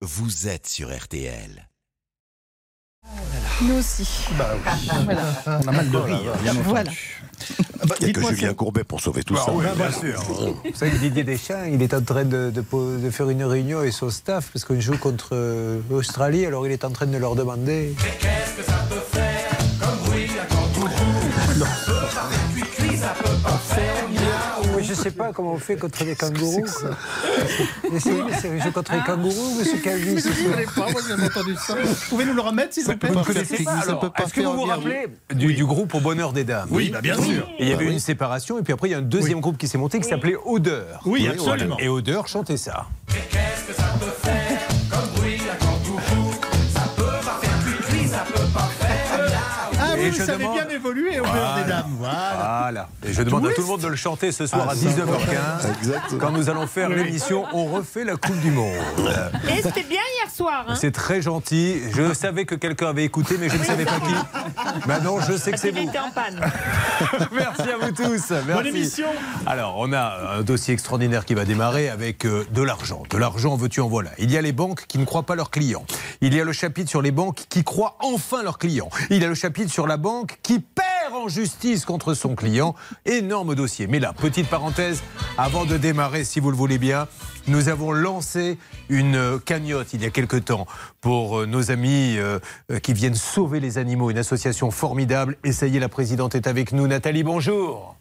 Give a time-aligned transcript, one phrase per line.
[0.00, 1.68] vous êtes sur RTL.
[3.62, 4.06] Nous aussi.
[4.38, 4.54] Bah
[5.04, 5.22] Voilà.
[5.46, 6.32] On a mal de rire.
[6.42, 6.90] bien Voilà.
[6.90, 7.22] entendu.
[8.00, 9.52] Il n'y a que Julien Courbet pour sauver tout Bah ça.
[9.52, 10.20] oui, bien sûr.
[10.22, 13.42] Vous savez que Didier Deschamps, il est en train de, de po- de faire une
[13.44, 17.06] réunion avec son staff parce qu'on joue contre euh, l'Australie, alors il est en train
[17.06, 17.94] de leur demander.
[24.78, 26.64] Oui, je sais pas comment on fait contre les kangourous.
[27.92, 30.18] Essayez de jouer contre les kangourous, monsieur Calvi.
[30.20, 31.74] Je ne pas, moi j'ai entendu ça.
[31.74, 34.40] Vous pouvez nous le remettre s'il vous plaît Vous ne connaissez pas alors Est-ce que
[34.40, 37.48] vous vous rappelez du, du groupe Au Bonheur des Dames Oui, bah, bien sûr.
[37.58, 39.58] Et il y avait une séparation, et puis après il y a un deuxième groupe
[39.58, 41.00] qui s'est monté qui s'appelait Odeur.
[41.04, 41.78] Oui, absolument.
[41.78, 42.86] Et Odeur chantait ça.
[50.08, 51.84] Et je demande- bien évoluer au beurre des dames.
[51.98, 52.58] Voilà.
[52.62, 52.88] Voilà.
[53.06, 54.80] Et je demande à tout le monde de le chanter ce soir Ah, à ça,
[54.88, 55.78] 19h15.
[55.78, 56.20] Exactement.
[56.20, 58.72] Quand nous allons faire l'émission On refait la Coupe du Monde.
[59.48, 60.64] Et c'était bien hier soir.
[60.68, 61.80] Hein C'est très gentil.
[61.94, 64.86] Je savais que quelqu'un avait écouté, mais je ne savais pas qui.
[64.88, 65.78] Maintenant, je sais que c'est vous.
[65.88, 66.40] était en panne.
[67.32, 68.30] Merci à vous tous.
[68.30, 68.52] Merci.
[68.52, 69.06] Bonne émission.
[69.46, 73.02] Alors, on a un dossier extraordinaire qui va démarrer avec euh, de l'argent.
[73.10, 74.10] De l'argent, veux-tu en voilà.
[74.18, 75.84] Il y a les banques qui ne croient pas leurs clients.
[76.20, 78.88] Il y a le chapitre sur les banques qui croient enfin leurs clients.
[79.10, 82.74] Il y a le chapitre sur la banque qui perd en justice contre son client.
[83.04, 83.86] Énorme dossier.
[83.86, 85.02] Mais là, petite parenthèse,
[85.36, 87.06] avant de démarrer, si vous le voulez bien,
[87.46, 90.66] nous avons lancé une cagnotte il y a quelque temps
[91.00, 92.38] pour euh, nos amis euh,
[92.70, 94.10] euh, qui viennent sauver les animaux.
[94.10, 95.36] Une association formidable.
[95.44, 96.86] Est, la présidente est avec nous.
[96.86, 97.97] Nathalie, bonjour.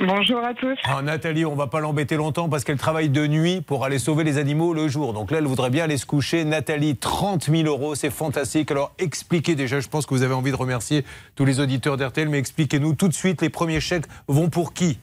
[0.00, 0.78] Bonjour à tous.
[0.84, 4.24] Ah, Nathalie, on va pas l'embêter longtemps parce qu'elle travaille de nuit pour aller sauver
[4.24, 5.12] les animaux le jour.
[5.12, 6.44] Donc là, elle voudrait bien aller se coucher.
[6.44, 8.70] Nathalie, 30 000 euros, c'est fantastique.
[8.70, 11.04] Alors expliquez déjà, je pense que vous avez envie de remercier
[11.36, 14.98] tous les auditeurs d'RTL, mais expliquez-nous tout de suite, les premiers chèques vont pour qui?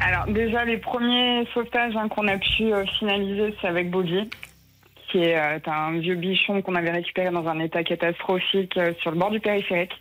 [0.00, 4.28] Alors déjà les premiers sauvetages hein, qu'on a pu euh, finaliser, c'est avec Boggy,
[5.08, 9.12] qui est euh, un vieux bichon qu'on avait récupéré dans un état catastrophique euh, sur
[9.12, 9.92] le bord du périphérique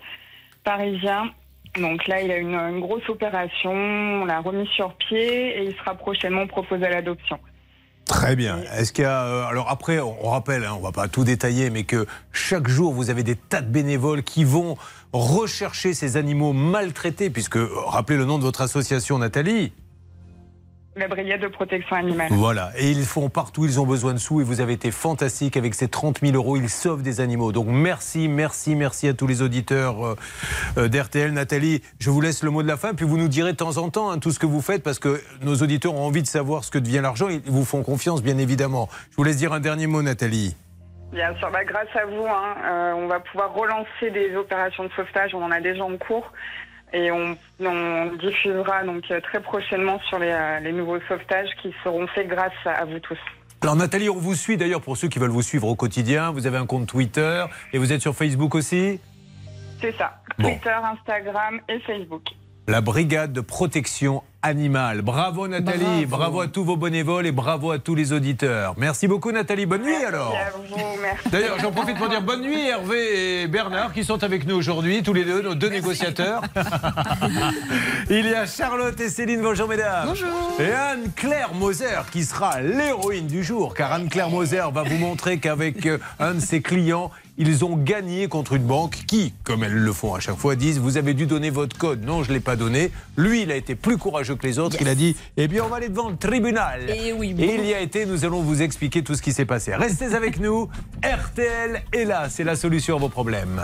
[0.64, 1.32] parisien.
[1.76, 5.76] Donc là, il a une, une grosse opération, on l'a remis sur pied et il
[5.76, 7.38] sera prochainement proposé à l'adoption.
[8.06, 8.58] Très bien.
[8.76, 9.24] Est-ce qu'il y a.
[9.26, 12.68] euh, alors après, on, on rappelle, hein, on va pas tout détailler, mais que chaque
[12.68, 14.78] jour, vous avez des tas de bénévoles qui vont
[15.14, 19.74] rechercher ces animaux maltraités, puisque, euh, rappelez le nom de votre association, Nathalie.
[21.00, 22.28] La brigade de protection animale.
[22.30, 25.56] Voilà, et ils font partout, ils ont besoin de sous et vous avez été fantastique
[25.56, 27.54] avec ces 30 000 euros, ils sauvent des animaux.
[27.54, 30.16] Donc merci, merci, merci à tous les auditeurs euh,
[30.78, 31.32] euh, d'RTL.
[31.32, 33.78] Nathalie, je vous laisse le mot de la fin, puis vous nous direz de temps
[33.78, 36.28] en temps hein, tout ce que vous faites parce que nos auditeurs ont envie de
[36.28, 38.90] savoir ce que devient l'argent, ils vous font confiance bien évidemment.
[39.12, 40.58] Je vous laisse dire un dernier mot Nathalie.
[41.14, 44.92] Bien sûr, bah, grâce à vous, hein, euh, on va pouvoir relancer des opérations de
[44.98, 45.34] sauvetage.
[45.34, 46.30] On en a déjà en cours
[46.94, 51.74] et on, on diffusera donc euh, très prochainement sur les, euh, les nouveaux sauvetages qui
[51.84, 53.18] seront faits grâce à, à vous tous.
[53.62, 56.48] Alors Nathalie, on vous suit d'ailleurs pour ceux qui veulent vous suivre au quotidien, vous
[56.48, 59.02] avez un compte Twitter et vous êtes sur Facebook aussi?
[59.82, 60.22] C'est ça.
[60.38, 60.50] Bon.
[60.50, 62.24] Twitter, Instagram et Facebook.
[62.70, 65.02] La brigade de protection animale.
[65.02, 66.42] Bravo Nathalie, bravo.
[66.42, 68.76] à tous vos bénévoles et bravo à tous les auditeurs.
[68.78, 70.34] Merci beaucoup Nathalie, bonne nuit alors.
[70.34, 71.30] Merci à vous, merci.
[71.32, 75.02] D'ailleurs, j'en profite pour dire bonne nuit Hervé et Bernard qui sont avec nous aujourd'hui,
[75.02, 76.44] tous les deux, nos deux négociateurs.
[78.12, 80.10] Il y a Charlotte et Céline, bonjour mesdames.
[80.10, 80.30] Bonjour.
[80.60, 85.88] Et Anne-Claire Moser qui sera l'héroïne du jour, car Anne-Claire Moser va vous montrer qu'avec
[85.88, 87.10] euh, un de ses clients,
[87.40, 90.78] ils ont gagné contre une banque qui, comme elles le font à chaque fois, disent
[90.78, 92.04] vous avez dû donner votre code.
[92.04, 92.92] Non, je ne l'ai pas donné.
[93.16, 94.76] Lui, il a été plus courageux que les autres.
[94.82, 96.90] Il a dit eh bien, on va aller devant le tribunal.
[96.90, 98.06] Et oui, Et il y a été.
[98.06, 99.74] Nous allons vous expliquer tout ce qui s'est passé.
[99.74, 100.68] Restez avec nous.
[101.02, 102.28] RTL est là.
[102.30, 103.62] C'est la solution à vos problèmes.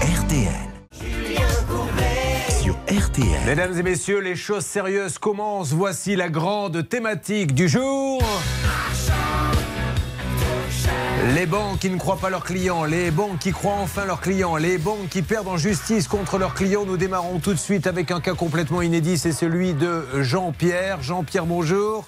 [0.00, 0.48] RTL.
[2.62, 3.26] Sur RTL.
[3.46, 5.72] Mesdames et messieurs, les choses sérieuses commencent.
[5.72, 8.22] Voici la grande thématique du jour.
[11.32, 14.56] Les banques qui ne croient pas leurs clients, les banques qui croient enfin leurs clients,
[14.56, 16.84] les banques qui perdent en justice contre leurs clients.
[16.84, 21.02] Nous démarrons tout de suite avec un cas complètement inédit, c'est celui de Jean-Pierre.
[21.02, 22.04] Jean-Pierre, bonjour.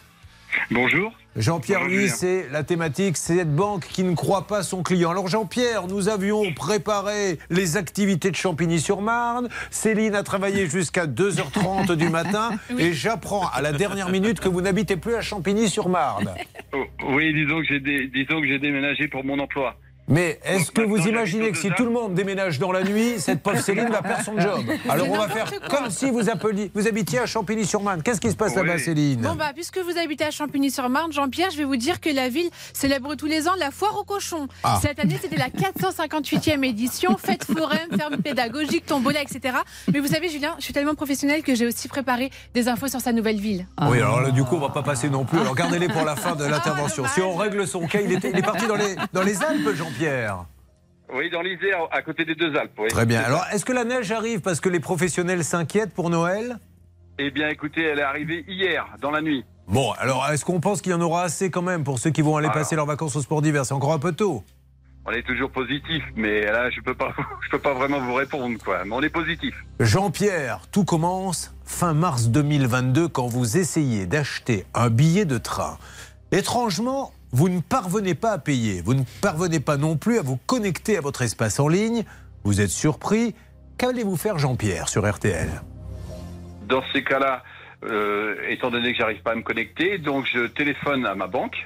[0.70, 1.12] Bonjour.
[1.36, 5.10] Jean-Pierre, lui, c'est la thématique, c'est cette banque qui ne croit pas son client.
[5.10, 9.48] Alors Jean-Pierre, nous avions préparé les activités de Champigny-sur-Marne.
[9.70, 12.50] Céline a travaillé jusqu'à 2h30 du matin.
[12.78, 16.34] Et j'apprends à la dernière minute que vous n'habitez plus à Champigny-sur-Marne.
[16.72, 19.76] Oh, oui, disons que j'ai dé- disons que j'ai déménagé pour mon emploi.
[20.08, 23.42] Mais est-ce que vous imaginez que si tout le monde déménage dans la nuit, cette
[23.42, 26.86] pauvre Céline va perdre son job Alors on va faire comme si vous, appeliez, vous
[26.86, 28.03] habitiez à Champigny-sur-Marne.
[28.03, 31.56] Qu'est-ce qui se passe là-bas, Céline Bon, bah, puisque vous habitez à Champigny-sur-Marne, Jean-Pierre, je
[31.56, 34.47] vais vous dire que la ville célèbre tous les ans la foire aux cochons.
[34.62, 34.78] Ah.
[34.80, 37.16] Cette année, c'était la 458e édition.
[37.16, 39.56] Fête foraine, ferme pédagogique, tombola, etc.
[39.92, 43.00] Mais vous savez, Julien, je suis tellement professionnelle que j'ai aussi préparé des infos sur
[43.00, 43.66] sa nouvelle ville.
[43.82, 45.41] Oui, alors là, du coup, on va pas passer non plus.
[45.41, 47.02] Alors gardez-les pour la fin de l'intervention.
[47.02, 47.14] dommage.
[47.14, 49.96] si on règle son cas, il, est parti dans les, dans les Alpes, Jean-Pierre.
[51.13, 52.72] Oui, dans l'Isère, à côté des deux Alpes.
[52.78, 52.89] Oui.
[52.89, 53.21] Très bien.
[53.21, 56.59] Alors, est-ce que la neige arrive parce que les professionnels s'inquiètent pour Noël?
[57.19, 59.45] Eh bien, écoutez, elle est arrivée hier, dans la nuit.
[59.69, 62.22] Bon, alors, est-ce qu'on pense qu'il y en aura assez quand même pour ceux qui
[62.22, 62.59] vont aller Alors.
[62.59, 63.65] passer leurs vacances au sport d'hiver?
[63.65, 64.45] C'est encore un peu tôt.
[65.07, 67.15] On est toujours positif, mais là, je peux pas,
[67.45, 68.84] je peux pas vraiment vous répondre, quoi.
[68.84, 69.54] Mais on est positif.
[69.78, 75.78] Jean-Pierre, tout commence fin mars 2022 quand vous essayez d'acheter un billet de train.
[76.33, 78.80] Étrangement, vous ne parvenez pas à payer.
[78.80, 82.04] Vous ne parvenez pas non plus à vous connecter à votre espace en ligne.
[82.44, 83.34] Vous êtes surpris.
[83.77, 85.47] Qu'allez-vous faire, Jean-Pierre, sur RTL
[86.66, 87.44] Dans ces cas-là,
[87.84, 91.59] euh, étant donné que j'arrive pas à me connecter, donc je téléphone à ma banque.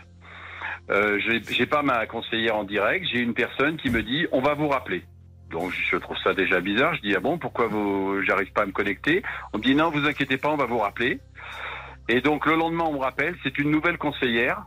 [0.90, 4.54] Euh, j'ai pas ma conseillère en direct, j'ai une personne qui me dit on va
[4.54, 5.04] vous rappeler.
[5.52, 6.96] Donc je trouve ça déjà bizarre.
[6.96, 9.22] Je dis ah bon pourquoi vous j'arrive pas à me connecter?
[9.52, 11.20] On me dit non vous inquiétez pas on va vous rappeler.
[12.08, 14.64] Et donc le lendemain on me rappelle c'est une nouvelle conseillère.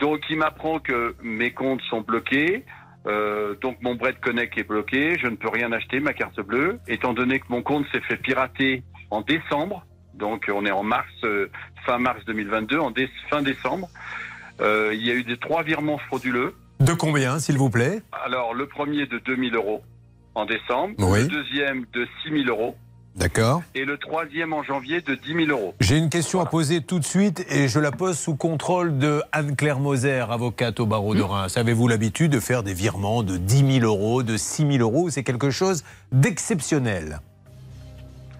[0.00, 2.64] Donc il m'apprend que mes comptes sont bloqués.
[3.06, 6.78] Euh, donc mon Bread Connect est bloqué, je ne peux rien acheter, ma carte bleue,
[6.86, 9.84] étant donné que mon compte s'est fait pirater en décembre,
[10.14, 11.48] donc on est en mars, euh,
[11.84, 13.88] fin mars 2022, en dé- fin décembre,
[14.60, 16.54] euh, il y a eu des trois virements frauduleux.
[16.78, 18.02] De combien, s'il vous plaît?
[18.24, 19.82] Alors le premier de 2000 euros
[20.36, 21.22] en décembre, Oui.
[21.22, 22.76] le deuxième de 6000 euros
[23.14, 23.62] D'accord.
[23.74, 25.74] et le troisième en janvier de 10 000 euros.
[25.80, 29.22] J'ai une question à poser tout de suite et je la pose sous contrôle de
[29.32, 31.56] Anne-Claire Moser, avocate au barreau de Reims.
[31.58, 35.24] Avez-vous l'habitude de faire des virements de 10 000 euros, de 6 000 euros C'est
[35.24, 37.20] quelque chose d'exceptionnel?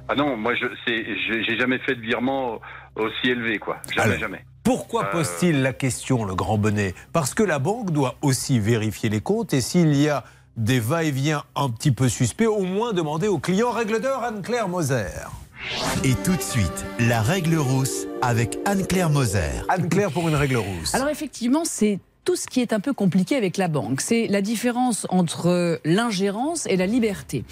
[0.09, 2.59] Ah non, moi je j'ai j'ai jamais fait de virement
[2.97, 4.19] aussi élevé quoi, jamais Alors.
[4.21, 4.45] jamais.
[4.65, 5.13] Pourquoi Euh.
[5.13, 6.95] pose-t-il la question, le grand bonnet?
[7.13, 10.25] Parce que la banque doit aussi vérifier les comptes et s'il y a
[10.57, 15.07] des va-et-vient un petit peu suspects, au moins demander au client règle d'or Anne-Claire Moser.
[16.05, 19.63] Et tout de suite, la règle rousse avec Anne-Claire Moser.
[19.69, 20.95] Anne-Claire pour une règle rousse.
[20.95, 24.01] Alors effectivement, c'est tout ce qui est un peu compliqué avec la banque.
[24.01, 27.45] C'est la différence entre l'ingérence et la liberté.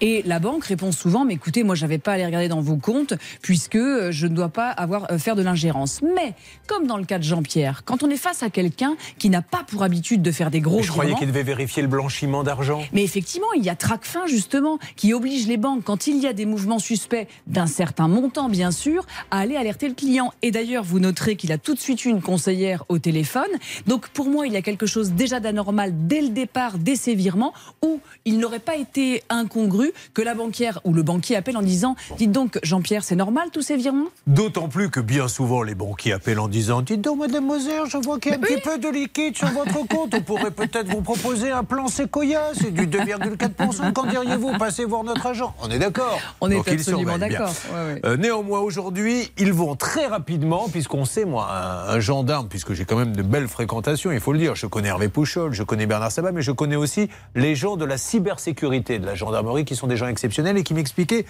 [0.00, 2.76] Et la banque répond souvent, mais écoutez, moi, j'avais pas à aller regarder dans vos
[2.76, 6.00] comptes puisque euh, je ne dois pas avoir euh, faire de l'ingérence.
[6.02, 6.34] Mais
[6.66, 9.64] comme dans le cas de Jean-Pierre, quand on est face à quelqu'un qui n'a pas
[9.66, 12.82] pour habitude de faire des gros je croyais qu'il devait vérifier le blanchiment d'argent.
[12.92, 16.32] mais effectivement, il y a Tracfin justement qui oblige les banques, quand il y a
[16.32, 20.32] des mouvements suspects d'un certain montant, bien sûr, à aller alerter le client.
[20.42, 23.50] Et d'ailleurs, vous noterez qu'il a tout de suite eu une conseillère au téléphone.
[23.86, 27.14] Donc pour moi, il y a quelque chose déjà d'anormal dès le départ, dès ces
[27.14, 27.52] virements,
[27.84, 31.94] où il n'aurait pas été incongru que la banquière ou le banquier appelle en disant
[32.16, 34.08] Dites donc, Jean-Pierre, c'est normal tous ces virements?
[34.26, 37.96] D'autant plus que bien souvent les banquiers appellent en disant Dites donc, Madame Moser, je
[37.98, 40.12] vois qu'il y a un petit peu de liquide sur votre compte.
[40.12, 43.92] On pourrait peut-être vous proposer un plan Sequoia, c'est du 2,4%.
[43.92, 44.58] Qu'en diriez-vous?
[44.58, 45.54] Passez voir notre agent.
[45.62, 47.52] On est d'accord On est Donc, absolument d'accord.
[47.72, 48.00] Ouais, ouais.
[48.04, 52.84] Euh, néanmoins, aujourd'hui, ils vont très rapidement, puisqu'on sait, moi, un, un gendarme, puisque j'ai
[52.84, 54.54] quand même de belles fréquentations, il faut le dire.
[54.54, 57.84] Je connais Hervé Pouchol, je connais Bernard Sabat, mais je connais aussi les gens de
[57.84, 61.26] la cybersécurité de la gendarmerie qui sont des gens exceptionnels et qui m'expliquaient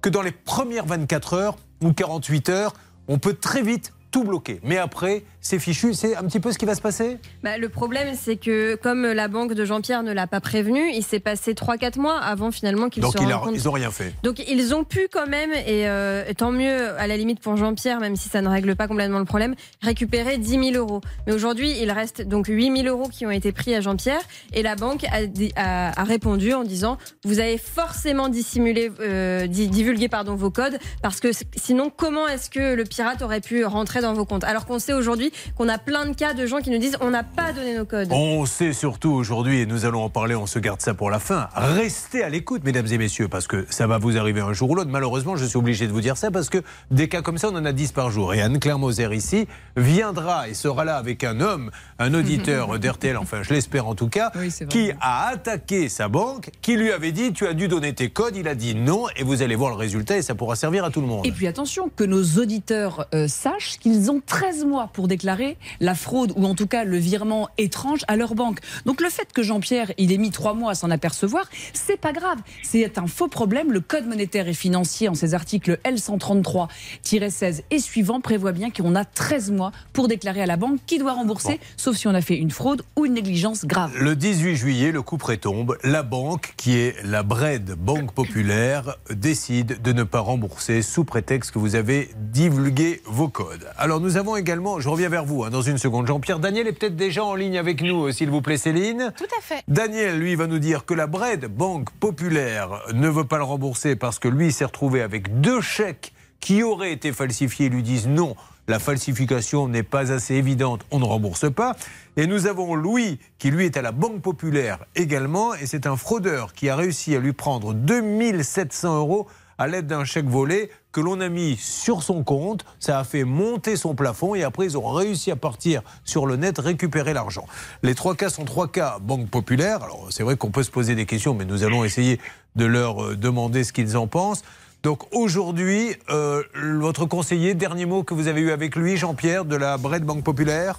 [0.00, 2.72] que dans les premières 24 heures ou 48 heures,
[3.08, 4.60] on peut très vite tout bloquer.
[4.62, 5.94] Mais après, c'est fichu.
[5.94, 7.18] C'est un petit peu ce qui va se passer?
[7.42, 11.02] Bah, le problème, c'est que comme la banque de Jean-Pierre ne l'a pas prévenu, il
[11.02, 14.12] s'est passé 3-4 mois avant finalement qu'il Donc, se il a- ils n'ont rien fait.
[14.22, 18.00] Donc ils ont pu quand même, et euh, tant mieux à la limite pour Jean-Pierre,
[18.00, 21.00] même si ça ne règle pas complètement le problème, récupérer 10 000 euros.
[21.26, 24.20] Mais aujourd'hui, il reste donc 8 000 euros qui ont été pris à Jean-Pierre,
[24.52, 29.46] et la banque a, di- a- a répondu en disant vous avez forcément dissimulé, euh,
[29.46, 33.64] di- divulgué pardon vos codes, parce que sinon comment est-ce que le pirate aurait pu
[33.64, 34.44] rentrer dans vos comptes?
[34.44, 37.10] Alors qu'on sait aujourd'hui qu'on a plein de cas de gens qui nous disent on
[37.10, 38.08] n'a pas donné nos codes.
[38.10, 41.18] On sait surtout aujourd'hui, et nous allons en parler, on se garde ça pour la
[41.18, 41.48] fin.
[41.54, 44.74] Restez à l'écoute, mesdames et messieurs, parce que ça va vous arriver un jour ou
[44.74, 44.90] l'autre.
[44.90, 46.58] Malheureusement, je suis obligé de vous dire ça parce que
[46.90, 48.34] des cas comme ça, on en a 10 par jour.
[48.34, 53.42] Et Anne-Claire Moser ici viendra et sera là avec un homme, un auditeur d'RTL, enfin
[53.42, 57.32] je l'espère en tout cas, Oui, qui a attaqué sa banque, qui lui avait dit
[57.32, 59.76] tu as dû donner tes codes, il a dit non, et vous allez voir le
[59.76, 61.26] résultat et ça pourra servir à tout le monde.
[61.26, 65.56] Et puis attention, que nos auditeurs euh, sachent qu'ils ont 13 mois pour déclarer déclarer
[65.80, 68.60] la fraude ou en tout cas le virement étrange à leur banque.
[68.86, 72.12] Donc le fait que Jean-Pierre il ait mis trois mois à s'en apercevoir, c'est pas
[72.12, 72.38] grave.
[72.62, 73.72] C'est un faux problème.
[73.72, 79.04] Le Code monétaire et financier en ses articles L133-16 et suivants prévoit bien qu'on a
[79.04, 82.36] 13 mois pour déclarer à la banque qui doit rembourser, sauf si on a fait
[82.36, 83.90] une fraude ou une négligence grave.
[83.98, 85.76] Le 18 juillet, le coup prétombe.
[85.82, 91.50] La banque, qui est la BRED Banque Populaire, décide de ne pas rembourser sous prétexte
[91.50, 93.66] que vous avez divulgué vos codes.
[93.76, 96.38] Alors nous avons également, je reviens vers vous hein, dans une seconde, Jean-Pierre.
[96.38, 99.12] Daniel est peut-être déjà en ligne avec nous, euh, s'il vous plaît, Céline.
[99.16, 99.62] Tout à fait.
[99.68, 103.96] Daniel, lui, va nous dire que la BRED Banque Populaire ne veut pas le rembourser
[103.96, 107.66] parce que lui s'est retrouvé avec deux chèques qui auraient été falsifiés.
[107.66, 108.36] Ils lui disent non,
[108.68, 111.74] la falsification n'est pas assez évidente, on ne rembourse pas.
[112.16, 115.96] Et nous avons Louis, qui lui est à la Banque Populaire également, et c'est un
[115.96, 119.26] fraudeur qui a réussi à lui prendre 2700 euros
[119.58, 122.64] à l'aide d'un chèque volé que l'on a mis sur son compte.
[122.78, 126.36] Ça a fait monter son plafond et après ils ont réussi à partir sur le
[126.36, 127.46] net récupérer l'argent.
[127.82, 129.82] Les trois cas sont trois cas Banque Populaire.
[129.82, 132.18] Alors c'est vrai qu'on peut se poser des questions, mais nous allons essayer
[132.56, 134.44] de leur euh, demander ce qu'ils en pensent.
[134.82, 139.56] Donc aujourd'hui, euh, votre conseiller, dernier mot que vous avez eu avec lui, Jean-Pierre, de
[139.56, 140.78] la Bred Banque Populaire?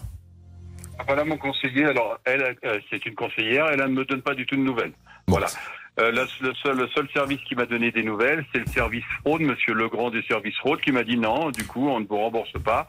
[1.05, 1.85] Voilà mon conseiller.
[1.85, 3.67] Alors, elle, euh, c'est une conseillère.
[3.71, 4.93] Elle ne me donne pas du tout de nouvelles.
[5.27, 5.47] Voilà.
[5.99, 9.03] Euh, la- le, seul, le seul service qui m'a donné des nouvelles, c'est le service
[9.23, 12.17] fraude, Monsieur Legrand du service fraude, qui m'a dit non, du coup, on ne vous
[12.17, 12.87] rembourse pas.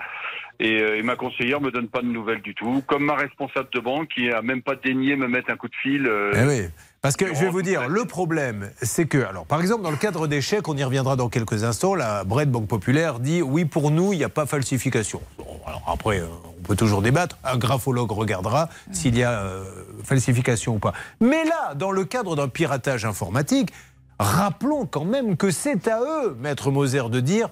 [0.61, 2.83] Et, euh, et ma conseillère me donne pas de nouvelles du tout.
[2.87, 5.75] Comme ma responsable de banque, qui a même pas daigné me mettre un coup de
[5.83, 6.07] fil.
[6.07, 6.69] euh, Eh oui.
[7.03, 9.97] Parce que je vais vous dire, le problème, c'est que, alors, par exemple, dans le
[9.97, 13.65] cadre des chèques, on y reviendra dans quelques instants, la Bred Banque Populaire dit oui,
[13.65, 15.23] pour nous, il n'y a pas falsification.
[15.39, 16.21] Bon, alors après,
[16.61, 17.39] on peut toujours débattre.
[17.45, 19.65] Un graphologue regardera s'il y a euh,
[20.05, 20.93] falsification ou pas.
[21.21, 23.71] Mais là, dans le cadre d'un piratage informatique,
[24.19, 27.49] rappelons quand même que c'est à eux, Maître Moser, de dire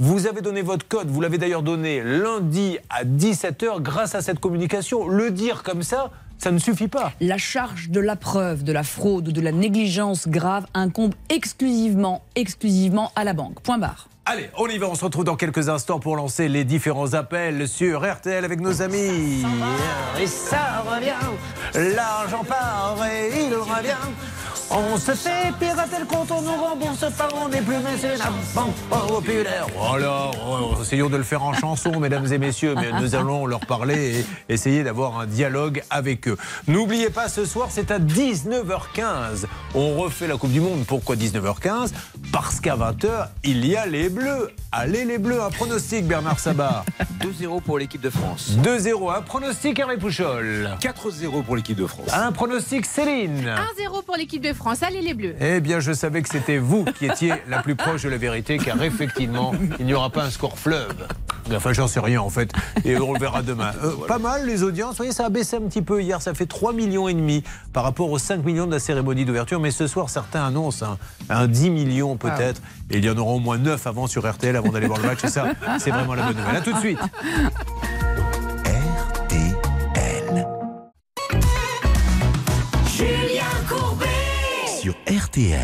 [0.00, 4.40] vous avez donné votre code, vous l'avez d'ailleurs donné lundi à 17h grâce à cette
[4.40, 5.06] communication.
[5.06, 7.12] Le dire comme ça, ça ne suffit pas.
[7.20, 12.22] La charge de la preuve de la fraude ou de la négligence grave incombe exclusivement,
[12.34, 13.60] exclusivement à la banque.
[13.60, 14.08] Point barre.
[14.26, 17.68] Allez, on y va, on se retrouve dans quelques instants pour lancer les différents appels
[17.68, 19.44] sur RTL avec nos amis.
[20.18, 23.92] Et ça revient, l'argent part et il revient.
[24.70, 28.74] On se fait pirater le compte, on nous rembourse pas, on n'est plus mécénat, banque
[29.08, 29.66] populaire.
[29.76, 33.60] Voilà, oh, essayons de le faire en chanson, mesdames et messieurs, mais nous allons leur
[33.60, 36.36] parler et essayer d'avoir un dialogue avec eux.
[36.66, 39.44] N'oubliez pas, ce soir, c'est à 19h15.
[39.74, 40.84] On refait la Coupe du Monde.
[40.86, 41.90] Pourquoi 19h15
[42.32, 44.50] Parce qu'à 20h, il y a les Bleus.
[44.72, 46.84] Allez les Bleus, un pronostic, Bernard Sabat.
[47.20, 48.52] 2-0 pour l'équipe de France.
[48.62, 50.70] 2-0, un pronostic, Hervé Pouchol.
[50.80, 52.08] 4-0 pour l'équipe de France.
[52.12, 53.54] Un pronostic, Céline.
[53.78, 54.82] 1-0 pour l'équipe de France.
[54.82, 55.34] Allez les Bleus.
[55.40, 58.58] Eh bien, je savais que c'était vous qui étiez la plus proche de la vérité,
[58.58, 60.94] car effectivement, il n'y aura pas un score fleuve.
[61.54, 62.50] Enfin, j'en sais rien en fait,
[62.86, 63.72] et on le verra demain.
[63.84, 66.32] Euh, Pas mal les audiences, vous voyez, ça a baissé un petit peu hier, ça
[66.32, 67.44] fait 3 millions et demi
[67.74, 70.96] par rapport aux 5 millions de la cérémonie d'ouverture, mais ce soir, certains annoncent un,
[71.28, 74.56] un 10 millions peut-être, et il y en aura au moins 9 avant sur RTL
[74.56, 76.56] avant d'aller voir le match, et ça, c'est vraiment la bonne nouvelle.
[76.56, 76.98] A tout de suite.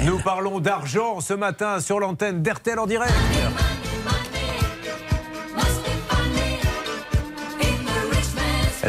[0.04, 3.12] Nous parlons d'argent ce matin sur l'antenne d'RTL en direct.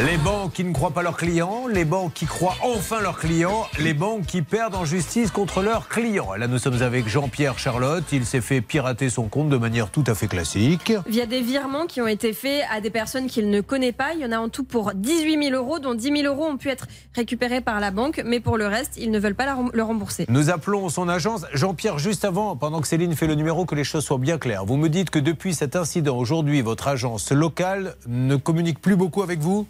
[0.00, 3.66] Les banques qui ne croient pas leurs clients, les banques qui croient enfin leurs clients,
[3.78, 6.32] les banques qui perdent en justice contre leurs clients.
[6.32, 8.04] Là, nous sommes avec Jean-Pierre Charlotte.
[8.10, 10.94] Il s'est fait pirater son compte de manière tout à fait classique.
[11.06, 14.14] Via des virements qui ont été faits à des personnes qu'il ne connaît pas.
[14.14, 16.56] Il y en a en tout pour 18 000 euros, dont 10 000 euros ont
[16.56, 18.22] pu être récupérés par la banque.
[18.24, 20.24] Mais pour le reste, ils ne veulent pas le rembourser.
[20.30, 21.44] Nous appelons son agence.
[21.52, 24.64] Jean-Pierre, juste avant, pendant que Céline fait le numéro, que les choses soient bien claires.
[24.64, 29.22] Vous me dites que depuis cet incident, aujourd'hui, votre agence locale ne communique plus beaucoup
[29.22, 29.66] avec vous?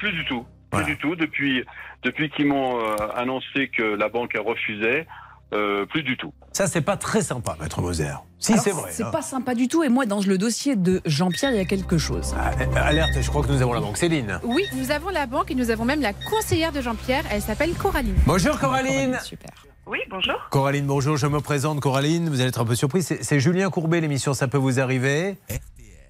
[0.00, 0.44] Plus du tout.
[0.72, 0.86] Voilà.
[0.86, 1.14] Plus du tout.
[1.14, 1.64] Depuis,
[2.02, 5.06] depuis qu'ils m'ont euh, annoncé que la banque refusait,
[5.52, 6.32] euh, plus du tout.
[6.52, 8.14] Ça, c'est pas très sympa, Maître Moser.
[8.38, 8.90] Si, c'est vrai.
[8.92, 9.10] C'est hein.
[9.10, 9.82] pas sympa du tout.
[9.84, 12.34] Et moi, dans le dossier de Jean-Pierre, il y a quelque chose.
[12.38, 13.98] Ah, euh, Alerte, je crois que nous avons la banque.
[13.98, 14.40] Céline.
[14.42, 17.24] Oui, nous avons la banque et nous avons même la conseillère de Jean-Pierre.
[17.30, 18.16] Elle s'appelle Coraline.
[18.26, 19.18] Bonjour Coraline.
[19.22, 19.50] Super.
[19.86, 20.36] Oui, bonjour.
[20.50, 23.70] Coraline, bonjour, je me présente Coraline, vous allez être un peu surprise, c'est c'est Julien
[23.70, 25.36] Courbet, l'émission Ça peut vous arriver.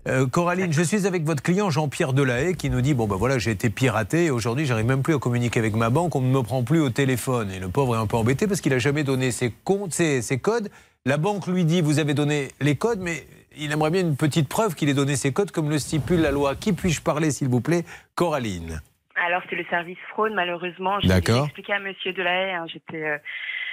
[0.08, 3.38] Euh, Coraline, je suis avec votre client Jean-Pierre Delahaye qui nous dit Bon, ben voilà,
[3.38, 6.30] j'ai été piraté et aujourd'hui, j'arrive même plus à communiquer avec ma banque, on ne
[6.32, 7.50] me prend plus au téléphone.
[7.50, 10.22] Et le pauvre est un peu embêté parce qu'il n'a jamais donné ses comptes, ses,
[10.22, 10.70] ses codes.
[11.04, 13.24] La banque lui dit Vous avez donné les codes, mais
[13.58, 16.30] il aimerait bien une petite preuve qu'il ait donné ses codes comme le stipule la
[16.30, 16.54] loi.
[16.54, 18.80] Qui puis-je parler, s'il vous plaît Coraline?
[19.22, 20.98] Alors c'est le service fraude malheureusement.
[21.00, 21.44] J'ai D'accord.
[21.44, 22.52] expliqué à Monsieur Delahaye.
[22.54, 23.18] hein, J'étais, euh,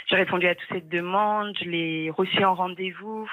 [0.09, 1.55] j'ai répondu à toutes ces demandes.
[1.63, 3.29] Je l'ai reçu en rendez-vous.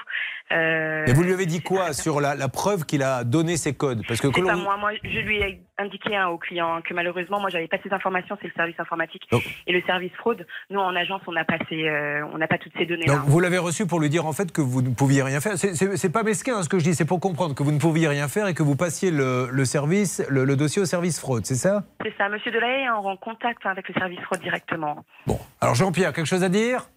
[0.51, 3.73] Euh, Et vous lui avez dit quoi sur la, la preuve qu'il a donné ses
[3.73, 7.39] codes Parce que pas moi, moi, je lui ai indiqué hein, au client que malheureusement,
[7.39, 10.45] moi, j'avais pas ces informations, c'est le service informatique Donc- et le service fraude.
[10.69, 13.05] Nous, en agence, on n'a pas ces, euh, on n'a pas toutes ces données.
[13.05, 15.57] Donc vous l'avez reçu pour lui dire en fait que vous ne pouviez rien faire.
[15.57, 18.07] C'est- pas mesquin hein, ce que je dis, c'est pour comprendre que vous ne pouviez
[18.07, 21.45] rien faire et que vous passiez le, le service, le, le dossier au service fraude,
[21.45, 22.29] c'est ça C'est ça.
[22.29, 25.03] Monsieur Delahaye est en contact avec le service fraude directement.
[25.27, 26.87] Bon, alors Jean-Pierre, quelque chose à dire?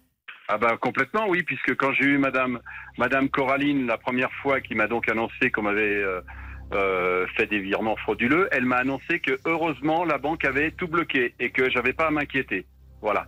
[0.51, 2.59] Ah ben complètement oui, puisque quand j'ai eu Madame
[2.97, 6.21] Madame Coraline la première fois qui m'a donc annoncé qu'on m'avait euh,
[6.73, 11.35] euh, fait des virements frauduleux, elle m'a annoncé que heureusement la banque avait tout bloqué
[11.39, 12.65] et que j'avais pas à m'inquiéter.
[12.99, 13.27] Voilà.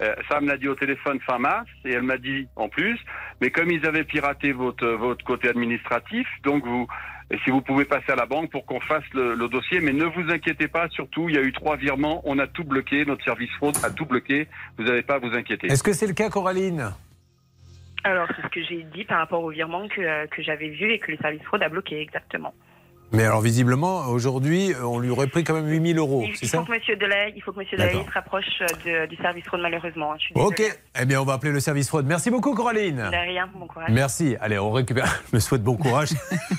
[0.00, 2.98] Euh, ça me l'a dit au téléphone fin mars et elle m'a dit en plus,
[3.42, 6.88] mais comme ils avaient piraté votre votre côté administratif, donc vous
[7.30, 9.92] et si vous pouvez passer à la banque pour qu'on fasse le, le dossier, mais
[9.92, 13.04] ne vous inquiétez pas, surtout il y a eu trois virements, on a tout bloqué,
[13.04, 15.66] notre service fraude a tout bloqué, vous n'avez pas à vous inquiéter.
[15.66, 16.92] Est-ce que c'est le cas, Coraline?
[18.04, 20.92] Alors, c'est ce que j'ai dit par rapport au virement que, euh, que j'avais vu
[20.92, 22.54] et que le service fraude a bloqué, exactement.
[23.12, 26.48] Mais alors visiblement, aujourd'hui, on lui aurait pris quand même 8000 euros, il, c'est il
[26.48, 27.92] ça faut que Monsieur Delahaye, il faut que Monsieur D'accord.
[27.92, 30.12] Delahaye se rapproche de- du service fraude, malheureusement.
[30.18, 30.62] Je suis Ok,
[31.00, 32.04] eh bien on va appeler le service fraude.
[32.06, 32.96] Merci beaucoup, Coraline.
[32.96, 33.88] De rien, bon courage.
[33.90, 34.36] Merci.
[34.42, 35.22] Allez, on récupère.
[35.30, 36.10] Je me souhaite bon courage.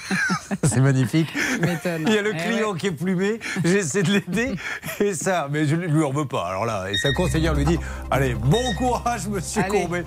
[0.64, 1.28] C'est magnifique.
[1.62, 3.40] Il y a le Eh client qui est plumé.
[3.64, 4.54] J'essaie de l'aider.
[5.00, 6.48] Et ça, mais je ne lui en veux pas.
[6.48, 7.78] Alors là, et sa conseillère lui dit
[8.10, 9.70] Allez, bon courage, monsieur Allez.
[9.82, 10.04] Courbet.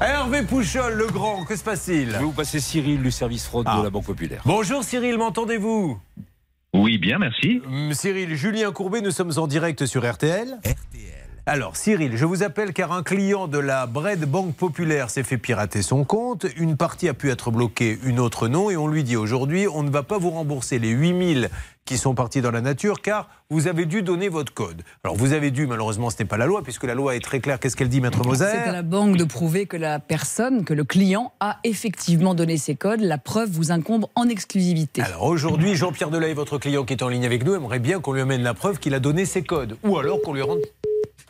[0.00, 2.10] Hervé Pouchol, le grand, que se passe-t-il?
[2.12, 3.78] Je vais vous passer Cyril du service fraude Ah.
[3.78, 4.42] de la Banque Populaire.
[4.46, 5.79] Bonjour Cyril, m'entendez-vous?
[6.72, 7.60] Oui, bien, merci.
[7.66, 10.58] Hum, Cyril, Julien Courbet, nous sommes en direct sur RTL.
[11.52, 15.36] Alors, Cyril, je vous appelle car un client de la Bred Banque Populaire s'est fait
[15.36, 16.46] pirater son compte.
[16.56, 18.70] Une partie a pu être bloquée, une autre non.
[18.70, 21.50] Et on lui dit aujourd'hui, on ne va pas vous rembourser les 8000
[21.84, 24.82] qui sont partis dans la nature car vous avez dû donner votre code.
[25.02, 27.40] Alors, vous avez dû, malheureusement, ce n'est pas la loi puisque la loi est très
[27.40, 27.58] claire.
[27.58, 28.44] Qu'est-ce qu'elle dit, Maître Moser?
[28.48, 32.58] C'est à la banque de prouver que la personne, que le client a effectivement donné
[32.58, 33.00] ses codes.
[33.00, 35.02] La preuve vous incombe en exclusivité.
[35.02, 38.12] Alors aujourd'hui, Jean-Pierre Delay, votre client qui est en ligne avec nous, aimerait bien qu'on
[38.12, 39.76] lui amène la preuve qu'il a donné ses codes.
[39.82, 40.60] Ou alors qu'on lui rende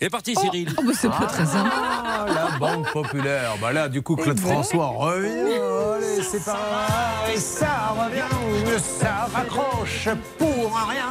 [0.02, 0.72] Et parti, Cyril.
[0.78, 1.70] Oh, bah, c'est pas très simple.
[1.72, 3.56] Ah, la Banque Populaire.
[3.60, 5.28] Bah là, du coup, Claude François revient.
[5.28, 6.58] Allez, c'est pas
[7.32, 11.10] Et ça revient, ça raccroche pour un rien.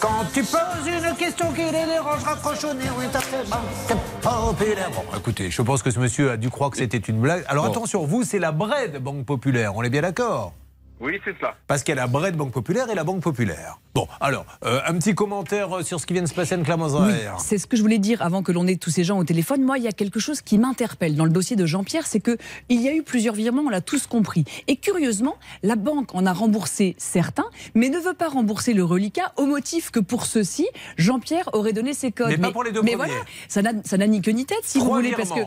[0.00, 4.54] Quand tu poses une question qui les dérange, raccroche au nez, oui, t'as fait Banque
[4.54, 4.90] Populaire.
[4.94, 7.44] Bon, écoutez, je pense que ce monsieur a dû croire que c'était une blague.
[7.48, 7.70] Alors Bon.
[7.70, 9.74] attention, vous, c'est la Bred Banque Populaire.
[9.76, 10.52] On est bien d'accord?
[11.00, 11.56] Oui, c'est cela.
[11.66, 13.78] parce qu'il y a la Bred Banque Populaire et la Banque Populaire.
[13.94, 16.58] Bon, alors, euh, un petit commentaire euh, sur ce qui vient de se passer à
[16.58, 17.38] Oui, Clermont-Ferrand.
[17.38, 19.62] c'est ce que je voulais dire avant que l'on ait tous ces gens au téléphone.
[19.62, 22.36] Moi, il y a quelque chose qui m'interpelle dans le dossier de Jean-Pierre, c'est que
[22.68, 24.44] il y a eu plusieurs virements, on l'a tous compris.
[24.68, 29.32] Et curieusement, la banque en a remboursé certains, mais ne veut pas rembourser le reliquat
[29.36, 32.28] au motif que pour ceux-ci, Jean-Pierre aurait donné ses codes.
[32.28, 33.12] Mais pas pour les deux mais premiers.
[33.48, 35.40] voilà, ça n'a ni queue ni tête, si vous voulez, parce que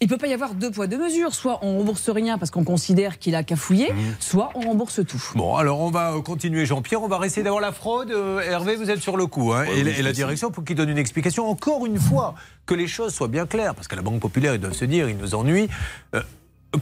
[0.00, 1.34] il peut pas y avoir deux poids deux mesures.
[1.34, 3.96] Soit on rembourse rien parce qu'on considère qu'il a cafouillé, Mmh.
[4.20, 5.22] soit on rembourse tout.
[5.34, 7.02] Bon, alors on va euh, continuer, Jean-Pierre.
[7.02, 8.10] On va rester d'avoir la fraude.
[8.10, 9.52] Euh, Hervé, vous êtes sur le coup.
[9.52, 9.62] hein.
[9.66, 12.34] Ouais, et, oui, et la direction, pour qu'il donne une explication, encore une fois,
[12.66, 13.74] que les choses soient bien claires.
[13.74, 15.68] Parce qu'à la Banque Populaire, ils doivent se dire, ils nous ennuient.
[16.14, 16.22] Euh,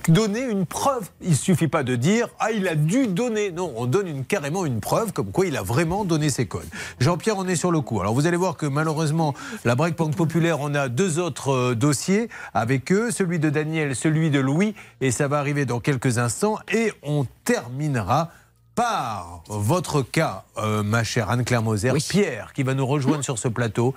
[0.09, 1.09] donner une preuve.
[1.21, 3.51] Il ne suffit pas de dire ah il a dû donner.
[3.51, 6.69] Non, on donne une, carrément une preuve comme quoi il a vraiment donné ses codes.
[7.01, 8.01] Jean-Pierre, on est sur le coup.
[8.01, 11.75] Alors vous allez voir que malheureusement la Break Banque Populaire, on a deux autres euh,
[11.75, 16.19] dossiers avec eux, celui de Daniel, celui de Louis, et ça va arriver dans quelques
[16.19, 16.59] instants.
[16.73, 18.31] Et on terminera
[18.75, 22.05] par votre cas, euh, ma chère Anne-Claire Moser, Oui.
[22.09, 23.95] Pierre, qui va nous rejoindre sur ce plateau.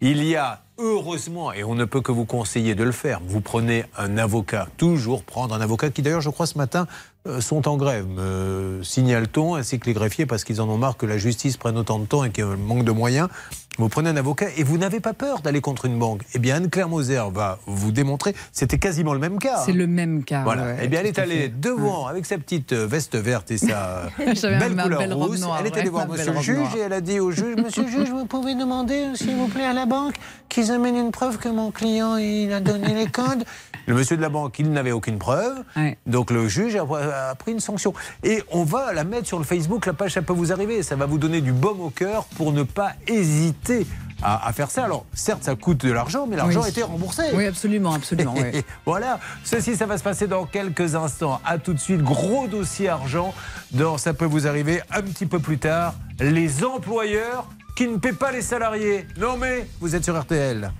[0.00, 3.40] Il y a heureusement, et on ne peut que vous conseiller de le faire, vous
[3.40, 6.86] prenez un avocat, toujours prendre un avocat qui d'ailleurs, je crois, ce matin,
[7.26, 10.96] euh, sont en grève, me signale-t-on, ainsi que les greffiers, parce qu'ils en ont marre
[10.96, 13.28] que la justice prenne autant de temps et qu'il manque de moyens.
[13.76, 16.22] Vous prenez un avocat et vous n'avez pas peur d'aller contre une banque.
[16.34, 19.62] Eh bien, Anne-Claire Moser va vous démontrer, c'était quasiment le même cas.
[19.64, 19.76] C'est hein.
[19.76, 20.42] le même cas.
[20.42, 20.64] Voilà.
[20.64, 24.08] ouais, eh bien, elle est allée devant avec sa petite euh, veste verte et sa
[24.18, 25.40] belle couleur belle rousse.
[25.40, 26.76] noire, elle est allée voir Monsieur le juge noire.
[26.76, 29.66] et elle a dit au juge Monsieur le juge, vous pouvez demander, s'il vous plaît,
[29.66, 30.14] à la banque
[30.48, 33.44] qu'ils amènent une preuve que mon client il a donné les codes.
[33.86, 35.62] Le monsieur de la banque, il n'avait aucune preuve.
[35.74, 35.96] Ouais.
[36.06, 37.94] Donc le juge a, a pris une sanction.
[38.22, 40.82] Et on va la mettre sur le Facebook, la page, ça peut vous arriver.
[40.82, 43.86] Ça va vous donner du baume au cœur pour ne pas hésiter
[44.22, 44.84] à, à faire ça.
[44.84, 46.66] Alors, certes, ça coûte de l'argent, mais l'argent Oui.
[46.66, 47.22] a été remboursé.
[47.32, 48.34] Oui, absolument, absolument.
[48.84, 51.40] voilà, ceci, ça va se passer dans quelques instants.
[51.46, 53.32] À tout de suite, gros dossier argent.
[53.70, 55.94] Dans Ça peut vous arriver un petit peu plus tard.
[56.20, 59.06] Les employeurs qui ne paient pas les salariés.
[59.20, 60.72] Non mais, vous êtes sur RTL.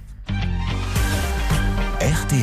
[2.00, 2.42] RTL.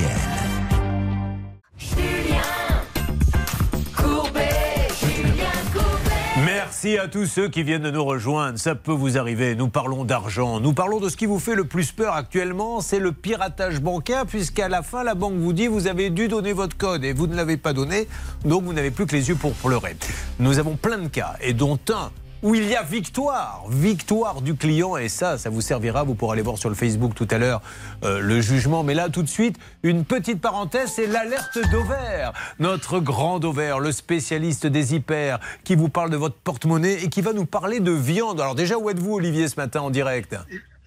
[6.38, 8.58] Merci Merci à tous ceux qui viennent de nous rejoindre.
[8.58, 9.56] Ça peut vous arriver.
[9.56, 10.62] Nous parlons d'argent.
[10.62, 12.80] Nous parlons de ce qui vous fait le plus peur actuellement.
[12.80, 16.54] C'est le piratage bancaire, puisqu'à la fin, la banque vous dit vous avez dû donner
[16.54, 18.08] votre code et vous ne l'avez pas donné.
[18.46, 19.98] Donc vous n'avez plus que les yeux pour pleurer.
[20.40, 22.12] Nous avons plein de cas et dont un
[22.46, 26.34] où il y a victoire, victoire du client, et ça, ça vous servira, vous pourrez
[26.34, 27.60] aller voir sur le Facebook tout à l'heure
[28.04, 33.00] euh, le jugement, mais là tout de suite, une petite parenthèse, c'est l'alerte d'Auvert, notre
[33.00, 37.34] grand Auvert, le spécialiste des hyper, qui vous parle de votre porte-monnaie et qui va
[37.34, 38.40] nous parler de viande.
[38.40, 40.36] Alors déjà, où êtes-vous Olivier ce matin en direct?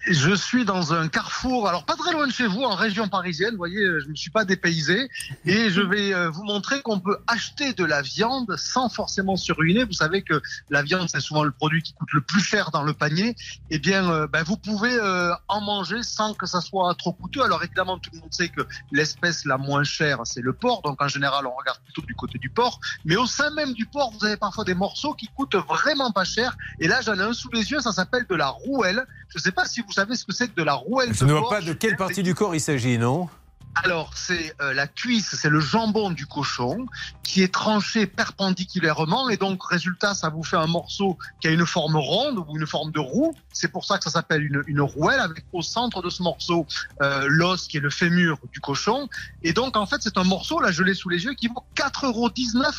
[0.07, 3.51] Je suis dans un carrefour, alors pas très loin de chez vous, en région parisienne.
[3.51, 5.09] Vous voyez, je ne me suis pas dépaysé.
[5.45, 9.51] Et je vais euh, vous montrer qu'on peut acheter de la viande sans forcément se
[9.51, 9.83] ruiner.
[9.83, 12.83] Vous savez que la viande, c'est souvent le produit qui coûte le plus cher dans
[12.83, 13.35] le panier.
[13.69, 17.43] Eh bien, euh, ben, vous pouvez euh, en manger sans que ça soit trop coûteux.
[17.43, 20.81] Alors évidemment, tout le monde sait que l'espèce la moins chère, c'est le porc.
[20.83, 22.79] Donc en général, on regarde plutôt du côté du porc.
[23.03, 26.23] Mais au sein même du porc, vous avez parfois des morceaux qui coûtent vraiment pas
[26.23, 26.57] cher.
[26.79, 29.05] Et là, j'en ai un sous les yeux, ça s'appelle de la rouelle.
[29.29, 31.25] Je ne sais pas si vous savez ce que c'est que de la rouelle Je
[31.25, 33.29] ne vois pas de quelle partie du corps il s'agit, non?
[33.75, 36.85] Alors, c'est euh, la cuisse, c'est le jambon du cochon
[37.23, 41.65] qui est tranché perpendiculairement et donc, résultat, ça vous fait un morceau qui a une
[41.65, 43.33] forme ronde ou une forme de roue.
[43.53, 46.65] C'est pour ça que ça s'appelle une, une rouelle avec au centre de ce morceau
[47.01, 49.07] euh, l'os qui est le fémur du cochon.
[49.43, 51.63] Et donc, en fait, c'est un morceau, là, je l'ai sous les yeux, qui vaut
[51.75, 52.31] 4,19 euros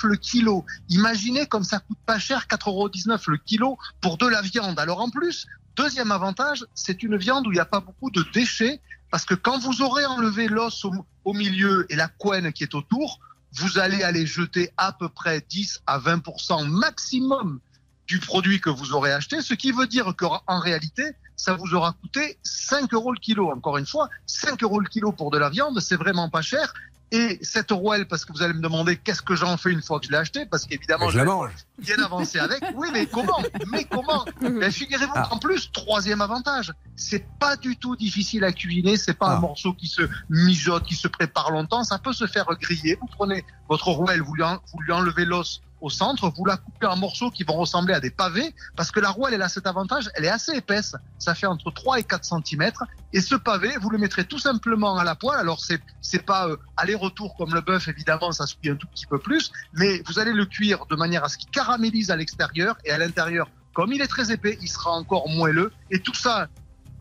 [0.04, 0.66] le kilo.
[0.88, 2.90] Imaginez comme ça coûte pas cher, 4,19 euros
[3.28, 4.78] le kilo pour de la viande.
[4.78, 8.22] Alors, en plus, Deuxième avantage, c'est une viande où il n'y a pas beaucoup de
[8.34, 10.86] déchets, parce que quand vous aurez enlevé l'os
[11.24, 13.20] au, milieu et la couenne qui est autour,
[13.54, 17.60] vous allez aller jeter à peu près 10 à 20% maximum
[18.06, 21.04] du produit que vous aurez acheté, ce qui veut dire qu'en réalité,
[21.36, 23.50] ça vous aura coûté 5 euros le kilo.
[23.50, 26.74] Encore une fois, 5 euros le kilo pour de la viande, c'est vraiment pas cher.
[27.12, 29.98] Et cette rouelle, parce que vous allez me demander qu'est-ce que j'en fais une fois
[29.98, 31.50] que je l'ai acheté, parce qu'évidemment, Mais je la mange.
[31.78, 32.62] bien avancé avec.
[32.76, 33.42] Oui, mais comment?
[33.72, 34.24] Mais comment?
[34.40, 35.26] Ben, Figurez-vous Ah.
[35.28, 38.96] qu'en plus, troisième avantage, c'est pas du tout difficile à cuisiner.
[38.96, 39.36] C'est pas Ah.
[39.36, 41.82] un morceau qui se mijote, qui se prépare longtemps.
[41.82, 42.96] Ça peut se faire griller.
[43.00, 46.56] Vous prenez votre rouelle, vous lui, en- vous lui enlevez l'os au centre, vous la
[46.56, 49.48] coupez en morceaux qui vont ressembler à des pavés, parce que la rouelle, elle a
[49.48, 52.70] cet avantage, elle est assez épaisse, ça fait entre 3 et 4 cm,
[53.12, 56.48] et ce pavé, vous le mettrez tout simplement à la poêle, alors c'est c'est pas
[56.48, 60.02] euh, aller-retour comme le bœuf, évidemment, ça se cuit un tout petit peu plus, mais
[60.06, 63.48] vous allez le cuire de manière à ce qu'il caramélise à l'extérieur, et à l'intérieur,
[63.74, 66.48] comme il est très épais, il sera encore moelleux, et tout ça,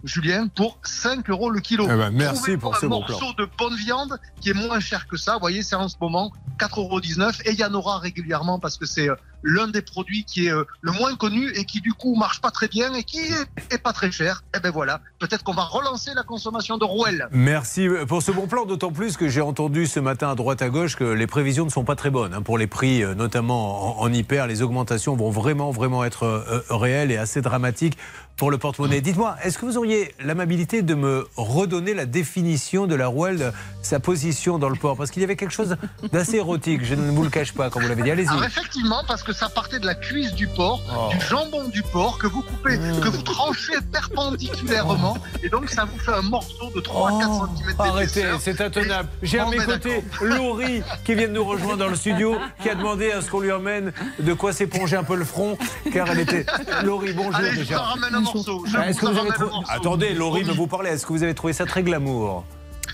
[0.03, 1.85] Julien, pour 5 euros le kilo.
[1.85, 3.45] Eh ben, merci pour ce un bon morceau plan.
[3.45, 5.33] de bonne viande qui est moins cher que ça?
[5.33, 6.99] Vous voyez, c'est en ce moment 4,19 euros
[7.45, 10.51] et il y en aura régulièrement parce que c'est euh, l'un des produits qui est
[10.51, 13.73] euh, le moins connu et qui du coup marche pas très bien et qui est,
[13.73, 14.43] est pas très cher.
[14.55, 17.27] Et ben voilà, peut-être qu'on va relancer la consommation de rouelle.
[17.31, 20.69] Merci pour ce bon plan, d'autant plus que j'ai entendu ce matin à droite à
[20.69, 23.99] gauche que les prévisions ne sont pas très bonnes hein, pour les prix, euh, notamment
[24.01, 24.47] en, en hyper.
[24.47, 27.97] Les augmentations vont vraiment, vraiment être euh, réelles et assez dramatiques
[28.39, 29.01] pour le porte-monnaie.
[29.01, 33.51] Dites-moi, est-ce que vous auriez l'amabilité de me redonner la définition de la rouelle, euh,
[33.81, 34.95] sa position dans le port?
[34.95, 35.75] Parce qu'il y avait quelque chose
[36.13, 38.09] d'assez érotique, je ne vous le cache pas quand vous l'avez dit.
[38.11, 38.29] Allez-y.
[38.29, 41.09] Alors effectivement, parce que ça partait de la cuisse du porc, Oh.
[41.11, 43.01] du jambon du porc que vous coupez, Mmh.
[43.01, 47.49] que vous tranchez perpendiculairement, et donc ça vous fait un morceau de 3 à 4
[47.57, 49.09] cm Oh, Arrêtez, c'est intenable.
[49.21, 52.75] J'ai à mes côtés Laurie qui vient de nous rejoindre dans le studio, qui a
[52.75, 55.57] demandé à ce qu'on lui emmène de quoi s'éponger un peu le front,
[55.91, 56.45] car elle était.
[56.85, 57.83] Laurie, bonjour Allez, je déjà.
[57.83, 58.28] en
[58.75, 59.51] Ah, Est-ce que vous avez trouvé-.
[59.69, 60.91] Attendez, Laurie veut vous parler.
[60.91, 62.45] Est-ce que vous avez trouvé ça très glamour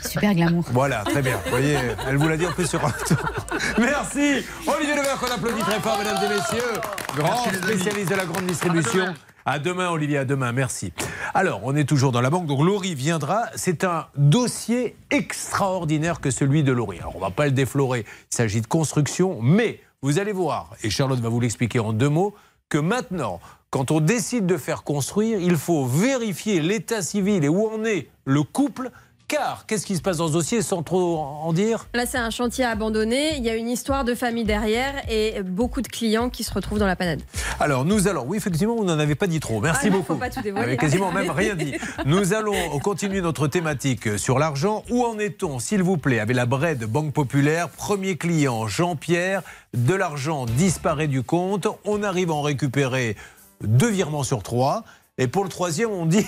[0.04, 0.64] Super glamour.
[0.72, 1.38] Voilà, très bien.
[1.46, 2.94] Vous voyez, elle vous l'a dit en plus sur un.
[3.80, 4.46] Merci.
[4.68, 6.82] Olivier Levert qu'on applaudit très fort, mesdames et messieurs.
[7.16, 9.14] Grand spécialiste de la grande distribution.
[9.48, 10.92] À demain, Olivier, à demain, merci.
[11.36, 13.44] Alors, on est toujours dans la banque, donc Laurie viendra.
[13.56, 16.98] C'est un dossier extraordinaire que celui de Laurie.
[17.00, 20.90] Alors, on va pas le déflorer, il s'agit de construction, mais vous allez voir, et
[20.90, 22.34] Charlotte va vous l'expliquer en deux mots,
[22.70, 23.40] que maintenant,
[23.76, 28.08] quand on décide de faire construire, il faut vérifier l'état civil et où en est
[28.24, 28.90] le couple,
[29.28, 31.86] car qu'est-ce qui se passe dans ce dossier sans trop en dire?
[31.94, 33.36] Là, c'est un chantier abandonné.
[33.36, 36.80] Il y a une histoire de famille derrière et beaucoup de clients qui se retrouvent
[36.80, 37.22] dans la panade.
[37.60, 40.14] Alors nous allons, oui effectivement, vous n'en avez pas dit trop, merci Ah non, beaucoup.
[40.14, 40.68] faut pas tout Vous dévoiler.
[40.68, 41.74] avez quasiment même rien dit.
[42.06, 44.84] Nous allons continuer notre thématique sur l'argent.
[44.90, 47.68] Où en est-on, s'il vous plaît, avec la Bred Banque Populaire?
[47.70, 49.42] Premier client, Jean-Pierre,
[49.74, 51.68] de l'argent disparaît du compte.
[51.84, 53.16] On arrive à en récupérer
[53.62, 54.84] deux virements sur trois.
[55.18, 56.26] Et pour le troisième, on dit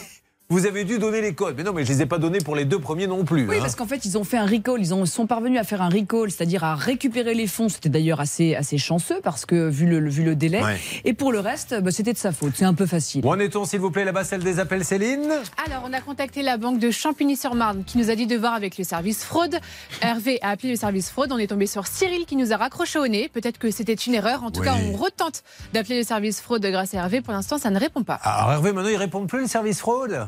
[0.50, 1.56] vous avez dû donner les codes.
[1.58, 3.48] Mais non, mais je les ai pas donnés pour les deux premiers non plus.
[3.50, 3.60] Oui, hein.
[3.62, 4.80] parce qu'en fait, ils ont fait un recall.
[4.80, 7.68] Ils ont, sont parvenus à faire un recall, c'est-à-dire à récupérer les fonds.
[7.68, 10.64] C'était d'ailleurs assez, assez chanceux parce que vu le, vu le délai.
[10.64, 10.78] Ouais.
[11.04, 12.54] Et pour le reste, bah, c'était de sa faute.
[12.56, 13.26] C'est un peu facile.
[13.26, 15.30] Où en est-on, s'il vous plaît, là-bas, celle des appels, Céline
[15.66, 18.78] Alors, on a contacté la banque de Champigny-sur-Marne qui nous a dit de voir avec
[18.78, 19.58] le service fraude.
[20.02, 21.32] Hervé a appelé le service fraude.
[21.34, 23.30] On est tombé sur Cyril qui nous a raccroché au nez.
[23.34, 24.44] Peut-être que c'était une erreur.
[24.44, 24.68] En tout Oui.
[24.68, 27.20] cas, on retente d'appeler le service fraude grâce à Hervé.
[27.20, 28.16] Pour l'instant, ça ne répond pas.
[28.24, 30.28] Alors, Hervé, maintenant, ils répondent plus, le service fraude?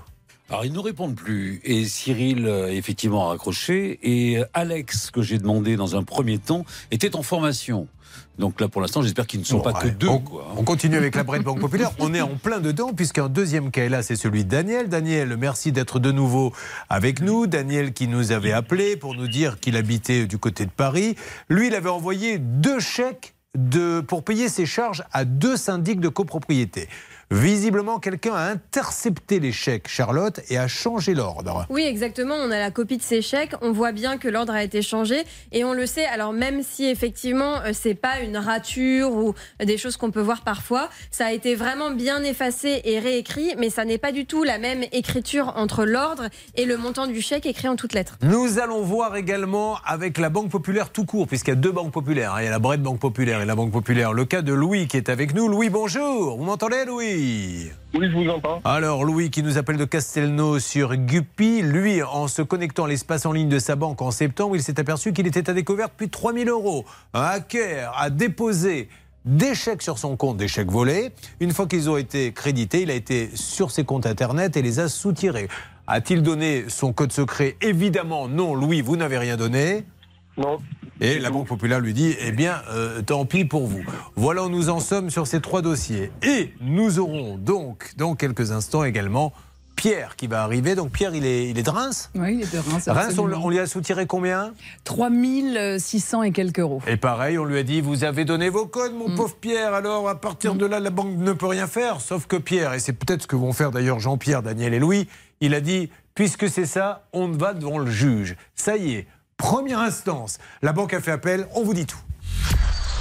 [0.49, 1.61] Alors, ils ne répondent plus.
[1.63, 3.99] Et Cyril, euh, effectivement, a raccroché.
[4.01, 7.87] Et euh, Alex, que j'ai demandé dans un premier temps, était en formation.
[8.39, 10.07] Donc là, pour l'instant, j'espère qu'ils ne sont Bon, pas que deux.
[10.07, 10.47] On, quoi.
[10.49, 10.55] hein.
[10.57, 11.91] on continue avec la Brette Banque Populaire.
[11.99, 14.87] On est en plein dedans, puisqu'un deuxième cas est là, c'est celui de Daniel.
[14.89, 16.53] Daniel, merci d'être de nouveau
[16.89, 17.45] avec nous.
[17.47, 21.15] Daniel qui nous avait appelé pour nous dire qu'il habitait du côté de Paris.
[21.49, 26.09] Lui, il avait envoyé deux chèques de, pour payer ses charges à deux syndics de
[26.09, 26.87] copropriété.
[27.31, 31.67] Visiblement, quelqu'un a intercepté les chèques, Charlotte, et a changé l'ordre.
[31.69, 32.33] Oui, exactement.
[32.33, 33.53] On a la copie de ces chèques.
[33.61, 36.05] On voit bien que l'ordre a été changé et on le sait.
[36.05, 40.41] Alors même si effectivement euh, c'est pas une rature ou des choses qu'on peut voir
[40.41, 44.43] parfois, ça a été vraiment bien effacé et réécrit, mais ça n'est pas du tout
[44.43, 48.17] la même écriture entre l'ordre et le montant du chèque écrit en toutes lettres.
[48.23, 51.91] Nous allons voir également avec la Banque Populaire tout court, puisqu'il y a deux banques
[51.93, 52.33] populaires.
[52.33, 52.41] hein.
[52.41, 54.13] Il y a la Brette Banque Populaire et la Banque Populaire.
[54.13, 55.47] Le cas de Louis qui est avec nous.
[55.47, 56.35] Louis, bonjour.
[56.35, 57.18] Vous m'entendez, Louis?
[57.93, 58.61] Oui, je vous entends.
[58.63, 61.61] Alors, Louis qui nous appelle de Castelnau sur Guppy.
[61.61, 64.79] Lui, en se connectant à l'espace en ligne de sa banque en septembre, il s'est
[64.79, 66.85] aperçu qu'il était à découvert depuis 3000 euros.
[67.13, 68.89] Un hacker a déposé
[69.25, 71.11] des chèques sur son compte, des chèques volés.
[71.39, 74.79] Une fois qu'ils ont été crédités, il a été sur ses comptes internet et les
[74.79, 75.47] a soutirés.
[75.87, 77.57] A-t-il donné son code secret?
[77.61, 78.53] Évidemment, non.
[78.53, 79.83] Louis, vous n'avez rien donné.
[80.39, 80.57] Non.
[81.01, 83.83] Et la Banque Populaire lui dit, eh bien, euh, tant pis pour vous.
[84.15, 86.11] Voilà où nous en sommes sur ces trois dossiers.
[86.23, 89.31] Et nous aurons donc, dans quelques instants également,
[89.77, 90.75] Pierre qui va arriver.
[90.75, 92.09] Donc Pierre, il est, il est de Reims?
[92.15, 92.89] Oui, il est de Reims.
[92.89, 94.51] Reims, on, lui a soutiré combien?
[94.83, 96.81] 3600 et quelques euros.
[96.85, 98.97] Et pareil, on lui a dit, vous avez donné vos codes, Mm.
[98.97, 99.73] mon pauvre Pierre.
[99.73, 102.01] Alors, à partir de là, la banque ne peut rien faire.
[102.01, 105.07] Sauf que Pierre, et c'est peut-être ce que vont faire d'ailleurs Jean-Pierre, Daniel et Louis,
[105.39, 108.35] il a dit, puisque c'est ça, on va devant le juge.
[108.55, 109.07] Ça y est,
[109.39, 110.37] première instance.
[110.61, 111.97] La banque a fait appel, on vous dit tout.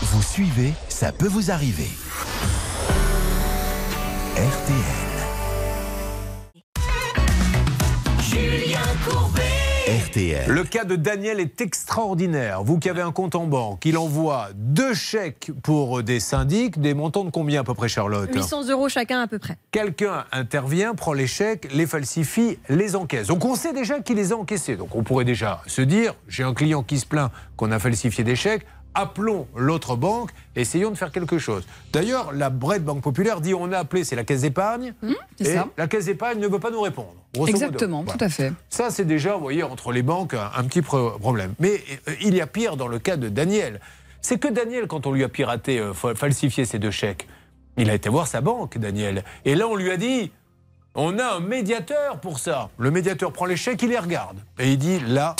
[0.00, 1.90] Vous suivez, ça peut vous arriver.
[4.36, 5.18] RTL.
[8.20, 9.47] Julien Courbet.
[9.88, 10.50] RTL.
[10.50, 12.62] Le cas de Daniel est extraordinaire.
[12.62, 16.92] Vous qui avez un compte en banque, il envoie deux chèques pour des syndics, des
[16.92, 19.56] montants de combien à peu près, Charlotte 800 euros chacun à peu près.
[19.70, 23.28] Quelqu'un intervient, prend les chèques, les falsifie, les encaisse.
[23.28, 24.76] Donc on sait déjà qu'il les a encaissés.
[24.76, 28.24] Donc on pourrait déjà se dire, j'ai un client qui se plaint qu'on a falsifié
[28.24, 28.66] des chèques,
[28.98, 31.64] appelons l'autre banque, essayons de faire quelque chose.
[31.92, 35.44] D'ailleurs, la Brette Banque Populaire dit, on a appelé, c'est la caisse d'épargne, Mmh, et
[35.44, 35.68] ça.
[35.76, 37.14] la caisse d'épargne ne veut pas nous répondre.
[37.46, 38.18] Exactement, Voilà.
[38.18, 38.52] tout à fait.
[38.68, 41.54] Ça, c'est déjà, vous voyez, entre les banques, un, un petit pro- problème.
[41.60, 43.80] Mais euh, il y a pire dans le cas de Daniel.
[44.20, 47.28] C'est que Daniel, quand on lui a piraté, euh, fa- falsifié ses deux chèques,
[47.76, 49.22] il a été voir sa banque, Daniel.
[49.44, 50.32] Et là, on lui a dit,
[50.96, 52.70] on a un médiateur pour ça.
[52.78, 54.38] Le médiateur prend les chèques, il les regarde.
[54.58, 55.36] Et il dit, là,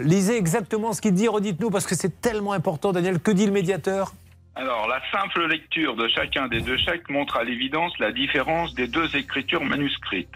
[0.00, 3.20] lisez exactement ce qu'il dit, redites-nous, parce que c'est tellement important, Daniel.
[3.20, 4.12] Que dit le médiateur?
[4.54, 8.88] Alors, la simple lecture de chacun des deux chèques montre à l'évidence la différence des
[8.88, 10.32] deux écritures manuscrites.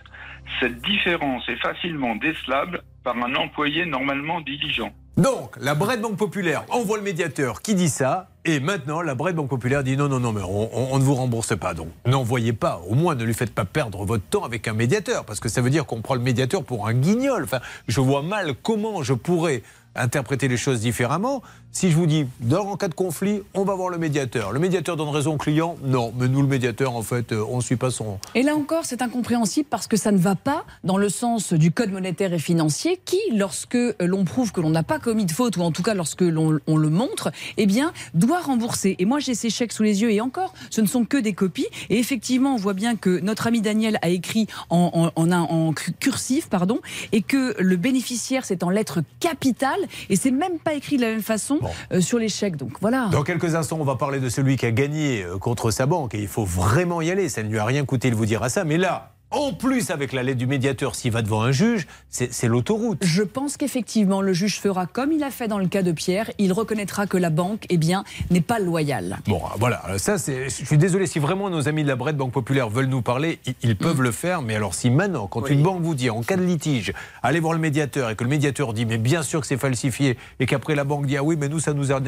[0.61, 4.92] Cette différence est facilement décelable par un employé normalement diligent.
[5.20, 9.37] Donc, la Brette Banque Populaire envoie le médiateur qui dit ça, et maintenant, la Brette
[9.37, 11.74] Banque Populaire dit non, non, non, mais on, on- on ne vous rembourse pas.
[11.74, 15.26] Donc, n'envoyez pas, au moins ne lui faites pas perdre votre temps avec un médiateur,
[15.26, 17.44] parce que ça veut dire qu'on prend le médiateur pour un guignol.
[17.44, 19.62] Enfin, je vois mal comment je pourrais
[19.94, 21.42] interpréter les choses différemment.
[21.72, 24.50] Si je vous dis, en cas de conflit, on va voir le médiateur.
[24.50, 27.59] Le médiateur donne raison au client Non, mais nous, le médiateur, en fait, euh, on
[27.59, 28.18] ne suit pas son.
[28.35, 31.70] Et là encore, c'est incompréhensible parce que ça ne va pas dans le sens du
[31.70, 35.56] code monétaire et financier qui, lorsque l'on prouve que l'on n'a pas commis de faute,
[35.59, 38.96] ou en tout cas lorsque l'on on le montre, eh bien, doit rembourser.
[38.98, 41.35] Et moi, j'ai ces chèques sous les yeux et encore, ce ne sont que des
[41.35, 41.68] copies.
[41.88, 45.72] Et effectivement, on voit bien que notre ami Daniel a écrit en, en, en, en
[45.72, 46.80] cu- cursif, pardon,
[47.12, 51.11] et que le bénéficiaire, c'est en lettres capitales, et c'est même pas écrit de la
[51.11, 51.59] même façon
[51.92, 52.57] euh, sur chèques.
[52.57, 53.09] Donc voilà.
[53.11, 56.14] Dans quelques instants, on va parler de celui qui a gagné euh, contre sa banque.
[56.14, 57.29] Et il faut vraiment y aller.
[57.29, 58.64] Ça ne lui a rien coûté de vous dire à ça.
[58.64, 62.33] Mais là, en plus, avec la lettre du médiateur, s'il va devant un juge, c'est
[62.33, 62.99] c'est l'autoroute.
[63.05, 66.31] Je pense qu'effectivement, le juge fera comme il a fait dans le cas de Pierre.
[66.38, 69.19] Il reconnaîtra que la banque, eh bien, n'est pas loyale.
[69.27, 70.49] Bon, voilà, ça, c'est.
[70.51, 73.38] Je suis désolé, si vraiment nos amis de la Brette Banque Populaire veulent nous parler,
[73.47, 74.43] ils, ils peuvent le faire.
[74.43, 77.53] Mais alors, si maintenant, quand une banque vous dit, en cas de litige, allez voir
[77.55, 80.75] le médiateur et que le médiateur dit, mais bien sûr que c'est falsifié, et qu'après
[80.75, 82.01] la banque dit, ah oui, mais nous, ça nous, a-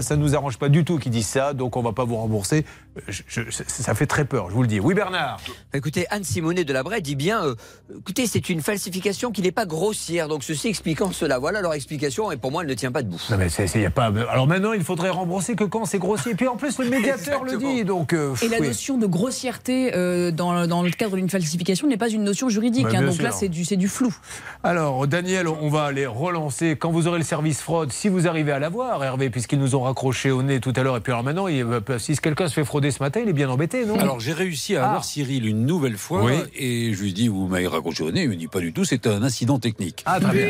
[0.00, 2.16] Ça ne nous arrange pas du tout qu'ils disent ça, donc on va pas vous
[2.16, 2.64] rembourser.
[3.08, 4.80] Je- je- ça fait très peur, je vous le dis.
[4.80, 5.40] Oui, Bernard
[5.74, 7.54] Écoutez, Anne Simonet de la Bray dit bien euh,
[7.98, 10.28] écoutez, c'est une falsification qui n'est pas grossière.
[10.28, 11.38] Donc, ceci expliquant cela.
[11.38, 13.20] Voilà leur explication, et pour moi, elle ne tient pas debout.
[13.30, 14.12] Non, mais c'est- c'est- y a pas...
[14.30, 16.32] Alors maintenant, il faudrait rembourser que quand c'est grossier.
[16.32, 17.84] Et puis en plus, le médiateur le dit.
[17.84, 18.68] Donc, euh, Et la oui.
[18.68, 22.84] notion de grossièreté euh, dans, dans le cadre d'une falsification n'est pas une notion juridique.
[22.84, 23.02] Bah, hein.
[23.06, 23.38] donc là, sûr.
[23.40, 24.14] c'est du, c'est du flou.
[24.62, 26.76] Alors, Daniel, on va aller relancer.
[26.76, 29.81] Quand vous aurez le service fraude, si vous arrivez à l'avoir, Hervé, puisqu'ils nous ont
[29.82, 32.54] raccroché au nez tout à l'heure, et puis alors maintenant, il- euh, si quelqu'un se
[32.54, 33.98] fait frauder ce matin, il est bien embêté, non?
[33.98, 35.04] Alors j'ai réussi à avoir Ah.
[35.04, 36.32] Cyril une nouvelle fois Oui.
[36.56, 38.84] et je lui dis vous m'avez raccroché au nez, il me dit pas du tout,
[38.84, 40.02] c'est un incident technique.
[40.06, 40.48] Ah, très bien.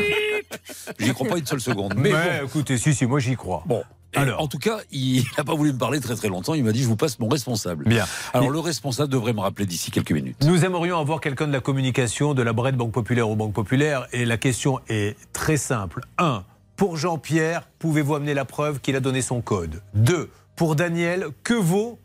[0.99, 1.93] J'y crois pas une seule seconde.
[1.97, 2.45] Mais, Mais bon.
[2.47, 3.63] écoutez, si, si, moi j'y crois.
[3.65, 3.83] Bon.
[4.15, 4.41] Et Alors.
[4.41, 6.53] En tout cas, il n'a pas voulu me parler très très longtemps.
[6.53, 7.85] Il m'a dit je vous passe mon responsable.
[7.85, 8.05] Bien.
[8.35, 10.37] Alors le responsable devrait me rappeler d'ici quelques minutes.
[10.45, 14.05] Nous aimerions avoir quelqu'un de la communication de la Brette Banque Populaire aux Banques Populaires
[14.13, 16.01] et la question est très simple.
[16.19, 16.43] 1.
[16.75, 19.81] Pour Jean-Pierre, pouvez-vous amener la preuve qu'il a donné son code?
[19.93, 20.31] 2.
[20.55, 21.99] Pour Daniel, que vaut,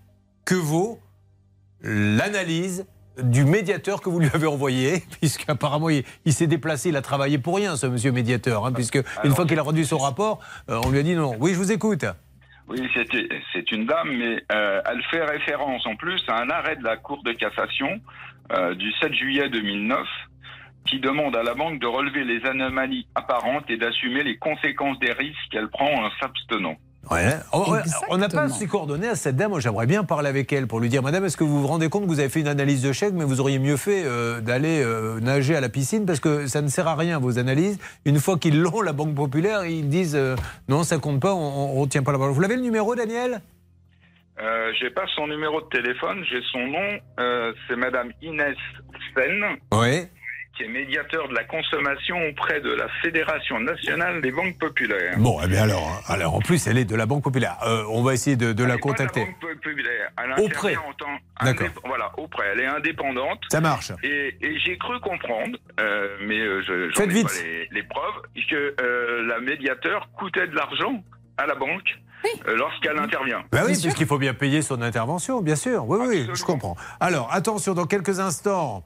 [0.44, 1.00] que vaut
[1.80, 2.86] l'analyse
[3.22, 7.38] du médiateur que vous lui avez envoyé, puisqu'apparemment il, il s'est déplacé, il a travaillé
[7.38, 10.80] pour rien, ce monsieur médiateur, hein, puisque une fois qu'il a rendu son rapport, euh,
[10.84, 11.34] on lui a dit non.
[11.40, 12.04] Oui, je vous écoute.
[12.68, 16.84] Oui, c'est une dame, mais euh, elle fait référence en plus à un arrêt de
[16.84, 18.00] la Cour de cassation
[18.52, 20.06] euh, du 7 juillet 2009
[20.88, 25.12] qui demande à la banque de relever les anomalies apparentes et d'assumer les conséquences des
[25.12, 26.76] risques qu'elle prend en s'abstenant.
[27.10, 27.32] Ouais.
[27.54, 27.64] On-
[28.10, 29.58] on- n'a pas ses coordonnées à cette dame.
[29.60, 32.02] J'aimerais bien parler avec elle pour lui dire Madame, est-ce que vous vous rendez compte
[32.02, 34.82] que vous avez fait une analyse de chèque, mais vous auriez mieux fait euh, d'aller
[34.82, 37.78] euh, nager à la piscine parce que ça ne sert à rien, vos analyses.
[38.04, 40.36] Une fois qu'ils l'ont, la Banque Populaire, ils disent euh,
[40.68, 42.34] Non, ça compte pas, on ne retient pas la parole.
[42.34, 43.40] Vous l'avez le numéro, Daniel?
[44.40, 48.56] Euh, j'ai pas son numéro de téléphone, j'ai son nom, euh, c'est Madame Inès
[49.16, 50.02] Sen, Oui.
[50.58, 55.14] Qui est médiateur de la consommation auprès de la Fédération nationale des banques populaires.
[55.18, 56.12] Bon, eh bien alors, hein.
[56.12, 57.56] alors, en plus, elle est de la Banque Populaire.
[57.64, 59.24] Euh, on va essayer de, de la contacter.
[59.24, 60.10] Banque populaire.
[60.22, 60.74] Elle Auprès.
[60.74, 61.68] intervient en tant D'accord.
[61.86, 62.46] Voilà, auprès.
[62.52, 63.40] Elle est indépendante.
[63.52, 63.92] Ça marche.
[64.02, 67.28] Et, et j'ai cru comprendre, euh, mais euh, je Faites j'en ai vite.
[67.28, 71.04] pas les, les preuves, que euh, la médiateur coûtait de l'argent
[71.36, 71.88] à la banque
[72.46, 73.44] lorsqu'elle intervient.
[73.52, 75.86] Bah oui, puisqu'il faut bien payer son intervention, bien sûr.
[75.86, 76.76] Oui, oui, je comprends.
[76.98, 78.84] Alors, attention, dans quelques instants,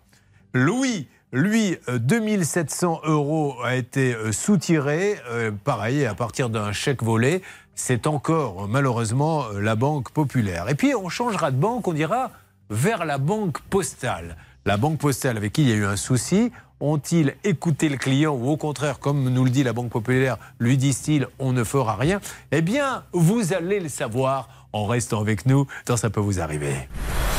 [0.53, 5.17] Louis, lui, euh, 2700 euros a été euh, soutiré.
[5.31, 7.43] Euh, pareil, à partir d'un chèque volé.
[7.75, 10.69] C'est encore, euh, malheureusement, euh, la Banque Populaire.
[10.69, 12.31] Et puis, on changera de banque, on dira
[12.69, 14.37] vers la Banque Postale.
[14.67, 18.35] La Banque Postale, avec qui il y a eu un souci, ont-ils écouté le client
[18.35, 21.97] ou au contraire, comme nous le dit la Banque Populaire, lui disent-ils, on ne fera
[21.97, 22.21] rien?
[22.51, 26.75] Eh bien, vous allez le savoir en restant avec nous dans Ça peut vous arriver.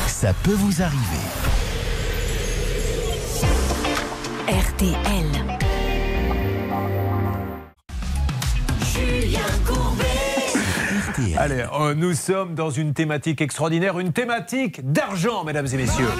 [0.06, 1.73] Ça peut vous arriver.
[4.46, 5.24] RTL.
[8.92, 11.34] Julien Courbet.
[11.38, 16.10] Allez, euh, nous sommes dans une thématique extraordinaire, une thématique d'argent, mesdames et messieurs.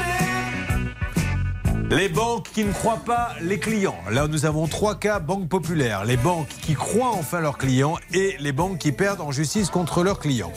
[1.91, 3.99] Les banques qui ne croient pas les clients.
[4.11, 6.07] Là, nous avons trois cas banques populaires.
[6.07, 10.03] Les banques qui croient enfin leurs clients et les banques qui perdent en justice contre
[10.03, 10.53] leurs clients.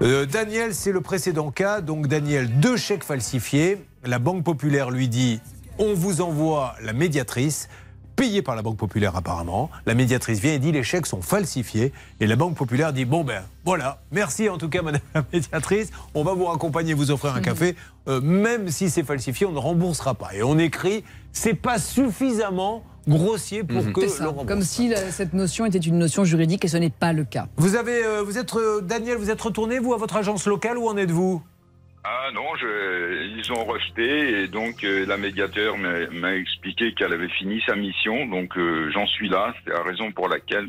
[0.00, 1.82] Euh, Daniel, c'est le précédent cas.
[1.82, 3.84] Donc, Daniel, deux chèques falsifiés.
[4.02, 5.40] La Banque Populaire lui dit
[5.78, 7.68] on vous envoie la médiatrice,
[8.16, 9.70] payée par la Banque Populaire apparemment.
[9.84, 11.92] La médiatrice vient et dit les chèques sont falsifiés.
[12.20, 15.90] Et la Banque Populaire dit bon ben voilà, merci en tout cas Madame la médiatrice,
[16.14, 17.76] on va vous raccompagner, vous offrir un café.
[18.08, 20.30] Euh, même si c'est falsifié, on ne remboursera pas.
[20.34, 25.12] Et on écrit c'est pas suffisamment grossier pour que C'est ça, le comme si la-
[25.12, 27.46] cette notion était une notion juridique et ce n'est pas le cas.
[27.56, 30.76] Vous avez, euh, vous êtes euh, Daniel, vous êtes retourné vous à votre agence locale?
[30.78, 31.42] Où en êtes-vous?
[32.08, 37.28] Ah non, je, ils ont rejeté et donc euh, la médiateur m'a expliqué qu'elle avait
[37.30, 39.52] fini sa mission, donc euh, j'en suis là.
[39.64, 40.68] C'est la raison pour laquelle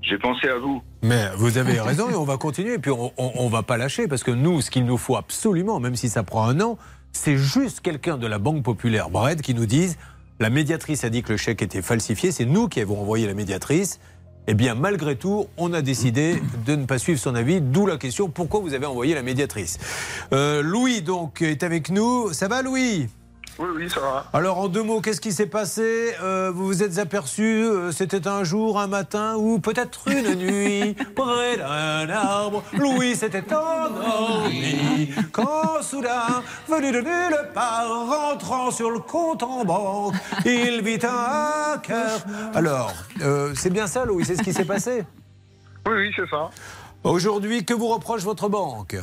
[0.00, 0.82] j'ai pensé à vous.
[1.02, 2.74] Mais vous avez raison et on va continuer.
[2.74, 5.80] Et puis on, on va pas lâcher parce que nous, ce qu'il nous faut absolument,
[5.80, 6.78] même si ça prend un an,
[7.12, 9.98] c'est juste quelqu'un de la Banque Populaire Bred qui nous dise
[10.40, 13.34] la médiatrice a dit que le chèque était falsifié, c'est nous qui avons envoyé la
[13.34, 14.00] médiatrice.
[14.46, 17.96] Eh bien, malgré tout, on a décidé de ne pas suivre son avis, d'où la
[17.96, 19.78] question pourquoi vous avez envoyé la médiatrice.
[20.32, 22.32] Euh, Louis, donc, est avec nous.
[22.34, 23.08] Ça va, Louis?
[23.58, 24.26] Oui, oui, ça va.
[24.32, 28.26] alors en deux mots, qu'est-ce qui s'est passé Euh, Vous vous êtes aperçu, euh, c'était
[28.26, 32.64] un jour, un matin ou peut-être une nuit, près d'un arbre.
[32.72, 40.14] Louis s'était endormi quand soudain, venu de nulle part, rentrant sur le compte en banque,
[40.44, 42.20] il vit un cœur.
[42.54, 45.04] Alors, euh, c'est bien ça, Louis, c'est ce qui s'est passé?
[45.86, 46.50] Oui, oui, c'est ça.
[47.04, 48.96] Aujourd'hui, que vous reproche votre banque?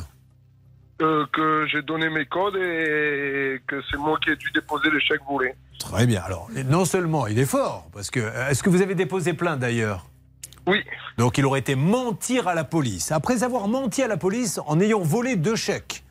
[1.02, 5.00] Euh, que j'ai donné mes codes et que c'est moi qui ai dû déposer les
[5.00, 5.52] chèques volés.
[5.80, 6.22] Très bien.
[6.24, 8.20] Alors, non seulement il est fort, parce que.
[8.48, 10.06] Est-ce que vous avez déposé plainte d'ailleurs?
[10.66, 10.84] Oui.
[11.18, 13.10] Donc il aurait été mentir à la police.
[13.10, 16.04] Après avoir menti à la police en ayant volé deux chèques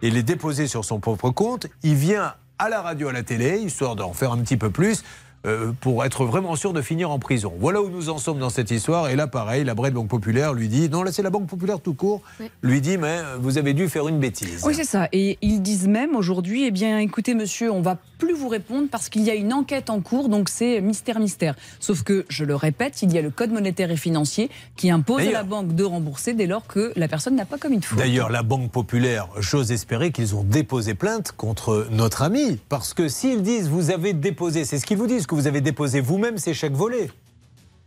[0.00, 3.58] et les déposés sur son propre compte, il vient à la radio, à la télé,
[3.58, 5.02] histoire d'en faire un petit peu plus.
[5.46, 7.52] Euh, pour être vraiment sûr de finir en prison.
[7.58, 9.08] Voilà où nous en sommes dans cette histoire.
[9.08, 11.80] Et là, pareil, la Brette Banque Populaire lui dit, non, là c'est la Banque Populaire
[11.80, 12.22] tout court,
[12.62, 14.62] lui dit, mais euh, vous avez dû faire une bêtise.
[14.64, 15.08] Oui, c'est ça.
[15.12, 19.08] Et ils disent même aujourd'hui, eh bien, écoutez, monsieur, on va plus vous répondre parce
[19.08, 21.54] qu'il y a une enquête en cours, donc c'est mystère, mystère.
[21.80, 25.26] Sauf que, je le répète, il y a le Code monétaire et financier qui impose
[25.26, 27.98] à la banque de rembourser dès lors que la personne n'a pas commis de faute.
[27.98, 32.58] D'ailleurs, la Banque Populaire, j'ose espérer qu'ils ont déposé plainte contre notre ami.
[32.68, 35.60] Parce que s'ils disent vous avez déposé, c'est ce qu'ils vous disent, que vous avez
[35.60, 37.10] déposé vous-même ces chèques volés.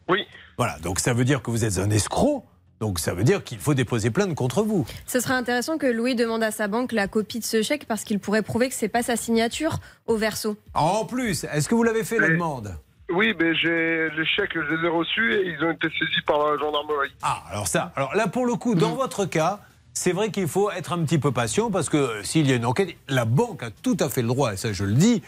[0.08, 0.26] Oui.
[0.58, 2.44] Voilà, donc ça veut dire que vous êtes un escroc.
[2.80, 4.86] Donc ça veut dire qu'il faut déposer plainte contre vous.
[5.06, 8.04] Ce serait intéressant que Louis demande à sa banque la copie de ce chèque parce
[8.04, 10.56] qu'il pourrait prouver que c'est pas sa signature au verso.
[10.74, 12.74] En plus, est-ce que vous l'avez fait la demande?
[13.12, 16.38] Oui, mais j'ai les chèques, je les ai reçus et ils ont été saisis par
[16.38, 17.12] la gendarmerie.
[17.24, 19.60] Ah, alors ça, alors là pour le coup, dans votre cas,
[19.94, 22.56] c'est vrai qu'il faut être un petit peu patient parce que euh, s'il y a
[22.56, 25.24] une enquête, la banque a tout à fait le droit, et ça je le dis,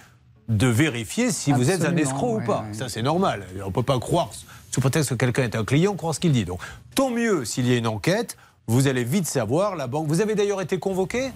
[0.47, 2.61] de vérifier si vous êtes un escroc ouais, ou pas.
[2.67, 2.73] ouais.
[2.73, 3.47] Ça c'est normal.
[3.63, 4.30] On ne peut pas croire,
[4.72, 6.45] sous prétexte que quelqu'un est un client, croire ce qu'il dit.
[6.45, 6.61] Donc
[6.95, 10.07] tant mieux s'il y a une enquête, vous allez vite savoir, la banque.
[10.07, 11.32] Vous avez d'ailleurs été convoqué?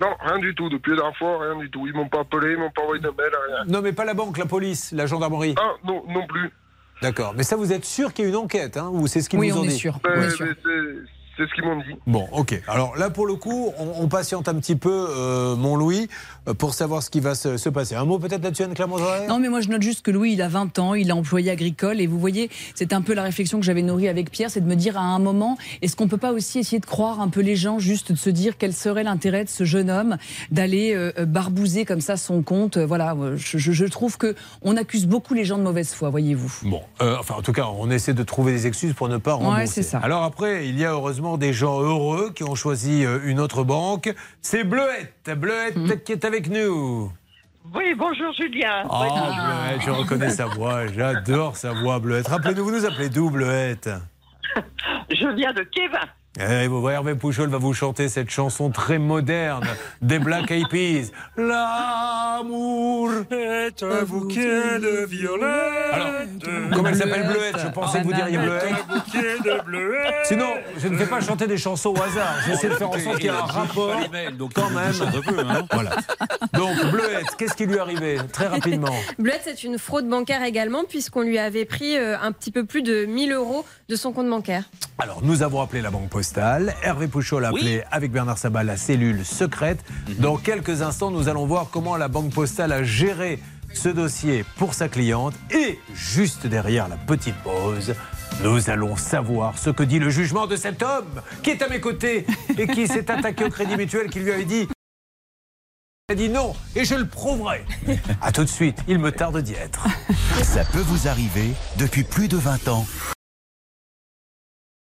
[0.00, 0.68] Non, rien du tout.
[0.68, 1.86] Depuis la dernière fois, rien du tout.
[1.86, 3.64] Ils m'ont pas appelé, ils m'ont pas envoyé de mail, rien.
[3.66, 5.54] Non mais pas la banque, la police, la gendarmerie.
[5.58, 6.50] Ah, non, non plus.
[7.02, 7.34] D'accord.
[7.36, 9.38] Mais ça vous êtes sûr qu'il y a une enquête, hein, ou c'est ce qu'ils
[9.38, 9.76] Oui, vous ont on est dit?
[9.76, 9.98] sûr.
[10.04, 10.46] Mais- on est sûr.
[11.36, 11.94] C'est- ce qu'ils m'ont dit.
[12.06, 12.60] Bon, ok.
[12.68, 16.08] Alors là, pour le coup, on, on patiente un petit peu, euh, mon Louis,
[16.48, 17.94] euh, pour savoir ce qui va se, se passer.
[17.94, 19.26] Un mot peut-être là-dessus, Anne-Claire Mongeray?
[19.28, 21.50] Non, mais moi je note juste que Louis, il a 20 ans, il est employé
[21.50, 24.60] agricole, et vous voyez, c'est un peu la réflexion que j'avais nourrie avec Pierre, c'est
[24.60, 27.28] de me dire à un moment, est-ce qu'on peut pas aussi essayer de croire un
[27.28, 30.16] peu les gens, juste de se dire quel serait l'intérêt de ce jeune homme
[30.50, 34.76] d'aller euh, euh, barbouser comme ça son compte Voilà, je, je- je trouve que on
[34.76, 36.52] accuse beaucoup les gens de mauvaise foi, voyez-vous.
[36.68, 39.34] Bon, euh, enfin, en tout cas, on essaie de trouver des excuses pour ne pas
[39.34, 39.66] rembourser.
[39.66, 39.98] c'est ça.
[39.98, 43.64] Alors après, il y a heureusement des gens heureux qui ont choisi euh, une autre
[43.64, 44.14] banque.
[44.40, 45.90] C'est Bleuette, Bleuette Hmm.
[46.04, 47.10] qui est avec nous.
[47.74, 48.84] Oui, bonjour Julien.
[48.88, 50.86] Oh, Bleuette, je reconnais sa voix.
[50.86, 52.28] J'adore sa voix, Bleuette.
[52.28, 53.90] Rappelez-nous, vous nous appelez d'où, Bleuette?
[55.10, 55.98] Je viens de Kevin.
[56.38, 59.66] Eh, vous voyez, Hervé Pouchol va vous chanter cette chanson très moderne
[60.02, 61.10] des Black Eyed Peas.
[61.36, 62.85] L'amour
[63.66, 65.42] est un bouquet de violettes.
[65.92, 66.10] Alors,
[66.72, 68.74] comment elle s'appelle Bleuette Je pensais que vous diriez Bleuette.
[70.24, 70.48] Sinon,
[70.78, 72.34] je ne fais pas chanter des chansons au hasard.
[72.46, 74.00] J'essaie de faire en sorte qu'il y ait un rapport
[74.54, 74.92] quand même.
[75.50, 75.62] hein.
[75.72, 75.90] Voilà.
[76.52, 78.94] Donc, Bleuette, qu'est-ce qui lui est arrivé Très rapidement.
[79.18, 82.82] Bleuette, c'est une fraude bancaire également, puisqu'on lui avait pris euh, un petit peu plus
[82.82, 84.64] de 1000 euros de son compte bancaire.
[84.98, 86.74] Alors, nous avons appelé la Banque Postale.
[86.82, 89.78] Hervé Pouchol a appelé avec Bernard Sabat la cellule secrète.
[90.18, 93.38] Dans quelques instants, nous allons voir comment la Banque Postale a géré
[93.76, 95.34] ce dossier pour sa cliente.
[95.50, 97.94] Et juste derrière la petite pause,
[98.42, 101.80] nous allons savoir ce que dit le jugement de cet homme qui est à mes
[101.80, 102.26] côtés
[102.58, 104.68] et qui s'est attaqué au Crédit Mutuel qui lui avait dit.
[106.08, 107.64] A dit non et je le prouverai.
[108.22, 109.86] A tout de suite, il me tarde d'y être.
[110.42, 112.86] Ça peut vous arriver depuis plus de 20 ans.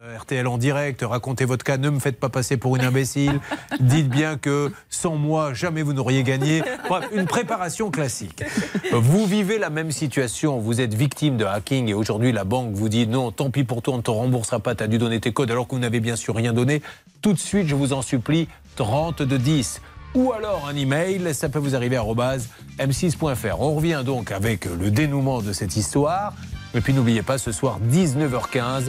[0.03, 3.39] Euh, RTL en direct, racontez votre cas, ne me faites pas passer pour une imbécile.
[3.79, 6.63] Dites bien que sans moi, jamais vous n'auriez gagné.
[6.89, 8.43] Bref, une préparation classique.
[8.91, 12.89] Vous vivez la même situation, vous êtes victime de hacking et aujourd'hui la banque vous
[12.89, 15.19] dit non, tant pis pour toi, on ne te remboursera pas, tu as dû donner
[15.19, 16.81] tes codes alors que vous n'avez bien sûr rien donné.
[17.21, 18.47] Tout de suite, je vous en supplie,
[18.77, 19.81] 30 de 10.
[20.15, 22.49] Ou alors un email, ça peut vous arriver à arobase
[22.79, 23.59] m6.fr.
[23.59, 26.33] On revient donc avec le dénouement de cette histoire.
[26.73, 28.85] Et puis n'oubliez pas, ce soir, 19h15,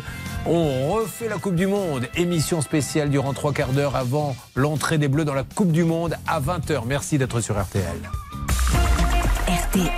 [0.46, 2.06] on refait la Coupe du Monde.
[2.14, 6.16] Émission spéciale durant trois quarts d'heure avant l'entrée des Bleus dans la Coupe du Monde
[6.26, 6.82] à 20h.
[6.86, 7.84] Merci d'être sur RTL.
[9.48, 9.90] RTL.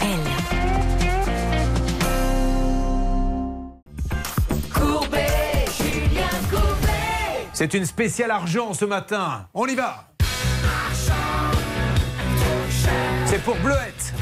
[4.72, 7.48] Courbet, Julien Courbet.
[7.52, 9.46] C'est une spéciale argent ce matin.
[9.52, 10.08] On y va
[13.26, 14.13] C'est pour Bleuette.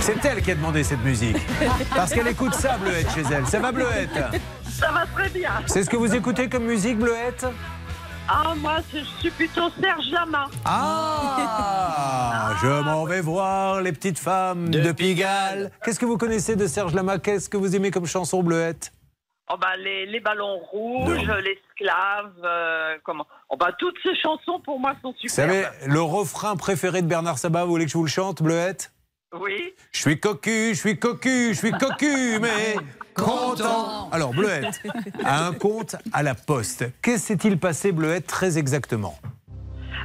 [0.00, 1.36] C'est elle qui a demandé cette musique.
[1.94, 3.46] Parce qu'elle écoute ça, Bleuette, chez elle.
[3.46, 4.10] Ça va, Bleuette
[4.62, 5.50] Ça va très bien.
[5.66, 7.46] C'est ce que vous écoutez comme musique, Bleuette
[8.28, 10.46] Ah, moi, je suis plutôt Serge Lama.
[10.64, 15.70] Ah, je m'en vais voir les petites femmes de, Pigalle.
[15.84, 17.18] Qu'est-ce que vous connaissez de Serge Lama?
[17.18, 18.92] Qu'est-ce que vous aimez comme chanson, Bleuette?
[19.52, 23.26] Oh, bah, les, les ballons rouges, l'esclave, euh, comment?
[23.50, 25.34] Oh, bah, toutes ces chansons, pour moi, sont Vous super.
[25.34, 28.93] savez, le refrain préféré de Bernard Sabat, vous voulez que je vous le chante, Bleuette?
[29.40, 29.74] Oui.
[29.92, 32.76] Je suis cocu, je suis cocu, je suis cocu, mais
[33.14, 34.08] content.
[34.10, 34.80] Alors, Bleuette
[35.24, 36.84] a un compte à la poste.
[37.02, 39.18] Qu'est-ce s'est-il passé, Bleuette, très exactement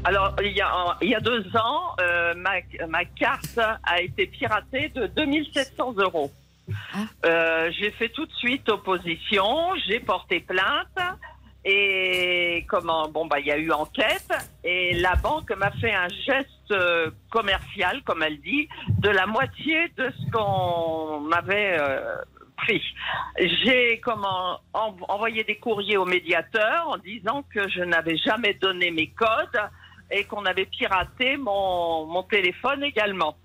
[0.03, 2.53] Alors, il y a, il y a deux ans, euh, ma,
[2.88, 6.32] ma carte a été piratée de 2700 euros.
[7.25, 10.88] Euh, j'ai fait tout de suite opposition, j'ai porté plainte
[11.66, 14.32] et comment bon bah il y a eu enquête
[14.64, 19.89] et la banque m'a fait un geste euh, commercial comme elle dit de la moitié
[19.97, 22.16] de ce qu'on m'avait euh,
[22.57, 22.82] pris.
[23.38, 28.91] J'ai comment en- envoyé des courriers au médiateur en disant que je n'avais jamais donné
[28.91, 29.62] mes codes
[30.12, 33.36] et qu'on avait piraté mon, mon téléphone également.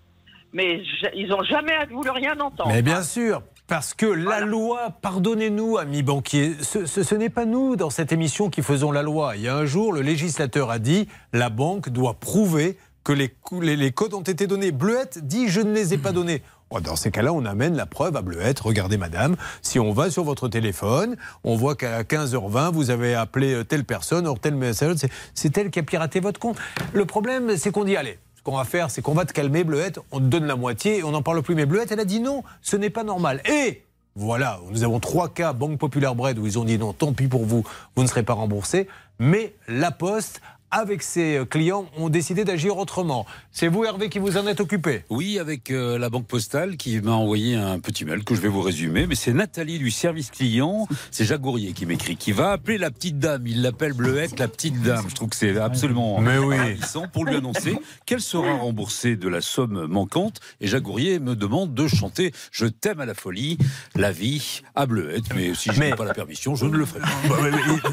[0.53, 0.83] Mais
[1.15, 2.71] ils ont jamais voulu rien entendre.
[2.71, 7.47] Mais bien sûr, parce que la loi, pardonnez-nous, amis banquiers, ce, ce- ce n'est pas
[7.47, 9.37] nous dans cette émission qui faisons la loi.
[9.37, 13.35] Il y a un jour, le législateur a dit la banque doit prouver que les,
[13.61, 14.71] les- les codes ont été donnés.
[14.73, 16.43] Bleuette dit je ne les ai pas donnés.
[16.71, 18.61] Oh, Dans ces cas-là, on amène la preuve à Bleuette.
[18.61, 23.53] Regardez, madame, si on va sur votre téléphone, on voit qu'à 15h20, vous avez appelé
[23.55, 24.97] euh, telle personne, or tel message,
[25.35, 26.57] c'est- elle qui a piraté votre compte.
[26.93, 29.99] Le problème, c'est qu'on dit allez, qu'on va faire, c'est qu'on va te calmer, Bleuette,
[30.13, 31.55] on te donne la moitié et on n'en parle plus.
[31.55, 33.43] Mais Bleuette, elle a dit non, ce n'est pas normal.
[33.51, 33.83] Et
[34.15, 37.27] voilà, nous avons trois cas Banque Populaire Bread où ils ont dit non, tant pis
[37.27, 37.65] pour vous,
[37.97, 38.87] vous ne serez pas remboursé.
[39.19, 40.41] Mais La Poste,
[40.75, 43.27] avec ses euh, clients, ont décidé d'agir autrement.
[43.53, 47.01] C'est vous, Hervé, qui vous en êtes occupé Oui, avec euh, la banque postale qui
[47.01, 49.07] m'a envoyé un petit mail que je vais vous résumer.
[49.07, 52.91] Mais c'est Nathalie du service client, c'est Jacques Gourrier qui m'écrit, qui va appeler la
[52.91, 53.47] petite dame.
[53.47, 55.05] Il l'appelle Bleuette, la petite dame.
[55.09, 56.57] Je trouve que c'est absolument Mais oui.
[56.57, 60.41] ravissant pour lui annoncer qu'elle sera remboursée de la somme manquante.
[60.61, 63.59] Et Jacques Gourrier me demande de chanter Je t'aime à la folie,
[63.95, 65.33] la vie à Bleuette.
[65.37, 67.07] Mais si je n'ai pas la permission, je ne le ferai pas.
[67.29, 67.37] Bah,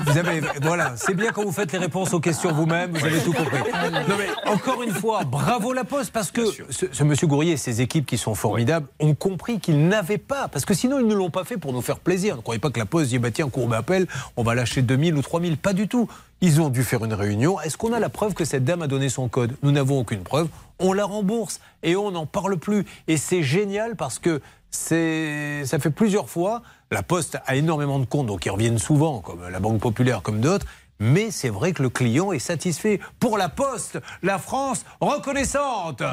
[0.08, 3.20] vous avez, voilà, c'est bien quand vous faites les réponses aux questions vous-même, vous avez
[3.20, 3.60] tout compris.
[4.08, 7.58] Non mais encore une fois, bravo la Poste parce que ce, ce monsieur Gourrier et
[7.58, 11.16] ses équipes qui sont formidables ont compris qu'ils n'avaient pas, parce que sinon ils ne
[11.16, 12.36] l'ont pas fait pour nous faire plaisir.
[12.36, 14.08] Ne croyez pas que la Poste dit bah tiens courbe appel,
[14.38, 16.08] on va lâcher 2000 ou 3000, pas du tout.
[16.44, 17.62] Ils ont dû faire une réunion.
[17.62, 19.56] Est-ce qu'on a la preuve que cette dame a donné son code?
[19.62, 20.48] Nous n'avons aucune preuve.
[20.80, 22.86] On la rembourse et on n'en parle plus.
[23.08, 24.42] Et c'est génial parce que
[24.72, 26.64] c'est, ça fait plusieurs fois.
[26.90, 30.42] La Poste a énormément de comptes, donc ils reviennent souvent, comme la Banque Populaire, comme
[30.42, 30.66] d'autres.
[31.02, 33.00] Mais c'est vrai que le client est satisfait.
[33.20, 36.04] Pour la Poste, la France reconnaissante.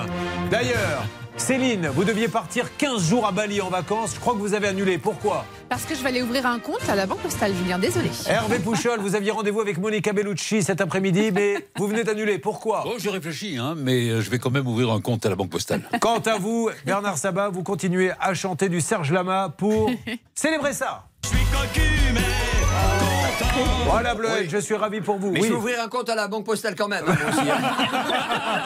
[0.50, 1.04] D'ailleurs,
[1.36, 4.14] Céline, vous deviez partir 15 jours à Bali en vacances.
[4.14, 4.96] Je crois que vous avez annulé.
[4.96, 5.44] Pourquoi?
[5.68, 7.78] Parce que je vais aller ouvrir un compte à la Banque Postale, Julien.
[7.78, 8.08] Désolé.
[8.26, 12.38] Hervé Pouchol, vous aviez rendez-vous avec Monica Bellucci cet après-midi, mais vous venez d'annuler.
[12.38, 12.82] Pourquoi?
[12.84, 15.36] Bon, j'ai réfléchi, hein, mais euh, je vais quand même ouvrir un compte à la
[15.36, 15.82] banque postale.
[16.00, 19.90] Quant à vous, Bernard Sabat, vous continuez à chanter du Serge Lama pour
[20.34, 21.04] célébrer ça.
[23.86, 25.30] Voilà, Bleuette, je suis ravi pour vous.
[25.30, 25.46] Mais Oui.
[25.48, 27.04] je vais ouvrir un compte à la banque postale quand même.
[27.06, 28.62] hein, aussi, hein.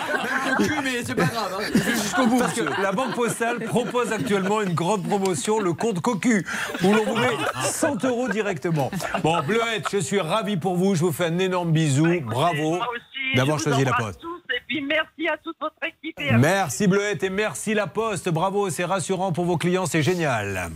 [0.84, 1.58] Mais c'est pas grave.
[1.60, 1.64] hein.
[1.74, 2.38] Jusqu'au bout.
[2.38, 6.44] Parce que la Banque Postale propose actuellement une grande promotion, le compte cocu,
[6.82, 7.30] où l'on vous met
[7.64, 8.90] 100 euros directement.
[9.22, 10.94] Bon, Bleuette, je suis ravi pour vous.
[10.94, 12.06] Je vous fais un énorme bisou.
[12.24, 14.20] Bravo Moi aussi, d'avoir choisi la Poste.
[14.20, 16.18] tous, et puis merci à toute votre équipe.
[16.20, 18.28] Et à Merci Bleuette et merci La Poste.
[18.28, 20.70] Bravo, c'est rassurant pour vos clients, c'est génial.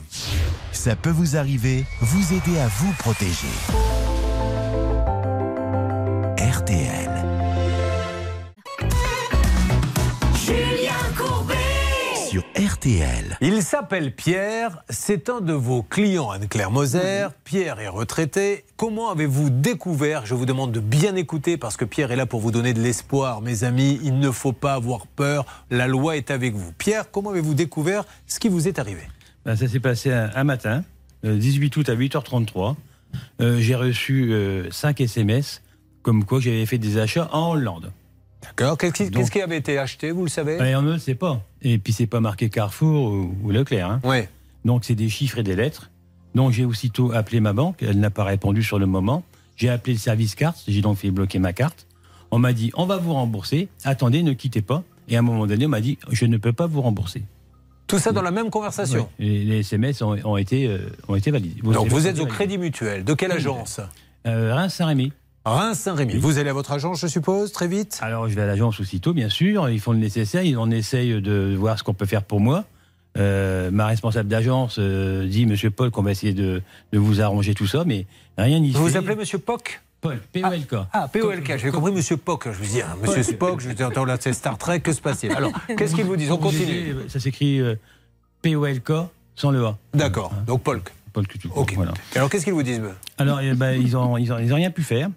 [0.72, 3.46] Ça peut vous arriver, vous aider à vous protéger.
[6.38, 7.05] RTL.
[12.28, 13.38] Sur RTL.
[13.40, 17.28] Il s'appelle Pierre, c'est un de vos clients Anne-Claire Moser.
[17.44, 18.64] Pierre est retraité.
[18.76, 22.40] Comment avez-vous découvert Je vous demande de bien écouter parce que Pierre est là pour
[22.40, 24.00] vous donner de l'espoir, mes amis.
[24.02, 26.72] Il ne faut pas avoir peur, la loi est avec vous.
[26.72, 29.02] Pierre, comment avez-vous découvert ce qui vous est arrivé?
[29.44, 30.82] Ben, ça s'est passé un, un matin,
[31.22, 32.74] le 18 août à 8h33.
[33.40, 34.34] Euh, J'ai reçu
[34.70, 35.62] 5 SMS
[36.02, 37.92] comme quoi j'avais fait des achats en Hollande.
[38.42, 38.78] D'accord.
[38.78, 40.54] Qu'est-ce qui, avait été acheté, vous le savez?
[40.54, 41.42] Et on ne le sait pas.
[41.68, 43.90] Et puis c'est pas marqué Carrefour ou, ou Leclerc.
[43.90, 44.00] Hein.
[44.04, 44.28] Ouais.
[44.64, 45.90] Donc c'est des chiffres et des lettres.
[46.36, 47.82] Donc j'ai aussitôt appelé ma banque.
[47.82, 49.24] Elle n'a pas répondu sur le moment.
[49.56, 50.62] J'ai appelé le service carte.
[50.68, 51.88] J'ai donc fait bloquer ma carte.
[52.30, 53.68] On m'a dit on va vous rembourser.
[53.82, 54.84] Attendez, ne quittez pas.
[55.08, 57.24] Et à un moment donné, on m'a dit je ne peux pas vous rembourser.
[57.88, 59.26] Tout ça dans la même conversation Ouais.
[59.26, 61.60] Et les SMS ont, ont été, euh, ont été validés.
[61.62, 62.34] Vos Donc vous êtes au validés.
[62.34, 63.04] Crédit Mutuel.
[63.04, 63.80] De quelle agence?
[64.26, 65.12] Euh, Reims-Saint-Rémy.
[65.46, 66.16] Reims-Saint-Rémy.
[66.18, 67.98] Vous allez à votre agence, je suppose, très vite?
[68.02, 69.68] Alors, je vais à l'agence aussitôt, bien sûr.
[69.70, 70.42] Ils font le nécessaire.
[70.42, 72.64] Ils en essayent de voir ce qu'on peut faire pour moi.
[73.16, 77.54] Euh, ma responsable d'agence euh, dit, Monsieur Paul, qu'on va essayer de, de vous arranger
[77.54, 78.78] tout ça, mais rien n'y fait.
[78.78, 80.74] Vous vous appelez Monsieur Poc Paul, P-O-L-K.
[80.92, 82.44] Ah, POLK, j'avais compris Monsieur Poc.
[82.46, 84.92] Je vous dis, hein, Monsieur Spock, je vous dis, attends, là, c'est Star Trek, que
[84.92, 85.32] se passe-t-il?
[85.32, 86.30] Alors, qu'est-ce qu'ils vous disent?
[86.32, 86.94] On continue.
[87.08, 87.76] Ça s'écrit euh,
[88.42, 88.92] P-O-L-K
[89.36, 89.78] sans le A.
[89.94, 90.92] D'accord, donc Polk.
[91.14, 91.72] Polk tout Ok.
[91.76, 91.94] Voilà.
[92.14, 92.82] Alors, qu'est-ce qu'ils vous disent
[93.16, 95.08] Alors, eh ben, ils n'ont ils ont, ils ont rien pu faire.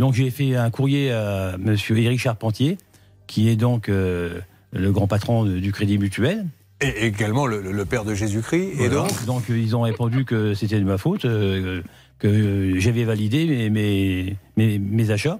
[0.00, 2.78] Donc, j'ai fait un courrier à Monsieur Éric Charpentier,
[3.26, 4.40] qui est donc euh,
[4.72, 6.46] le grand patron de- du Crédit Mutuel.
[6.80, 8.70] Et également le, père de Jésus-Christ.
[8.80, 8.94] Et Voilà.
[8.94, 11.82] donc donc, ils ont répondu que c'était de ma faute, euh,
[12.18, 15.38] que j'avais validé mes, mes, mes, mes achats.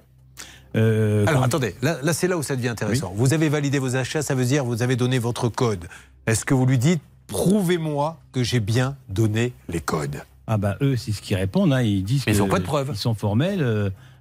[0.77, 3.13] Euh, Alors quand- attendez, là, là, c'est là où ça devient intéressant.
[3.17, 5.87] Vous avez validé vos achats, ça veut dire vous avez donné votre code.
[6.27, 10.23] Est-ce que vous lui dites prouvez-moi que j'ai bien donné les codes?
[10.47, 11.73] Ah bah eux, c'est ce qu'ils répondent.
[11.73, 11.81] hein.
[11.83, 12.91] Ils disent Mais ils que ont pas de preuves.
[12.93, 13.63] Ils sont formels.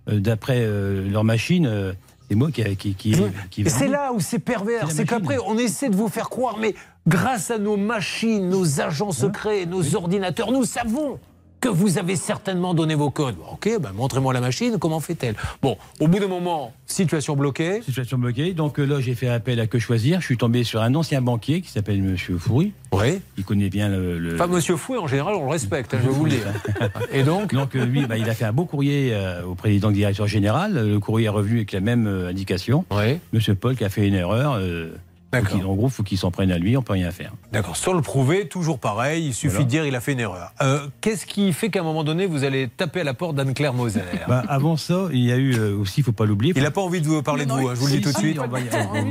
[0.10, 1.94] Euh, D'après euh, leur machine, euh,
[2.28, 3.16] c'est moi qui qui qui,
[3.50, 6.76] qui c'est là où c'est pervers, c'est qu'après on essaie de vous faire croire, mais
[7.08, 11.20] grâce à nos machines, nos agents secrets, nos ordinateurs, nous savons
[11.62, 13.36] que vous avez certainement donné vos codes.
[13.52, 15.36] Ok, ben montrez-moi la machine, comment fait-elle?
[15.62, 17.82] Bon, au bout d'un moment, situation bloquée.
[17.82, 18.54] Situation bloquée.
[18.54, 20.22] Donc euh, là, j'ai fait appel à Que Choisir.
[20.22, 22.72] Je suis tombé sur un ancien banquier qui s'appelle Monsieur Foury.
[22.92, 23.20] Oui.
[23.38, 24.18] Il connaît bien le.
[24.20, 26.48] le- Enfin, Monsieur Fouet, en général, on le respecte, hein, je vais vous le dire.
[27.14, 29.92] Et donc Donc euh, lui, bah, il a fait un beau courrier euh, au président
[29.92, 30.74] directeur général.
[30.74, 32.86] Le courrier est revenu avec la même euh, indication.
[33.34, 34.54] Monsieur Paul qui a fait une erreur.
[34.54, 34.92] euh,
[35.32, 36.76] qu'il- en gros, il faut qu'il s'en prenne à lui.
[36.76, 37.34] On peut rien faire.
[37.52, 39.66] D'accord, sans le prouver, toujours pareil, il suffit Voilà.
[39.66, 40.54] de dire il a fait une erreur.
[40.62, 43.74] Euh, Qu'est-ce qui fait qu'à un moment donné, vous allez taper à la porte d'Anne-Claire
[43.74, 46.54] Moser Bah, avant ça, il y a eu euh, aussi, il faut pas l'oublier.
[46.56, 48.12] Il n'a pas envie de vous parler de vous, hein, je vous le dis tout
[48.12, 48.40] de suite.
[48.40, 48.64] On va y,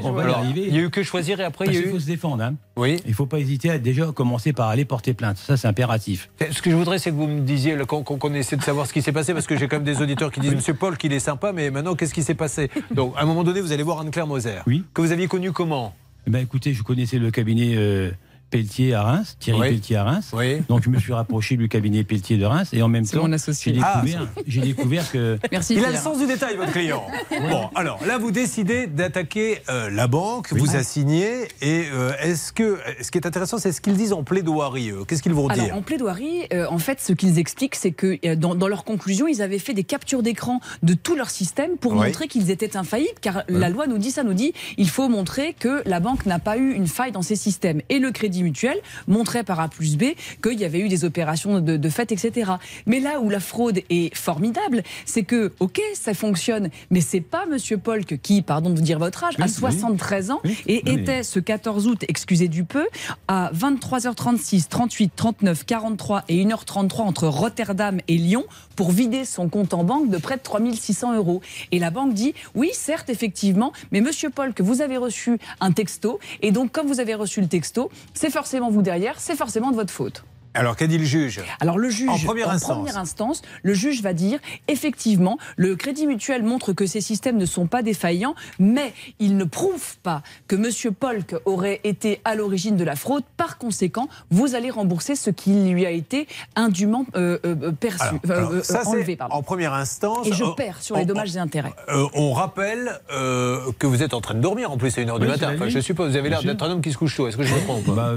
[0.05, 0.65] on- va y Alors, arriver.
[0.69, 1.91] Il y a eu que choisir et après il y a eu.
[1.91, 2.43] faut se défendre.
[2.43, 2.55] Hein.
[2.77, 3.01] Oui.
[3.05, 5.39] Il ne faut pas hésiter à déjà commencer par aller porter plainte.
[5.39, 6.31] Ça, c'est impératif.
[6.51, 8.93] Ce que je voudrais, c'est que vous me disiez, qu'on qu'on essaie de savoir ce
[8.93, 11.13] qui s'est passé, parce que j'ai quand même des auditeurs qui disent Monsieur Paul qu'il
[11.13, 12.71] est sympa, mais maintenant, qu'est-ce qui s'est passé?
[12.91, 14.57] Donc, à un moment donné, vous allez voir Anne-Claire Moser.
[14.67, 14.85] Oui.
[14.95, 15.95] Que vous aviez connu comment?
[16.27, 18.11] Eh ben, écoutez, je connaissais le cabinet euh,
[18.51, 19.69] Pelletier à Reims, Thierry Oui.
[19.71, 20.31] Pelletier à Reims.
[20.33, 20.63] Oui.
[20.69, 23.79] Donc je me suis rapproché du cabinet Pelletier de Reims et en même temps, j'ai
[23.83, 25.39] Ah, découvert, j'ai découvert que.
[25.53, 25.75] Merci.
[25.75, 27.03] Il a le sens du détail, votre client.
[27.51, 32.79] Bon, alors là, vous décidez d'attaquer euh, la banque, vous assignez, et euh, est-ce que,
[33.01, 34.93] ce qui est intéressant, c'est ce qu'ils disent en plaidoirie.
[35.07, 38.19] Qu'est-ce qu'ils vont Alors, dire en plaidoirie, euh, en fait, ce qu'ils expliquent, c'est que
[38.27, 41.77] euh, dans, dans leur conclusion, ils avaient fait des captures d'écran de tout leur système
[41.79, 45.09] pour montrer qu'ils étaient infaillibles, car la loi nous dit ça, nous dit il faut
[45.09, 47.81] montrer que la banque n'a pas eu une faille dans ses systèmes.
[47.89, 50.05] Et le Crédit Mutuel montrait par A plus B
[50.43, 52.53] qu'il y avait eu des opérations de, de fait, etc.
[52.87, 57.47] Mais là où la fraude est formidable, c'est que, ok, ça fonctionne, mais c'est pas
[57.47, 59.53] Monsieur Polk qui, pardon de vous dire votre âge, Oui, a oui.
[59.53, 62.87] 73 ans Oui, et était ce 14 août, excusez du peu,
[63.27, 68.45] à 23h36, 38, 39, 43 et 1h33 entre Rotterdam et Lyon
[68.77, 71.43] pour vider son compte en banque de près de 3600 euros.
[71.73, 76.21] Et la banque dit oui, certes, effectivement, mais monsieur que vous avez reçu un texto,
[76.43, 79.77] et donc comme vous avez reçu le texto, c'est forcément vous derrière, c'est forcément de
[79.77, 80.25] votre faute.
[80.55, 81.41] Alors, qu'a dit le juge?
[81.61, 82.77] Alors le juge, En première instance.
[82.77, 87.47] première instance, le juge va dire effectivement, le Crédit Mutuel montre que ces systèmes ne
[87.47, 92.77] sont pas défaillants, mais il ne prouve pas que Monsieur Polk aurait été à l'origine
[92.77, 93.23] de la fraude.
[93.37, 96.27] Par conséquent, vous allez rembourser ce qui lui a été
[96.57, 99.17] indûment euh, euh, perçu, Alors, euh, alors, euh, ça, c'est enlevé.
[99.17, 99.35] pardon.
[99.35, 100.27] en première instance.
[100.27, 101.73] Et je euh, perds sur on- les dommages et intérêts.
[101.91, 104.71] Euh, on rappelle euh, que vous êtes en train de dormir.
[104.73, 105.53] En plus, c'est une heure du Oui, matin.
[105.55, 106.11] Enfin, je suppose.
[106.13, 107.29] Vous avez l'air d'être un homme qui se couche tôt.
[107.29, 108.13] Est-ce que je me trompe Bah,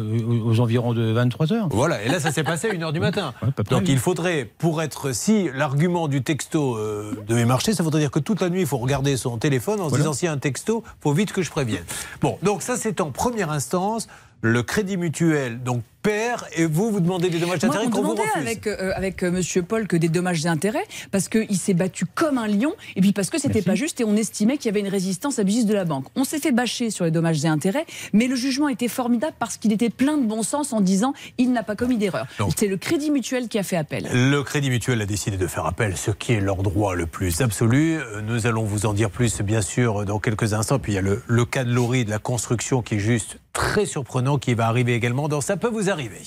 [0.46, 1.68] aux environs de 23 heures.
[1.72, 2.02] Voilà.
[2.04, 3.34] Et là, ça s'est passé à une heure du matin.
[3.42, 8.00] Ouais, Donc, il faudrait, pour être si l'argument du texto euh, devait marcher, ça voudrait
[8.02, 10.04] dire que toute la nuit, il faut regarder son téléphone en se Voilà.
[10.04, 11.84] disant s'il y a un texto, faut vite que je prévienne.
[12.22, 14.08] Bon, donc ça, c'est en première instance.
[14.44, 18.12] Le Crédit Mutuel donc perd et vous vous demandez des dommages d'intérêt on qu'on vous
[18.16, 18.32] refuse.
[18.36, 22.06] avec, euh, avec euh, Monsieur Paul que des dommages et intérêts parce qu'il s'est battu
[22.06, 24.70] comme un lion et puis parce que c'était pas juste et on estimait qu'il y
[24.70, 26.06] avait une résistance abusive de la banque.
[26.16, 29.58] On s'est fait bâcher sur les dommages et intérêts, mais le jugement était formidable parce
[29.58, 32.28] qu'il était plein de bon sens en disant il n'a pas commis d'erreur.
[32.58, 34.08] C'est le Crédit Mutuel qui a fait appel.
[34.14, 37.42] Le Crédit Mutuel a décidé de faire appel, ce qui est leur droit le plus
[37.42, 37.98] absolu.
[38.00, 40.80] Euh, Nous allons vous en dire plus, bien sûr, dans quelques instants.
[40.80, 43.38] Puis il y a le, le cas de Laurie de la construction qui est juste
[43.54, 46.22] très surprenant, qui va arriver également dans Ça peut vous arriver.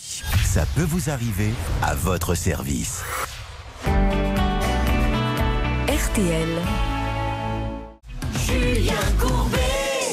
[0.45, 1.53] Ça peut vous arriver
[1.83, 3.03] à votre service.
[5.89, 6.49] RTL.
[8.47, 9.59] Julien Courbet.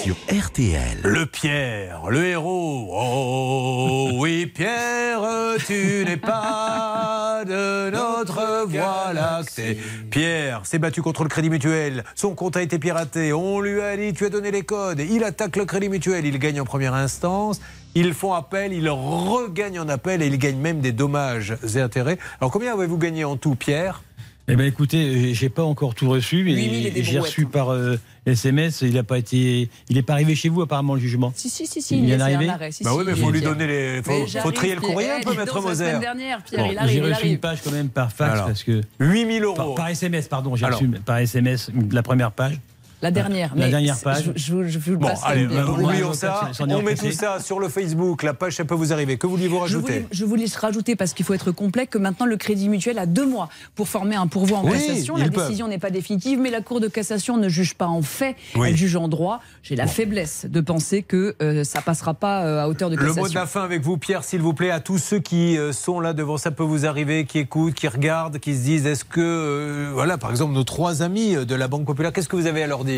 [0.03, 1.01] Sur RTL.
[1.03, 2.89] Le Pierre, le héros.
[2.91, 5.21] Oh oui, Pierre,
[5.67, 9.77] tu n'es pas de notre voie lactée.
[10.09, 12.03] Pierre s'est battu contre le Crédit Mutuel.
[12.15, 13.33] Son compte a été piraté.
[13.33, 14.99] On lui a dit tu as donné les codes.
[14.99, 16.25] Il attaque le Crédit Mutuel.
[16.25, 17.61] Il gagne en première instance.
[17.95, 22.17] Ils font appel, ils regagnent en appel et ils gagnent même des dommages et intérêts.
[22.39, 24.01] Alors combien avez-vous gagné en tout, Pierre?
[24.47, 28.81] Eh ben écoutez, j'ai pas encore tout reçu, 8000 et j'ai reçu par euh, SMS.
[28.81, 31.31] Il n'a pas été, il est pas arrivé chez vous apparemment le jugement.
[31.35, 32.71] Si, si, si, si, Il il vient est arrêt.
[32.71, 33.51] Si, Bah oui, mais faut lui Pierre.
[33.53, 34.01] donner les.
[34.03, 35.85] Faut, faut trier le courrier un Eh, peu, maître Moser.
[35.85, 37.31] semaine dernière, Pierre, Bon, il arrive, j'ai reçu arrive.
[37.33, 39.55] une page quand même par fax Alors, parce que 8000 euros.
[39.55, 42.59] par, par SMS pardon, j'ai reçu par SMS la première page.
[43.01, 43.51] La dernière.
[43.55, 44.31] La mais dernière page.
[44.35, 45.21] Je, je, je vous le Bon, passe.
[45.23, 46.51] allez, bah, oublions ça.
[46.59, 48.23] On met tout ça sur le Facebook.
[48.23, 49.17] La page, ça peut vous arriver.
[49.17, 52.25] Que vouliez-vous Je rajouter voulais, je voulais rajouter, parce qu'il faut être complet, que maintenant
[52.25, 55.15] le Crédit Mutuel a deux mois pour former un pourvoi en Oui, cassation.
[55.17, 55.45] La peuvent.
[55.45, 58.69] décision n'est pas définitive, mais la Cour de cassation ne juge pas en fait, Oui.
[58.69, 59.41] elle juge en droit.
[59.63, 63.01] J'ai la faiblesse de penser que euh, ça passera pas euh, à hauteur de Le
[63.01, 63.23] cassation.
[63.23, 65.71] mot de la fin avec vous, Pierre, s'il vous plaît, à tous ceux qui euh,
[65.73, 69.05] sont là devant Ça peut vous arriver, qui écoutent, qui regardent, qui se disent est-ce
[69.05, 72.45] que, euh, voilà, par exemple, nos trois amis de la Banque Populaire, qu'est-ce que vous
[72.47, 72.90] avez à leur dire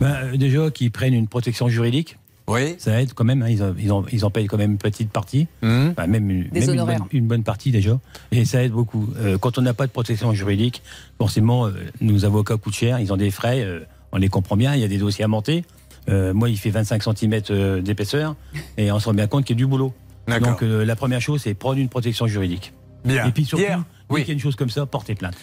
[0.00, 2.18] Ben, euh, déjà qu'ils prennent une protection juridique.
[2.48, 2.74] Oui.
[2.78, 3.42] Ça aide quand même.
[3.42, 5.90] hein, ils, en, ils, en, ils en payent quand même une petite partie, Mmh.
[5.92, 7.98] Enfin, même, une, même bonne, une bonne partie déjà.
[8.32, 9.08] Et ça aide beaucoup.
[9.18, 10.82] Euh, quand on n'a pas de protection juridique,
[11.18, 12.98] forcément, euh, nos avocats coûtent cher.
[12.98, 13.62] Ils ont des frais.
[13.62, 13.80] euh,
[14.10, 14.74] on les comprend bien.
[14.74, 15.64] Il y a des dossiers à monter.
[16.08, 18.34] Euh, moi, il fait 25 cm d'épaisseur
[18.76, 19.94] et on se rend bien compte qu'il y a du boulot.
[20.40, 22.72] Donc euh, la première chose, c'est prendre une protection juridique.
[23.04, 23.26] Bien.
[23.26, 25.36] Et puis surtout, Pierre, dès qu'il y a une chose comme ça, porter plainte.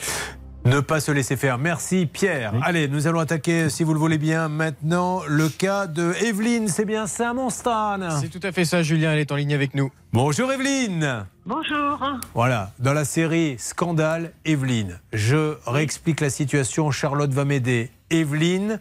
[0.66, 1.58] Ne pas se laisser faire.
[1.58, 2.54] Merci Pierre.
[2.64, 6.68] Allez, nous allons attaquer, si vous le voulez bien, maintenant le cas de Evelyne.
[6.68, 9.14] C'est bien ça, mon Stan C'est tout à fait ça, Julien.
[9.14, 9.90] Elle est en ligne avec nous.
[10.12, 11.26] Bonjour Evelyne.
[11.46, 12.00] Bonjour.
[12.34, 15.00] Voilà, dans la série Scandale, Evelyne.
[15.14, 17.90] Je réexplique la situation, Charlotte va m'aider.
[18.10, 18.80] Evelyne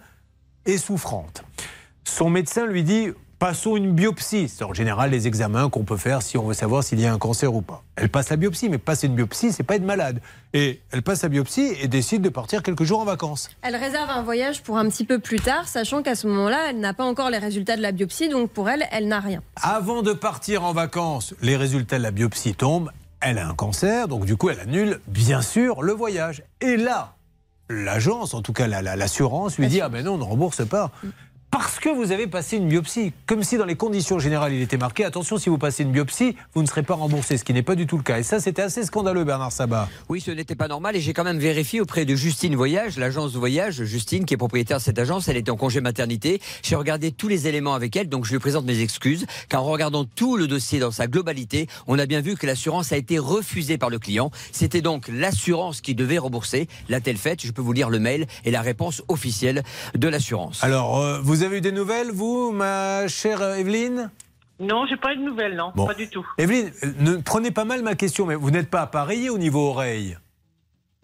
[0.66, 1.45] est souffrante.
[2.05, 3.09] Son médecin lui dit
[3.39, 4.49] passons une biopsie.
[4.49, 7.12] C'est en général les examens qu'on peut faire si on veut savoir s'il y a
[7.12, 7.82] un cancer ou pas.
[7.97, 10.20] Elle passe la biopsie, mais passer une biopsie, c'est pas être malade.
[10.55, 13.51] Et elle passe la biopsie et décide de partir quelques jours en vacances.
[13.62, 16.80] Elle réserve un voyage pour un petit peu plus tard, sachant qu'à ce moment-là, elle
[16.80, 19.43] n'a pas encore les résultats de la biopsie, donc pour elle, elle n'a rien.
[19.57, 22.91] Avant de partir en vacances, les résultats de la biopsie tombent.
[23.20, 26.45] Elle a un cancer, donc du coup, elle annule bien sûr le voyage.
[26.61, 27.14] Et là,
[27.68, 30.64] l'agence, en tout cas la- la- l'assurance, lui dit Ah ben non, on ne rembourse
[30.66, 30.91] pas.
[31.51, 33.12] Parce que vous avez passé une biopsie.
[33.26, 36.36] Comme si dans les conditions générales, il était marqué attention, si vous passez une biopsie,
[36.55, 38.18] vous ne serez pas remboursé, ce qui n'est pas du tout le cas.
[38.18, 39.88] Et ça, c'était assez scandaleux, Bernard Sabat.
[40.11, 43.32] Oui, ce n'était pas normal et j'ai quand même vérifié auprès de Justine Voyage, l'agence
[43.32, 43.82] de voyage.
[43.84, 46.40] Justine, qui est propriétaire de cette agence, elle était en congé maternité.
[46.62, 49.24] J'ai regardé tous les éléments avec elle, donc je lui présente mes excuses.
[49.49, 52.92] Car en regardant tout le dossier dans sa globalité, on a bien vu que l'assurance
[52.92, 54.30] a été refusée par le client.
[54.53, 56.68] C'était donc l'assurance qui devait rembourser.
[56.88, 57.44] L'a-t-elle faite?
[57.44, 59.62] Je peux vous lire le mail et la réponse officielle
[59.94, 60.62] de l'assurance.
[60.62, 64.11] Alors, euh, vous avez eu des nouvelles, vous, ma chère Evelyne?
[64.61, 65.86] Non, j'ai pas eu de nouvelles, non, Bon.
[65.86, 66.26] pas du tout.
[66.39, 70.18] Evelyne, ne prenez pas mal ma question, mais vous n'êtes pas appareillée au niveau oreille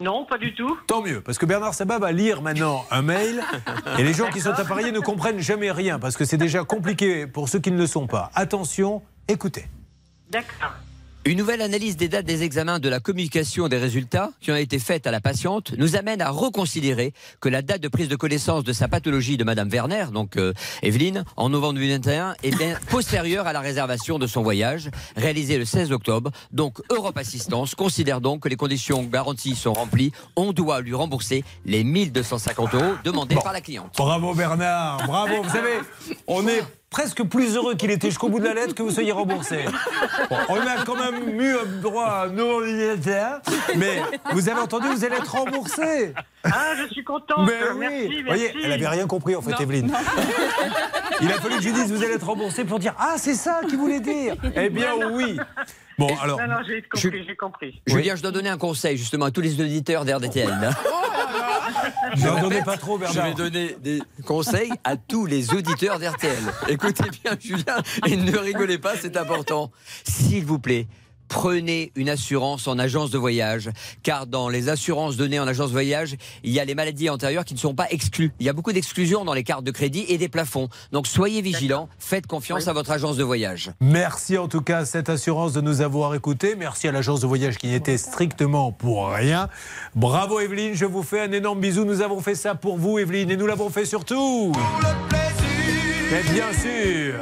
[0.01, 0.77] Non, pas du tout.
[0.87, 3.41] Tant mieux, parce que Bernard Sabat va lire maintenant un mail
[3.97, 7.27] et les gens qui sont appareillés ne comprennent jamais rien parce que c'est déjà compliqué
[7.27, 8.29] pour ceux qui ne le sont pas.
[8.35, 9.67] Attention, écoutez.
[10.29, 10.73] D'accord.
[11.27, 14.77] Une nouvelle analyse des dates des examens de la communication des résultats qui ont été
[14.77, 18.63] faites à la patiente nous amène à reconsidérer que la date de prise de connaissance
[18.63, 20.53] de sa pathologie de Madame Werner, donc euh,
[20.83, 25.65] Evelyne, en novembre 2021, est bien postérieure à la réservation de son voyage, réalisé le
[25.65, 26.29] 16 octobre.
[26.51, 30.11] Donc Europe Assistance considère donc que les conditions garanties sont remplies.
[30.35, 33.95] On doit lui rembourser les 1250 euros demandés par la cliente.
[33.97, 35.41] Bravo Bernard, bravo.
[35.41, 35.79] Vous savez,
[36.27, 36.61] on est
[36.95, 39.65] presque plus heureux qu'il était jusqu'au bout de la lettre que vous soyez remboursé.
[40.29, 43.41] Bon, on a quand même eu un droit à nos militaires,
[43.75, 46.13] mais vous avez entendu, vous allez être remboursé.
[46.45, 47.47] Ah, je suis contente.
[47.47, 47.77] Mais oui.
[47.79, 48.23] merci, Vous merci.
[48.25, 49.57] voyez, elle avait rien compris en fait, Non.
[49.57, 49.91] Evelyne.
[51.21, 53.35] Il a fallu que je lui dise vous allez être remboursé pour dire ah c'est
[53.35, 54.35] ça qu'il voulait dire.
[54.55, 55.15] Eh bien Non, non.
[55.17, 55.37] oui.
[55.97, 56.39] Bon alors.
[56.39, 57.81] Non, non, j'ai compris, j'ai compris.
[57.87, 60.49] Julien, je dois donner un conseil justement à tous les auditeurs d'RDTL.
[60.49, 60.69] hein.
[62.17, 66.43] N'en donnez pas trop, Je vais donner des conseils à tous les auditeurs d'RTL.
[66.67, 69.71] Écoutez bien, Julien, et ne rigolez pas, c'est important.
[70.03, 70.87] S'il vous plaît.
[71.27, 73.69] Prenez une assurance en agence de voyage,
[74.03, 77.45] car dans les assurances données en agence de voyage, il y a les maladies antérieures
[77.45, 78.31] qui ne sont pas exclues.
[78.39, 80.69] Il y a beaucoup d'exclusions dans les cartes de crédit et des plafonds.
[80.91, 83.71] Donc soyez vigilants, faites confiance à votre agence de voyage.
[83.79, 86.55] Merci en tout cas à cette assurance de nous avoir écoutés.
[86.55, 89.49] Merci à l'agence de voyage qui n'était strictement pour rien.
[89.95, 91.85] Bravo Evelyne, je vous fais un énorme bisou.
[91.85, 94.51] Nous avons fait ça pour vous Evelyne et nous l'avons fait surtout.
[96.11, 97.15] Mais bien sûr.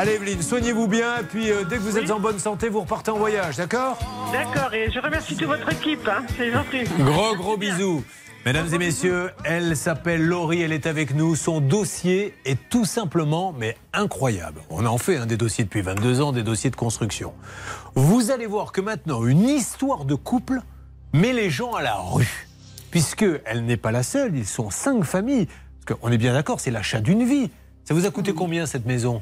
[0.00, 2.80] Allez Evelyne, soignez-vous bien et puis euh, dès que vous êtes en bonne santé, vous
[2.80, 3.98] repartez en voyage, d'accord?
[4.32, 6.84] D'accord, et je remercie toute votre équipe, hein, c'est gentil.
[7.00, 8.02] Gros gros bisous.
[8.46, 11.36] Mesdames et messieurs, elle s'appelle Laurie, elle est avec nous.
[11.36, 14.62] Son dossier est tout simplement, mais incroyable.
[14.70, 17.34] On en fait hein, des dossiers depuis 22 ans, des dossiers de construction.
[17.94, 20.62] Vous allez voir que maintenant, une histoire de couple
[21.12, 22.48] met les gens à la rue.
[22.90, 25.46] Puisque elle n'est pas la seule, ils sont cinq familles.
[25.84, 27.50] Parce qu'on est bien d'accord, c'est l'achat d'une vie.
[27.84, 29.20] Ça vous a coûté combien cette maison?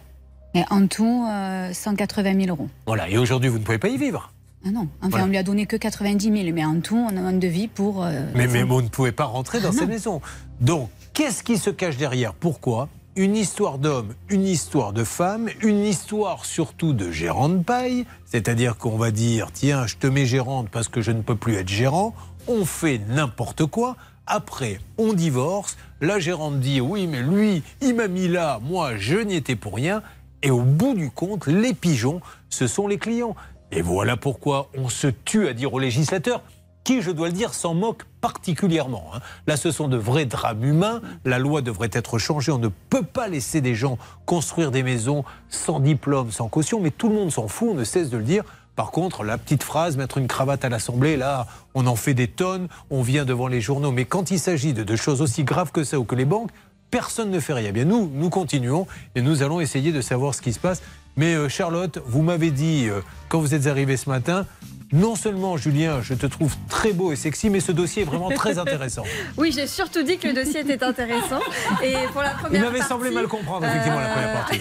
[0.55, 2.69] Et en tout, euh, 180 000 euros.
[2.87, 4.33] Voilà, et aujourd'hui, vous ne pouvez pas y vivre.
[4.67, 5.25] Ah non, enfin, Voilà.
[5.27, 8.05] on lui a donné que 90 000, mais en tout, on a un devis pour.
[8.05, 9.87] euh, Mais, mais vous ne pouvez pas rentrer dans Ah ces non.
[9.89, 10.21] maisons.
[10.61, 12.35] Donc, qu'est-ce qui se cache derrière?
[12.35, 12.89] Pourquoi?
[13.15, 18.07] Une histoire d'homme, une histoire de femme, une histoire surtout de gérant de paille.
[18.27, 21.55] C'est-à-dire qu'on va dire tiens, je te mets gérante parce que je ne peux plus
[21.57, 22.15] être gérant.
[22.47, 23.97] On fait n'importe quoi.
[24.27, 25.77] Après, on divorce.
[26.01, 28.61] La gérante dit oui, mais lui, il m'a mis là.
[28.63, 30.03] Moi, je n'y étais pour rien.
[30.43, 33.35] Et au bout du compte, les pigeons, ce sont les clients.
[33.73, 36.43] Et voilà pourquoi on se tue à dire aux législateurs
[36.85, 39.11] qui, je dois le dire, s'en moque particulièrement.
[39.13, 39.21] hein.
[39.47, 41.03] Là, ce sont de vrais drames humains.
[41.27, 42.51] La loi devrait être changée.
[42.51, 46.81] On ne peut pas laisser des gens construire des maisons sans diplôme, sans caution.
[46.81, 48.43] Mais tout le monde s'en fout, on ne cesse de le dire.
[48.75, 52.29] Par contre, la petite phrase, mettre une cravate à l'Assemblée, là, on en fait des
[52.29, 53.91] tonnes, on vient devant les journaux.
[53.91, 56.53] Mais quand il s'agit de, de choses aussi graves que ça ou que les banques,
[56.91, 57.69] personne ne fait rien.
[57.71, 60.83] Eh Bien, nous, nous continuons et nous allons essayer de savoir ce qui se passe.
[61.17, 64.47] Mais euh, Charlotte, vous m'avez dit, euh, quand vous êtes arrivé ce matin,
[64.93, 68.31] non seulement, Julien, je te trouve très beau et sexy, mais ce dossier est vraiment
[68.31, 69.05] très intéressant.
[69.37, 71.41] Oui, j'ai surtout dit que le dossier était intéressant.
[71.83, 74.61] Et pour la première Il m'avait semblé mal comprendre, effectivement, la première euh, partie.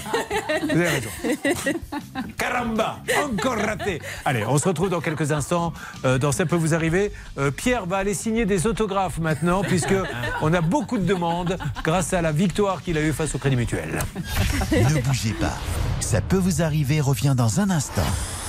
[0.63, 1.09] Vous avez raison.
[2.37, 4.01] Caramba, encore raté.
[4.25, 5.71] Allez, on se retrouve dans quelques instants
[6.03, 7.11] euh, dans Ça peut vous arriver.
[7.37, 9.95] Euh, Pierre va aller signer des autographes maintenant, puisque
[10.41, 13.55] on a beaucoup de demandes grâce à la victoire qu'il a eue face au Crédit
[13.55, 13.99] Mutuel.
[14.71, 15.57] Ne bougez pas.
[16.01, 18.03] Ça peut vous arriver revient dans un instant.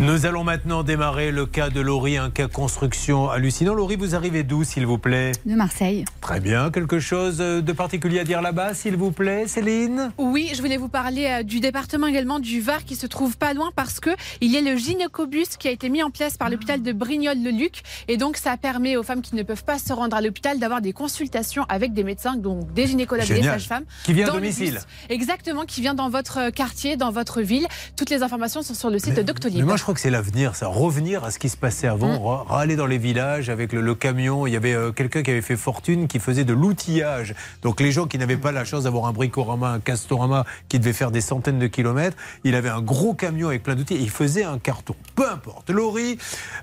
[0.00, 3.74] Nous allons maintenant démarrer le cas de Laurie, un cas construction hallucinant.
[3.74, 5.32] Laurie, vous arrivez d'où, s'il vous plaît?
[5.44, 6.04] De Marseille.
[6.20, 6.70] Très bien.
[6.70, 10.12] Quelque chose de particulier à dire là-bas, s'il vous plaît, Céline?
[10.16, 13.54] Oui, je voulais vous parler euh, du département également du Var qui se trouve pas
[13.54, 16.48] loin parce que il y a le gynécobus qui a été mis en place par
[16.48, 20.16] l'hôpital de Brignoles-le-Luc et donc ça permet aux femmes qui ne peuvent pas se rendre
[20.16, 23.84] à l'hôpital d'avoir des consultations avec des médecins, donc des gynécologues et des sages-femmes.
[24.04, 24.78] Qui vient à domicile.
[25.08, 27.66] Exactement, qui vient dans votre quartier, dans votre ville.
[27.96, 29.64] Toutes les informations sont sur le site Mais Doctolib.
[29.64, 30.66] moi, je crois que c'est l'avenir, ça.
[30.66, 32.26] Revenir à ce qui se passait avant, Mm.
[32.50, 34.46] ra- aller dans les villages avec le, le camion.
[34.46, 37.34] Il y avait euh, quelqu'un qui avait fait fortune, qui faisait de l'outillage.
[37.62, 40.92] Donc, les gens qui n'avaient pas la chance d'avoir un bricorama, un castorama, qui devait
[40.92, 44.10] faire des centaines de kilomètres, il avait un gros camion avec plein d'outils et il
[44.10, 44.94] faisait un carton.
[45.16, 45.70] Peu importe.
[45.70, 46.18] Laurie,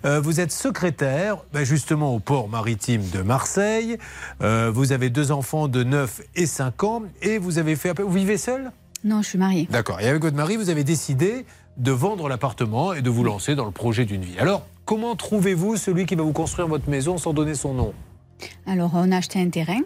[0.06, 3.98] euh, vous êtes secrétaire, ben, justement, au port maritime de Marseille.
[4.44, 8.00] Euh, vous avez deux enfants de 9 et 5 ans et vous avez fait.
[8.00, 8.72] Vous vivez seul
[9.04, 9.68] Non, je suis mariée.
[9.72, 10.00] D'accord.
[10.00, 11.46] Et avec votre mari, vous avez décidé
[11.78, 14.38] de vendre l'appartement et de vous lancer dans le projet d'une vie.
[14.40, 17.94] Alors, comment trouvez-vous celui qui va vous construire votre maison sans donner son nom?
[18.66, 19.82] Alors, on a acheté un terrain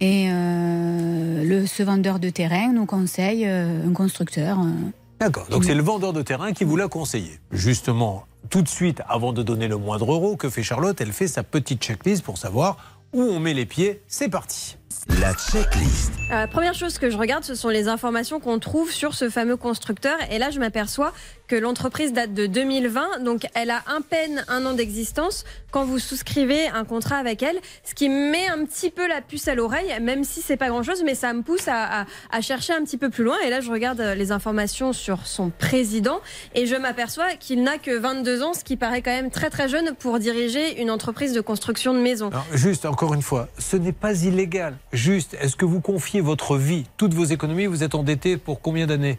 [0.00, 4.58] et euh, le, ce vendeur de terrain nous conseille euh, un constructeur.
[4.60, 4.70] euh,
[5.20, 5.46] D'accord.
[5.48, 7.38] Donc, c'est le vendeur de terrain qui vous l'a conseillé.
[7.52, 11.00] Justement, tout de suite, avant de donner le moindre euro, que fait Charlotte?
[11.00, 14.02] Elle fait sa petite checklist pour savoir où on met les pieds.
[14.08, 14.76] C'est parti.
[15.20, 16.12] La checklist.
[16.32, 19.56] Euh, première chose que je regarde, ce sont les informations qu'on trouve sur ce fameux
[19.58, 20.16] constructeur.
[20.30, 21.12] Et là, je m'aperçois
[21.46, 25.98] que l'entreprise date de 2020, donc elle a un peine un an d'existence quand vous
[25.98, 29.54] souscrivez un contrat avec elle, ce qui me met un petit peu la puce à
[29.54, 32.82] l'oreille, même si c'est pas grand-chose, mais ça me pousse à, à- à chercher un
[32.82, 33.36] petit peu plus loin.
[33.46, 36.20] Et là, je regarde euh, les informations sur son président
[36.54, 39.68] et je m'aperçois qu'il n'a que 22 ans, ce qui paraît quand même très très
[39.68, 42.28] jeune pour diriger une entreprise de construction de maisons.
[42.28, 44.76] Alors, juste, encore une fois, ce n'est pas illégal.
[44.94, 48.86] Juste, est-ce que vous confiez votre vie, toutes vos économies, vous êtes endetté pour combien
[48.86, 49.18] d'années?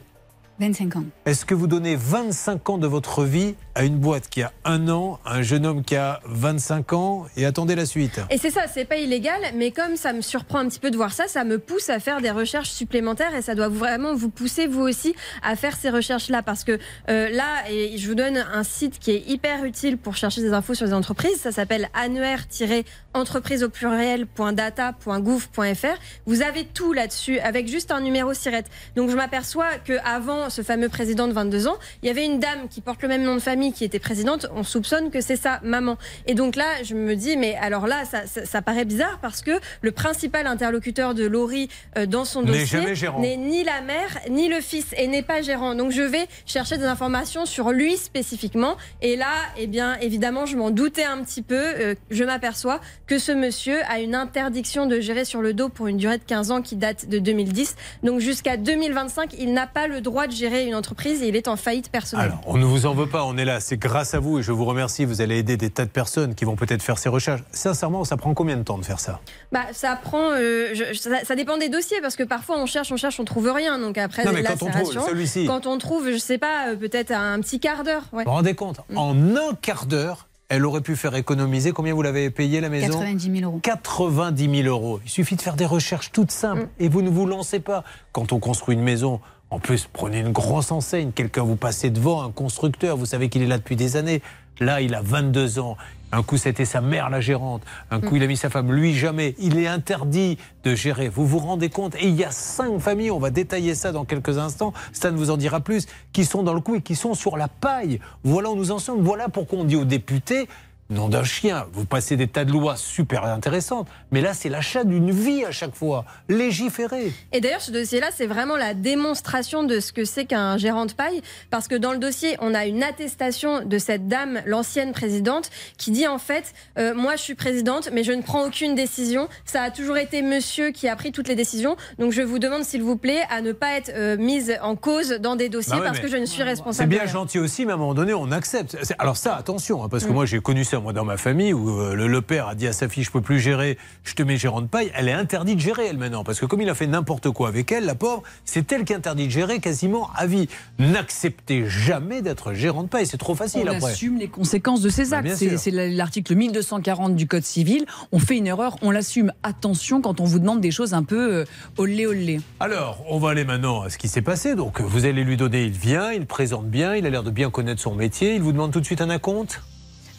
[0.60, 1.04] 25 ans.
[1.26, 4.88] Est-ce que vous donnez 25 ans de votre vie à une boîte qui a un
[4.88, 8.22] an, un jeune homme qui a 25 ans et attendez la suite?
[8.30, 10.98] Et c'est ça, c'est pas illégal, mais comme ça me surprend un petit peu de
[10.98, 14.30] voir ça, ça me pousse à faire des recherches supplémentaires et ça doit vraiment vous
[14.30, 16.80] pousser vous aussi à faire ces recherches-là parce que
[17.10, 20.54] euh, là, et je vous donne un site qui est hyper utile pour chercher des
[20.54, 21.36] infos sur les entreprises.
[21.38, 26.00] Ça s'appelle annuaire-entreprise au pluriel.data.gouv.fr.
[26.26, 28.64] Vous avez tout là-dessus avec juste un numéro SIRET.
[28.96, 32.40] Donc je m'aperçois que avant ce fameux président de 22 ans, il y avait une
[32.40, 34.48] dame qui porte le même nom de famille qui était présidente.
[34.56, 35.98] On soupçonne que c'est sa maman.
[36.28, 39.42] Et donc là, je me dis, mais alors là, ça, ça- ça paraît bizarre parce
[39.42, 42.80] que le principal interlocuteur de Laurie euh, dans son dossier
[43.20, 45.76] n'est ni la mère ni le fils et n'est pas gérant.
[45.76, 48.76] Donc je vais chercher des informations sur lui spécifiquement.
[49.02, 51.56] Et là, eh bien, évidemment, je m'en doutais un petit peu.
[51.56, 55.88] Euh, je m'aperçois que ce monsieur a une interdiction de gérer sur le dos pour
[55.88, 57.76] une durée de 15 ans qui date de 2010.
[58.04, 61.48] Donc jusqu'à 2025, il n'a pas le droit de gérer une entreprise et il est
[61.48, 62.28] en faillite personnelle.
[62.28, 64.44] Alors, on ne vous en veut pas, on est là, c'est grâce à vous et
[64.44, 65.06] je vous remercie.
[65.06, 67.42] Vous allez aider des tas de personnes qui vont peut-être faire ces recherches.
[67.52, 69.20] Sincèrement, ça prend combien de temps de faire ça?
[69.52, 70.32] Bah, ça prend.
[70.32, 73.26] euh, je- ça, ça dépend des dossiers parce que parfois on cherche, on cherche, on
[73.26, 73.80] trouve rien.
[73.80, 75.46] Donc après Non, mais la quand on trouve celui-ci.
[75.46, 78.04] quand on trouve, je sais pas, euh, peut-être un petit quart d'heure.
[78.14, 78.24] ouais.
[78.24, 78.80] Vous vous rendez compte?
[78.90, 78.98] Mm.
[78.98, 81.72] En un quart d'heure, elle aurait pu faire économiser.
[81.72, 82.88] Combien vous l'avez payé la maison?
[83.00, 83.60] 90 000 euros.
[83.64, 85.00] 90 000 euros.
[85.04, 86.70] Il suffit de faire des recherches toutes simples Mm.
[86.84, 87.84] et vous ne vous lancez pas.
[88.12, 89.20] Quand on construit une maison,
[89.52, 93.42] en plus, prenez une grosse enseigne, quelqu'un vous passez devant, un constructeur, vous savez qu'il
[93.42, 94.22] est là depuis des années.
[94.60, 95.78] Là, il a 22 ans.
[96.12, 97.62] Un coup, c'était sa mère la gérante.
[97.92, 98.18] Un coup, Mm.
[98.18, 98.72] il a mis sa femme.
[98.72, 99.36] Lui, jamais.
[99.38, 101.10] Il est interdit de gérer.
[101.10, 101.96] Vous vous rendez compte?
[101.96, 105.30] Et il y a cinq familles, on va détailler ça dans quelques instants, Stan vous
[105.30, 108.00] en dira plus, qui sont dans le coup et qui sont sur la paille.
[108.24, 109.02] Voilà où nous en sommes.
[109.02, 110.48] Voilà pourquoi on dit aux députés,
[110.90, 111.66] nom d'un chien.
[111.74, 113.88] Vous passez des tas de lois super intéressantes.
[114.12, 116.06] Mais là, c'est l'achat d'une vie à chaque fois.
[116.30, 117.12] Légiférer.
[117.32, 120.94] Et d'ailleurs, ce dossier-là, c'est vraiment la démonstration de ce que c'est qu'un gérant de
[120.94, 125.50] paille, parce que dans le dossier, on a une attestation de cette dame, l'ancienne présidente,
[125.78, 129.28] qui dit en fait, euh, moi je suis présidente, mais je ne prends aucune décision.
[129.46, 131.78] Ça a toujours été monsieur qui a pris toutes les décisions.
[131.98, 135.10] Donc je vous demande, s'il vous plaît, à ne pas être euh, mise en cause
[135.20, 136.90] dans des dossiers Bah ouais, parce que je ne suis C'est responsable.
[136.90, 137.12] bien de rien.
[137.14, 138.78] gentil aussi, mais à un moment donné, on accepte.
[138.84, 140.14] C'est- Alors ça, attention, hein, parce que Mm.
[140.14, 142.68] moi j'ai connu ça moi dans ma famille où euh, le, le père a dit
[142.68, 144.92] à sa fille, je peux plus gérer, je te mets gérant de paille.
[144.96, 147.48] Elle est interdite de gérer elle maintenant, parce que comme il a fait n'importe quoi
[147.48, 150.48] avec elle, la pauvre, c'est elle qui est interdite de gérer quasiment à vie.
[150.80, 153.92] N'acceptez jamais d'être gérant de paille, c'est trop facile On après.
[153.92, 155.36] assume les conséquences de ses Bah, actes.
[155.58, 157.86] c'est l'article 1240 du Code civil.
[158.12, 159.32] On fait une erreur, on l'assume.
[159.44, 161.46] Attention quand on vous demande des choses un peu euh,
[161.78, 162.40] olé olé.
[162.60, 164.56] Alors, on va aller maintenant à ce qui s'est passé.
[164.56, 167.50] Donc, vous allez lui donner, il vient, il présente bien, il a l'air de bien
[167.50, 168.36] connaître son métier.
[168.36, 169.62] Il vous demande tout de suite un acompte?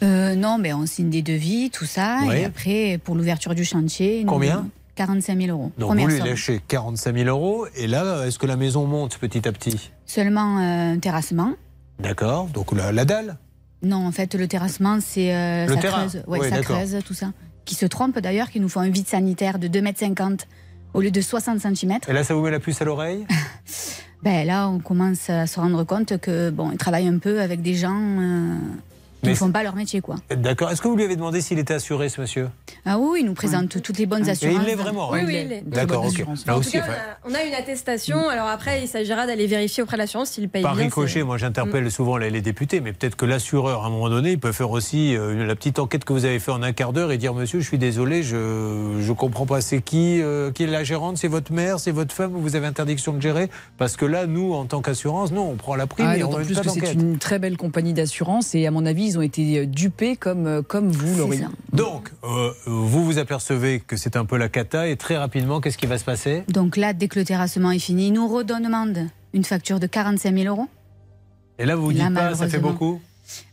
[0.03, 2.19] Euh, non, mais on signe des devis, tout ça.
[2.33, 4.23] Et après, pour l'ouverture du chantier.
[4.23, 5.71] nous- Combien 45 000 euros.
[5.77, 6.27] Donc, Première vous lui somme.
[6.29, 7.67] lâchez 45 000 euros.
[7.75, 9.91] Et là, est-ce que la maison monte petit à petit?
[10.07, 11.51] Seulement euh, un terrassement.
[11.99, 12.47] D'accord.
[12.47, 13.37] Donc, la, la dalle?
[13.83, 15.35] Non, en fait, le terrassement, c'est.
[15.35, 16.07] euh, Le ça terrain.
[16.07, 16.23] creuse.
[16.27, 17.31] Ouais, Oui, ça creuse, tout ça.
[17.65, 20.37] Qui se trompent d'ailleurs, qui nous font un vide sanitaire de 2,50 m
[20.95, 21.99] au lieu de 60 cm.
[22.07, 23.25] Et là, ça vous met la puce à l'oreille?
[24.23, 27.61] Ben là, on commence à se rendre compte que, bon, ils travaillent un peu avec
[27.61, 28.55] des gens euh,
[29.35, 30.15] qui ne font pas leur métier, quoi.
[30.35, 30.71] D'accord.
[30.71, 32.49] Est-ce que vous lui avez demandé s'il était assuré, ce monsieur
[32.85, 34.57] Ah oui, ils nous présentent toutes les bonnes Et assurances.
[34.61, 35.61] il l'est vraiment Oui, hein oui, il l'est.
[35.69, 36.25] D'accord, ok.
[36.45, 36.83] Là En tout cas,
[37.25, 38.29] on a, on a une attestation.
[38.29, 40.85] Alors après, il s'agira d'aller vérifier auprès de l'assurance s'il paye par bien.
[40.85, 41.89] ricochet, moi j'interpelle Mm.
[41.89, 44.71] souvent les, les députés, mais peut-être que l'assureur, à un moment donné, il peut faire
[44.71, 47.33] aussi euh, la petite enquête que vous avez fait en un quart d'heure et dire
[47.33, 49.61] Monsieur, je suis désolé, je ne comprends pas.
[49.61, 52.67] C'est qui, euh, qui est la gérante C'est votre mère C'est votre femme Vous avez
[52.67, 53.49] interdiction de gérer?
[53.77, 56.29] Parce que là, nous, en tant qu'assurance, non, on prend la prime Ah, et on
[56.33, 59.21] plus pas que c'est une très belle compagnie d'assurance et à mon avis, ils ont
[59.21, 61.41] été euh, dupés comme, euh, comme vous, Laurie.
[61.73, 65.77] Donc, euh, vous vous apercevez que c'est un peu la cata et très rapidement, qu'est-ce
[65.77, 66.43] qui va se passer?
[66.47, 70.33] Donc là, dès que le terrassement est fini, ils nous redemandent une facture de 45
[70.35, 70.67] 000 euros.
[71.59, 73.01] Et là, vous vous Là, dites pas, ça fait beaucoup?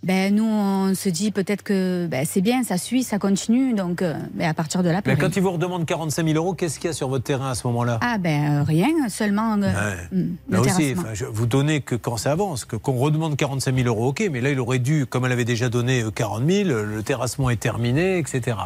[0.02, 3.74] Ben, nous, on se dit peut-être que ben, c'est bien, ça suit, ça continue.
[3.74, 6.54] Donc, euh, ben, à partir de là, Mais quand ils vous redemandent 45 000 euros,
[6.54, 7.98] qu'est-ce qu'il y a sur votre terrain à ce moment-là?
[8.02, 9.96] Ah, ben, euh, rien, seulement euh, Ouais.
[10.12, 13.88] hum, Là aussi, je- vous donnez que quand ça avance, que qu'on redemande 45 000
[13.88, 16.68] euros, ok, mais là il aurait dû, comme elle avait déjà donné euh, 40 000,
[16.68, 18.56] le terrassement est terminé, etc.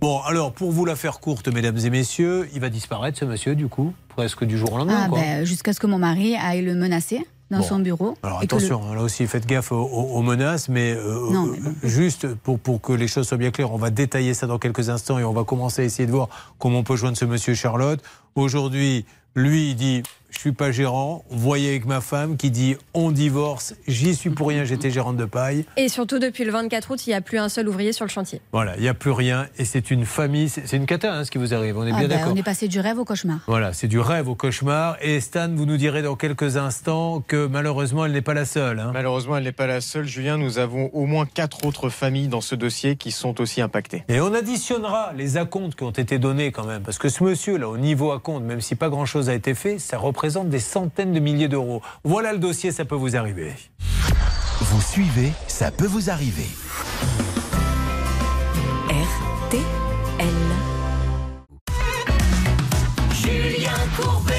[0.00, 3.54] Bon, alors pour vous la faire courte, mesdames et messieurs, il va disparaître ce monsieur,
[3.54, 5.04] du coup, presque du jour au lendemain.
[5.06, 7.64] Ah, ben, jusqu'à ce que mon mari aille le menacer dans Bon.
[7.64, 8.16] son bureau.
[8.22, 12.34] Alors le- attention, hein, là aussi faites gaffe aux, menaces, mais, euh, Non, euh, juste
[12.34, 15.18] pour, pour que les choses soient bien claires, on va détailler ça dans quelques instants
[15.18, 16.28] et on va commencer à essayer de voir
[16.58, 18.00] comment on peut joindre ce monsieur Charlotte.
[18.34, 20.02] Aujourd'hui, lui, il dit
[20.36, 21.24] je suis pas gérant.
[21.30, 25.24] Voyez avec ma femme qui dit on divorce, j'y suis pour rien, j'étais gérante de
[25.24, 25.64] paille.
[25.78, 28.10] Et surtout, depuis le 24 août, il n'y a plus un seul ouvrier sur le
[28.10, 28.40] chantier.
[28.52, 31.30] Voilà, il n'y a plus rien et c'est une famille, c'est une cata hein, ce
[31.30, 32.32] qui vous arrive, on est Ah, bien ben, d'accord.
[32.34, 33.38] on est passé du rêve au cauchemar.
[33.46, 34.96] Voilà, c'est du rêve au cauchemar.
[35.00, 38.78] Et Stan, vous nous direz dans quelques instants que malheureusement, elle n'est pas la seule.
[38.78, 38.90] hein.
[38.92, 40.04] Malheureusement, elle n'est pas la seule.
[40.04, 44.04] Julien, nous avons au moins quatre autres familles dans ce dossier qui sont aussi impactées.
[44.08, 47.68] Et on additionnera les acomptes qui ont été donnés quand même, parce que ce monsieur-là,
[47.68, 51.20] au niveau acompte, même si pas grand-chose a été fait, ça représente des centaines de
[51.20, 51.82] milliers d'euros.
[52.04, 53.52] Voilà le dossier, ça peut vous arriver.
[54.60, 56.46] Vous suivez, ça peut vous arriver.
[58.88, 60.28] RTL.
[63.14, 64.34] Julien Courbet.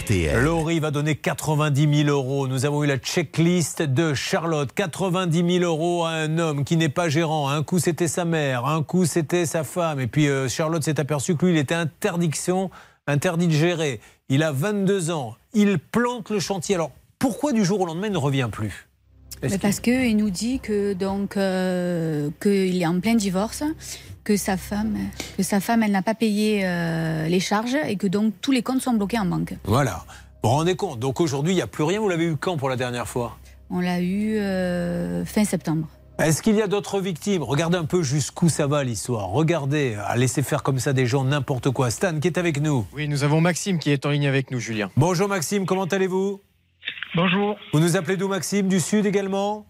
[0.00, 0.42] RTL.
[0.42, 2.48] Laurie va donner 90 000 euros.
[2.48, 4.72] Nous avons eu la checklist de Charlotte.
[4.72, 7.48] 90 000 euros à un homme qui n'est pas gérant.
[7.48, 8.64] Un coup, c'était sa mère.
[8.66, 10.00] Un coup, c'était sa femme.
[10.00, 12.70] Et puis, euh, Charlotte s'est aperçue que lui, il était interdiction,
[13.06, 14.00] interdit de gérer.
[14.30, 15.36] Il a 22 ans.
[15.54, 16.74] Il plante le chantier.
[16.74, 18.86] Alors, pourquoi du jour au lendemain, il ne revient plus?
[19.42, 23.62] Mais parce qu'il nous dit que donc euh, qu'il est en plein divorce,
[24.24, 24.98] que sa femme,
[25.38, 28.62] que sa femme, elle n'a pas payé euh, les charges et que donc tous les
[28.62, 29.54] comptes sont bloqués en banque.
[29.64, 30.04] Voilà.
[30.42, 30.98] Vous vous rendez compte?
[30.98, 31.98] Donc aujourd'hui, il n'y a plus rien.
[32.00, 33.38] Vous l'avez eu quand pour la dernière fois?
[33.70, 35.88] On l'a eu euh, fin septembre.
[36.18, 37.44] Est-ce qu'il y a d'autres victimes?
[37.44, 39.28] Regardez un peu jusqu'où ça va l'histoire.
[39.28, 41.90] Regardez, à laisser faire comme ça des gens n'importe quoi.
[41.90, 42.86] Stan qui est avec nous?
[42.92, 44.90] Oui, nous avons Maxime qui est en ligne avec nous, Julien.
[44.96, 46.40] Bonjour Maxime, comment allez-vous?
[47.14, 48.66] Bonjour, Vous nous appelez d'où Maxime?
[48.66, 49.64] Du Sud également?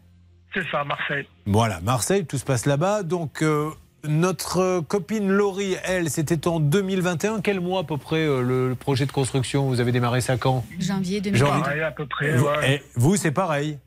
[0.54, 1.26] C'est ça, Marseille.
[1.46, 3.02] Voilà, Marseille, tout se passe là-bas.
[3.02, 3.68] Donc euh,
[4.04, 7.42] notre euh, copine Laurie, elle, c'était en 2021.
[7.42, 9.68] Quel mois à peu près euh, le, le projet de construction?
[9.68, 10.64] Vous avez démarré ça quand?
[10.78, 11.50] Janvier J'ai 2020.
[11.50, 12.36] envie- Pareil, à peu près.
[12.36, 12.80] vous, ouais.
[12.82, 13.78] eh, vous, c'est pareil.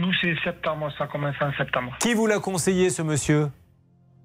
[0.00, 1.94] Nous, c'est septembre, ça commence en septembre.
[2.00, 3.48] Qui vous l'a conseillé ce monsieur?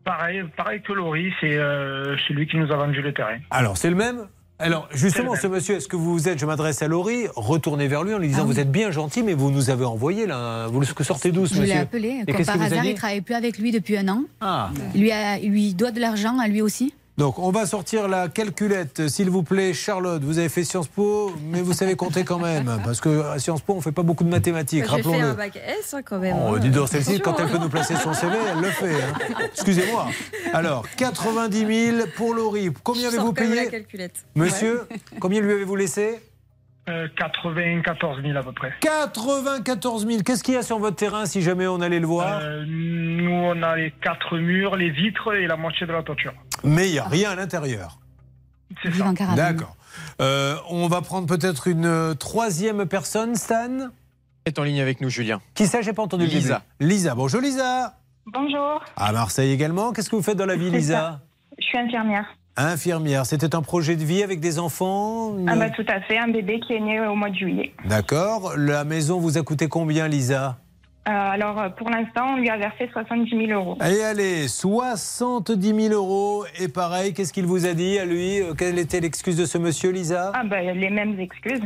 [0.05, 3.37] Pareil, pareil que Laurie, c'est euh, celui qui nous a vendu le terrain.
[3.51, 4.27] Alors, c'est le même?
[4.57, 8.13] Alors, justement, ce monsieur, est-ce que vous êtes, je m'adresse à Laurie, retournez vers lui
[8.13, 8.53] en lui disant Ah oui.
[8.53, 11.55] Vous êtes bien gentil, mais vous nous avez envoyé là, vous le sortez d'où, ce
[11.55, 11.81] Je l'ai monsieur?
[11.81, 12.21] appelé.
[12.25, 14.21] Et Comme par hasard, il travaille plus avec lui depuis un an.
[14.39, 14.69] Ah.
[14.93, 16.93] Il lui, a- il lui doit de l'argent à lui aussi?
[17.17, 19.73] Donc, on va sortir la calculette, s'il vous plaît.
[19.73, 22.69] Charlotte, vous avez fait Sciences Po, mais vous savez compter quand même.
[22.83, 25.33] Parce qu'à Sciences Po, on ne fait pas beaucoup de mathématiques, fait un rappelons-le.
[25.33, 26.35] bac S hein, quand même.
[26.37, 26.59] Oh, hein.
[26.59, 27.59] dis donc, celle-ci, quand elle peut hein.
[27.61, 28.93] nous placer son CV, elle le fait.
[29.01, 29.37] hein.
[29.53, 30.07] Excusez-moi.
[30.53, 32.69] Alors, 90 000 pour Laurie.
[32.83, 34.25] Combien Je avez-vous payé la calculette.
[34.35, 34.81] Monsieur,
[35.21, 36.19] combien lui avez-vous laissé
[36.89, 38.73] Euh, 94 000 à peu près.
[38.81, 40.21] 94 000.
[40.23, 43.31] Qu'est-ce qu'il y a sur votre terrain si jamais on allait le voir Euh, nous,
[43.31, 46.33] on a les quatre murs, les vitres et la moitié de la toiture.
[46.63, 47.99] Mais il n'y a rien à l'intérieur.
[49.35, 49.75] D'accord.
[50.21, 53.89] Euh, on va prendre peut-être une euh, troisième personne, Stan.
[54.45, 55.41] est en ligne avec nous, Julien.
[55.53, 56.25] Qui ça J'ai pas entendu.
[56.25, 56.61] Lisa.
[56.79, 56.91] début.
[56.93, 57.15] Lisa.
[57.15, 57.97] Bonjour Lisa.
[58.33, 59.93] Bonjour, À Marseille également.
[59.93, 61.21] Qu'est-ce que vous faites dans la vie, Lisa
[61.57, 62.25] je suis infirmière.
[62.57, 63.25] Infirmière.
[63.25, 66.59] C'était un projet de vie avec des enfants Ah bah tout à fait, un bébé
[66.59, 67.73] qui est né au mois de juillet.
[67.85, 68.53] D'accord.
[68.57, 70.57] La maison vous a coûté combien, Lisa?
[71.07, 73.77] Euh, alors euh, pour l'instant, on lui a versé 70 000 euros.
[73.79, 76.45] Allez, allez, 70 000 euros.
[76.59, 79.57] Et pareil, qu'est-ce qu'il vous a dit à lui Euh, Quelle était l'excuse de ce
[79.57, 80.31] monsieur, Lisa?
[80.33, 81.61] Ah bah les mêmes excuses.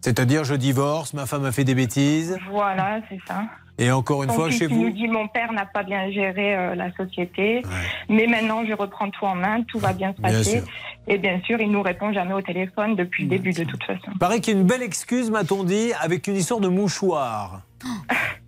[0.00, 2.38] C'est-à-dire, je divorce, ma femme a fait des bêtises.
[2.50, 3.42] Voilà, c'est ça.
[3.78, 6.10] Et encore une Son fois, chez il nous vous dit mon père n'a pas bien
[6.10, 7.62] géré euh, la société,
[8.08, 10.62] mais maintenant je reprends tout en main, tout va bien se passer.
[11.08, 14.12] Et bien sûr, il nous répond jamais au téléphone depuis le début de toute façon.
[14.18, 17.60] Paraît qu'il y a une belle excuse, m'a-t-on dit, avec une histoire de mouchoir.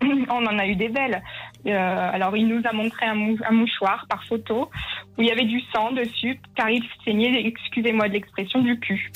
[0.30, 1.22] On en a eu des belles.
[1.66, 4.70] Euh, alors, il nous a montré un, un mouchoir par photo
[5.16, 9.10] où il y avait du sang dessus, car il saignait, excusez-moi de l'expression, du cul.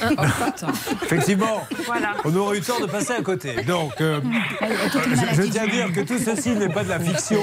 [1.02, 2.14] Effectivement, Voilà.
[2.24, 3.62] on aurait eu tort de passer à côté.
[3.62, 4.20] Donc, euh,
[4.62, 7.40] je, je tiens à dire que tout ceci n'est pas de la fiction.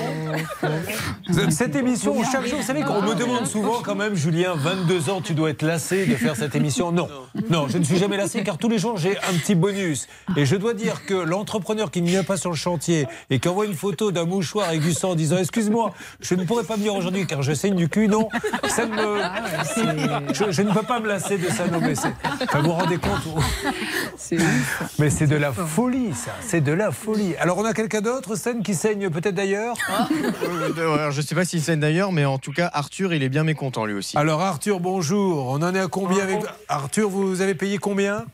[1.49, 5.22] Cette émission, chaque jour, vous savez qu'on me demande souvent quand même, Julien, 22 ans,
[5.22, 6.91] tu dois être lassé de faire cette émission.
[6.91, 7.08] Non,
[7.49, 10.08] non, je ne suis jamais lassé car tous les jours, j'ai un petit bonus.
[10.36, 13.47] Et je dois dire que l'entrepreneur qui ne vient pas sur le chantier et qui
[13.47, 16.76] envoie une photo d'un mouchoir avec du sang en disant Excuse-moi, je ne pourrais pas
[16.76, 18.30] venir aujourd'hui car je saigne du cul, non,
[18.68, 19.22] ça ne me.
[20.34, 21.93] Je, je ne peux pas me lasser de ça, non, mais
[22.60, 23.22] vous vous rendez compte
[24.99, 26.32] Mais c'est de la folie, ça.
[26.41, 27.36] C'est de la folie.
[27.38, 29.76] Alors, on a quelqu'un d'autre, scène qui saigne peut-être d'ailleurs
[30.78, 33.24] Euh, alors, je ne sais pas s'il saigne d'ailleurs, mais en tout cas, Arthur, il
[33.24, 34.18] est bien mécontent lui aussi.
[34.18, 35.47] Alors, Arthur, bonjour.
[35.49, 36.39] On en est à combien avec.
[36.68, 38.26] Arthur, vous avez payé combien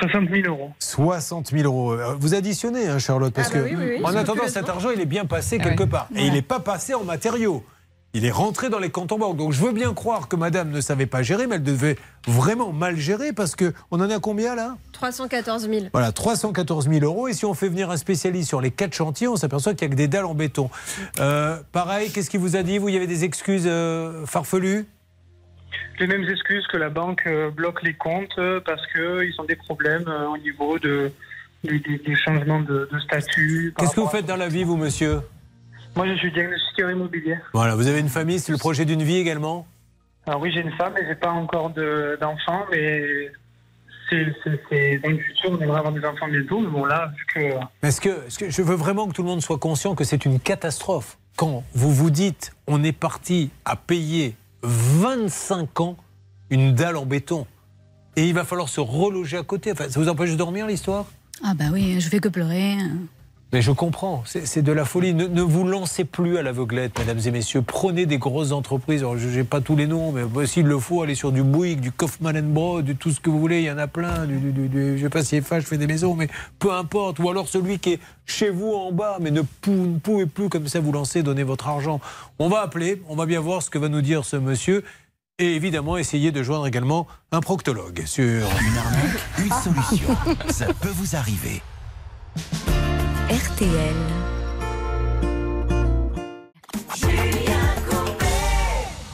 [0.00, 0.70] 60 000 euros.
[0.80, 1.92] 60 000 euros.
[1.92, 4.68] Euh, Vous additionnez, hein, Charlotte, parce Ah bah que oui, oui, oui, en attendant, cet
[4.68, 6.08] argent, il est bien passé Ah quelque part.
[6.14, 6.26] Et Ouais.
[6.26, 7.64] il n'est pas passé en matériaux.
[8.16, 9.36] Il est rentré dans les comptes en banque.
[9.36, 11.96] Donc je veux bien croire que madame ne savait pas gérer, mais elle devait
[12.28, 14.76] vraiment mal gérer parce que on en est à combien là?
[14.92, 15.86] 314 000.
[15.92, 17.26] Voilà, 314 000 euros.
[17.26, 19.92] Et si on fait venir un spécialiste sur les quatre chantiers, on s'aperçoit qu'il n'y
[19.92, 20.70] a que des dalles en béton.
[21.18, 22.78] Euh, pareil, qu'est-ce qu'il vous a dit?
[22.78, 24.86] Vous, il y avait des excuses euh, farfelues?
[25.98, 30.04] Les mêmes excuses que la banque euh, bloque les comptes parce qu'ils ont des problèmes
[30.06, 31.10] euh, au niveau de,
[31.64, 33.74] du, du- du changement de, de statut.
[33.76, 35.18] Qu'est-ce que vous faites dans la vie, vous, monsieur?
[35.96, 37.36] Moi, je suis diagnostiqueur immobilier.
[37.52, 39.66] Voilà, vous avez une famille, c'est le projet d'une vie également
[40.26, 43.30] Alors oui, j'ai une femme et j'ai pas encore de- d'enfants, mais
[44.10, 44.24] c'est
[45.02, 46.60] dans le futur, on aimerait avoir des enfants bientôt.
[46.60, 49.28] Mais bon, là, vu que Est-ce que, est-ce que je veux vraiment que tout le
[49.28, 53.76] monde soit conscient que c'est une catastrophe quand vous vous dites on est parti à
[53.76, 55.96] payer 25 ans
[56.50, 57.46] une dalle en béton
[58.16, 59.72] et il va falloir se reloger à côté.
[59.72, 61.06] Enfin, ça vous empêche de dormir l'histoire?
[61.42, 62.76] Ah bah oui, je fais que pleurer.
[63.54, 65.14] Mais je comprends, c'est de la folie.
[65.14, 67.62] Ne, ne vous lancez plus à l'aveuglette, mesdames et messieurs.
[67.62, 69.02] Prenez des grosses entreprises.
[69.02, 71.44] Alors, je n'ai pas tous les noms, mais bah, s'il le faut, allez sur du
[71.44, 73.60] Bouygues, du Kaufman Broad, du tout ce que vous voulez.
[73.60, 74.26] Il y en a plein.
[74.26, 76.26] Du, du- du- du- je ne sais pas si FH fait des maisons, mais
[76.58, 77.20] peu importe.
[77.20, 80.48] Ou alors celui qui est chez vous en bas, mais ne, pou- ne pouvez plus
[80.48, 82.00] comme ça vous lancer, donner votre argent.
[82.40, 84.82] On va appeler, on va bien voir ce que va nous dire ce monsieur.
[85.38, 90.08] Et évidemment, essayer de joindre également un proctologue sur une arnaque, une solution.
[90.50, 91.62] Ça peut vous arriver.
[93.44, 93.94] RTL.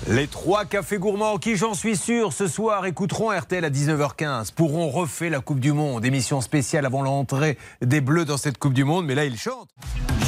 [0.09, 4.89] Les trois cafés gourmands qui, j'en suis sûr, ce soir écouteront RTL à 19h15, pourront
[4.89, 6.05] refaire la Coupe du Monde.
[6.05, 9.71] Émission spéciale avant l'entrée des Bleus dans cette Coupe du Monde, mais là ils chantent.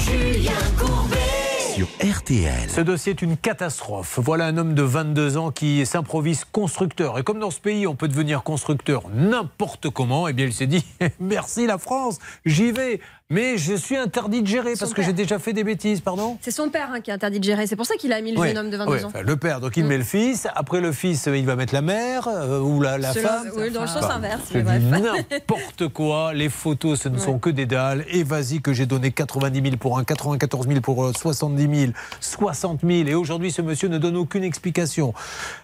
[0.04, 1.32] Julien Courbet.
[1.74, 2.68] Sur RTL.
[2.68, 4.18] Ce dossier est une catastrophe.
[4.22, 7.18] Voilà un homme de 22 ans qui s'improvise constructeur.
[7.18, 10.66] Et comme dans ce pays, on peut devenir constructeur n'importe comment, eh bien il s'est
[10.66, 10.84] dit
[11.20, 13.00] merci la France, j'y vais.
[13.32, 16.50] Mais je suis interdit de gérer parce que j'ai déjà fait des bêtises, pardon C'est
[16.50, 17.66] son père hein, qui est interdit de gérer.
[17.66, 19.08] C'est pour ça qu'il a mis le Ouais, jeune homme de 22 ouais, ans.
[19.08, 19.88] enfin, le père, donc il Mm.
[19.88, 20.46] met le fils.
[20.54, 23.50] Après le fils, euh, il va mettre la mère euh, ou la, la femme.
[23.56, 24.82] oui, dans le sens Bah, inverse, mais bref.
[25.30, 26.34] N'importe quoi.
[26.34, 27.38] Les photos, ce ne sont Ouais.
[27.40, 28.04] que des dalles.
[28.08, 31.92] Et vas-y que j'ai donné 90 000 pour un, 94 000 pour euh, 70 000,
[32.20, 33.08] 60 000.
[33.08, 35.14] Et aujourd'hui, ce monsieur ne donne aucune explication.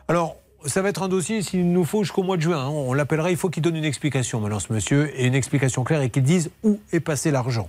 [0.08, 0.36] Alors.
[0.66, 2.58] Ça va être un dossier s'il nous faut jusqu'au mois de juin.
[2.64, 2.68] hein.
[2.68, 6.02] On l'appellera, il faut qu'il donne une explication maintenant, ce monsieur, et une explication claire
[6.02, 7.68] et qu'il dise où est passé l'argent.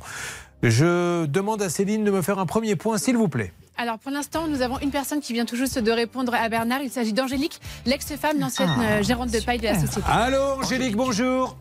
[0.64, 3.54] Je demande à Céline de me faire un premier point, s'il vous plaît.
[3.78, 6.82] Alors pour l'instant, nous avons une personne qui vient tout juste de répondre à Bernard.
[6.82, 10.02] Il s'agit d'Angélique, l'ex-femme, l'ancienne Ah, euh, gérante de paille de la société.
[10.06, 11.56] Allô, Angélique, bonjour.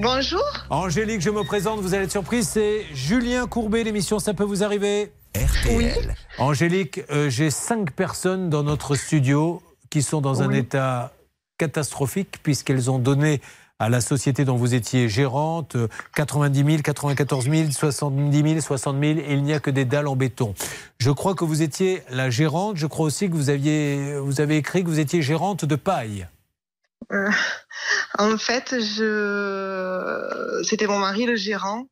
[0.00, 0.40] Bonjour.
[0.70, 4.62] Angélique, je me présente, vous allez être surprise, c'est Julien Courbet, l'émission Ça peut vous
[4.62, 5.10] arriver?
[5.34, 6.14] RTL.
[6.38, 9.60] Angélique, euh, j'ai cinq personnes dans notre studio
[9.94, 11.12] qui sont dans un état
[11.56, 13.40] catastrophique puisqu'elles ont donné
[13.78, 15.86] à la société dont vous étiez gérante euh,
[16.16, 20.08] 90 000, 94 000, 70 000, 60 000 et il n'y a que des dalles
[20.08, 20.52] en béton.
[20.98, 22.76] Je crois que vous étiez la gérante.
[22.76, 26.26] Je crois aussi que vous aviez, vous avez écrit que vous étiez gérante de paille.
[27.12, 27.30] Euh,
[28.18, 30.60] en fait, je...
[30.64, 31.86] c'était mon mari le gérant.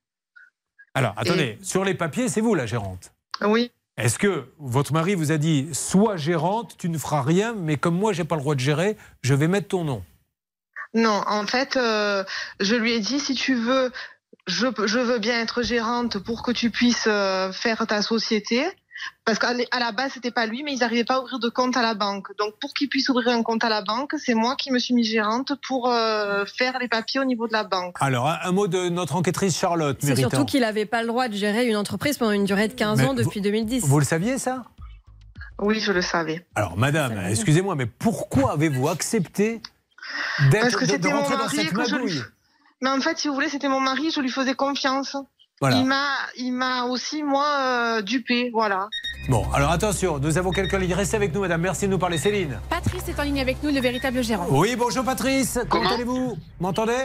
[0.94, 3.12] Alors, attendez, sur les papiers, c'est vous la gérante.
[3.43, 3.70] Oui.
[3.98, 7.97] Est-ce que votre mari vous a dit sois gérante, tu ne feras rien, mais comme
[7.97, 10.02] moi j'ai pas le droit de gérer, je vais mettre ton nom
[10.94, 12.24] Non, en fait, euh,
[12.59, 13.93] je lui ai dit si tu veux,
[14.47, 14.66] je,
[14.98, 18.64] veux bien être gérante pour que tu puisses euh, faire ta société.
[19.24, 21.76] Parce qu'à la base, c'était pas lui, mais ils n'arrivaient pas à ouvrir de compte
[21.76, 22.36] à la banque.
[22.38, 24.94] Donc, pour qu'il puisse ouvrir un compte à la banque, c'est moi qui me suis
[24.94, 27.96] mis gérante pour euh, faire les papiers au niveau de la banque.
[28.00, 31.28] Alors, un, un mot de notre enquêtrice Charlotte C'est surtout qu'il n'avait pas le droit
[31.28, 33.84] de gérer une entreprise pendant une durée de 15 Mais ans depuis 2010.
[33.84, 34.64] Vous le saviez ça?
[35.58, 36.44] Oui, je le savais.
[36.54, 39.60] Alors, madame, excusez-moi, mais pourquoi avez-vous accepté
[40.50, 42.02] d'être dans cette et que je lui...
[42.02, 42.22] magouille?
[42.80, 45.16] Mais en fait, si vous voulez, c'était mon mari, je lui faisais confiance.
[45.62, 45.76] Voilà.
[45.76, 48.89] Il m'a, il m'a aussi moi euh, dupé, voilà.
[49.28, 50.93] Bon, alors attention, nous avons quelqu'un en ligne.
[50.94, 51.60] Restez avec nous, madame.
[51.60, 52.59] Merci de nous parler, Céline.
[52.68, 54.47] Patrice est en ligne avec nous, le véritable gérant.
[54.51, 55.60] Oui, bonjour Patrice.
[55.68, 56.36] Comment, allez-vous?
[56.59, 57.05] M'entendez?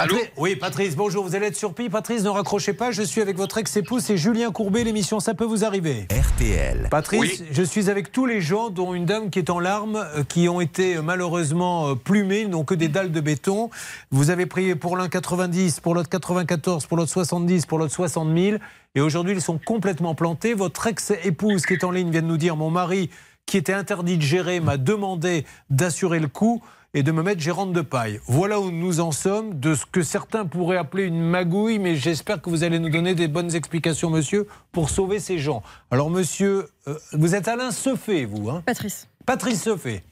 [0.00, 1.24] Allô Oui, Patrice, bonjour.
[1.24, 1.88] Vous allez être surpris.
[1.88, 2.92] Patrice, ne raccrochez pas.
[2.92, 4.84] Je suis avec votre ex-épouse, c'est Julien Courbet.
[4.84, 6.06] L'émission Ça peut vous arriver.
[6.12, 6.86] RTL.
[6.88, 10.22] Patrice, je suis avec tous les gens, dont une dame qui est en larmes, euh,
[10.22, 13.70] qui ont été euh, malheureusement euh, plumés, ils n'ont que des dalles de béton.
[14.12, 18.38] Vous avez prié pour l'un 90, pour l'autre 94, pour l'autre 70, pour l'autre 60
[18.38, 18.58] 000.
[18.94, 20.54] Et aujourd'hui, ils sont complètement plantés.
[20.54, 23.10] Votre ex-épouse qui est en ligne vient de nous dire, mon mari,
[23.46, 26.62] qui était interdit de gérer, m'a demandé d'assurer le coup
[26.94, 28.20] et de me mettre gérante de paille.
[28.26, 32.40] Voilà où nous en sommes de ce que certains pourraient appeler une magouille, mais j'espère
[32.40, 35.62] que vous allez nous donner des bonnes explications, monsieur, pour sauver ces gens.
[35.90, 38.62] Alors, monsieur, euh, vous êtes Alain Seffet, vous hein?
[38.64, 39.08] Patrice.
[39.26, 40.02] Patrice Seffet.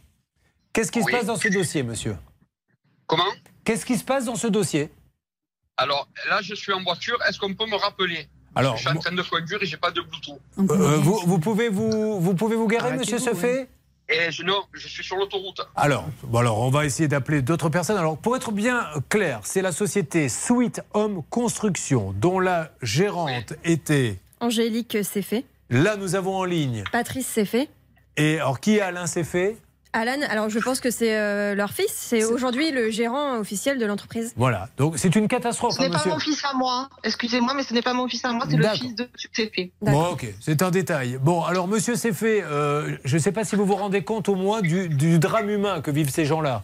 [0.73, 1.07] Qu'est-ce qui Oui.
[1.07, 2.16] se passe dans ce dossier, monsieur?
[3.07, 3.24] Comment?
[3.65, 4.90] Qu'est-ce qui se passe dans ce dossier?
[5.78, 7.19] Alors là, je suis en voiture.
[7.28, 8.28] Est-ce qu'on peut me rappeler?
[8.55, 10.40] Alors, je suis en train de conduire et j'ai pas de Bluetooth.
[10.59, 13.69] Euh, vous, vous pouvez vous, vous pouvez vous garer, monsieur Seffet?
[14.08, 15.60] Et je, non, je suis sur l'autoroute.
[15.74, 17.96] Alors, bon alors, on va essayer d'appeler d'autres personnes.
[17.96, 24.18] Alors, pour être bien clair, c'est la société Sweet Home Construction, dont la gérante était.
[24.40, 25.44] Angélique c'est fait.
[25.70, 26.84] Là, nous avons en ligne.
[26.92, 27.68] Patrice c'est fait.
[28.16, 29.56] Et alors, qui est Alain Seffet
[29.97, 31.90] Alan, alors je pense que c'est euh, leur fils.
[31.93, 34.32] C'est aujourd'hui le gérant officiel de l'entreprise.
[34.36, 34.68] Voilà.
[34.77, 36.10] Donc, c'est une catastrophe, Ce n'est hein, pas monsieur.
[36.10, 36.89] mon fils à moi.
[37.02, 39.73] Excusez-moi, mais ce n'est pas mon fils à moi, c'est le fils de Succéfé.
[39.81, 41.18] Bon, ok, c'est un détail.
[41.20, 44.35] Bon, alors, monsieur Seffet, euh, je ne sais pas si vous vous rendez compte au
[44.35, 46.62] moins du, du drame humain que vivent ces gens-là.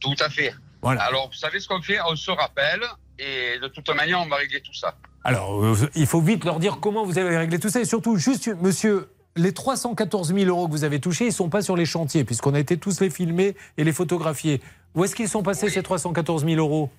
[0.00, 0.54] Tout à fait.
[0.80, 1.02] Voilà.
[1.02, 1.98] Alors, vous savez ce qu'on fait?
[2.08, 2.82] On se rappelle
[3.18, 4.94] et de toute manière, on va régler tout ça.
[5.24, 7.80] Alors, euh, il faut vite leur dire comment vous avez réglé tout ça.
[7.80, 11.48] Et surtout, juste, monsieur, les 314 000 euros que vous avez touchés, ils ne sont
[11.48, 14.60] pas sur les chantiers, puisqu'on a été tous les filmer et les photographier.
[14.94, 16.90] Où est-ce qu'ils sont passés, ces 314 000 euros?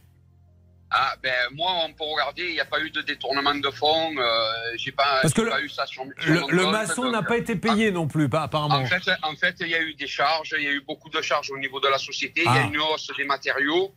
[0.96, 4.16] Ah, ben moi, on peut regarder, il n'y a pas eu de détournement de fonds.
[4.16, 6.72] Euh, j'ai pas, Parce que le- pas eu ça sur, sur Le, mon le compte,
[6.72, 8.76] maçon n'a pas été payé non plus, pas apparemment.
[8.76, 11.10] En fait, en fait, il y a eu des charges, il y a eu beaucoup
[11.10, 12.64] de charges au niveau de la société, il y Ah.
[12.66, 13.92] a une hausse des matériaux.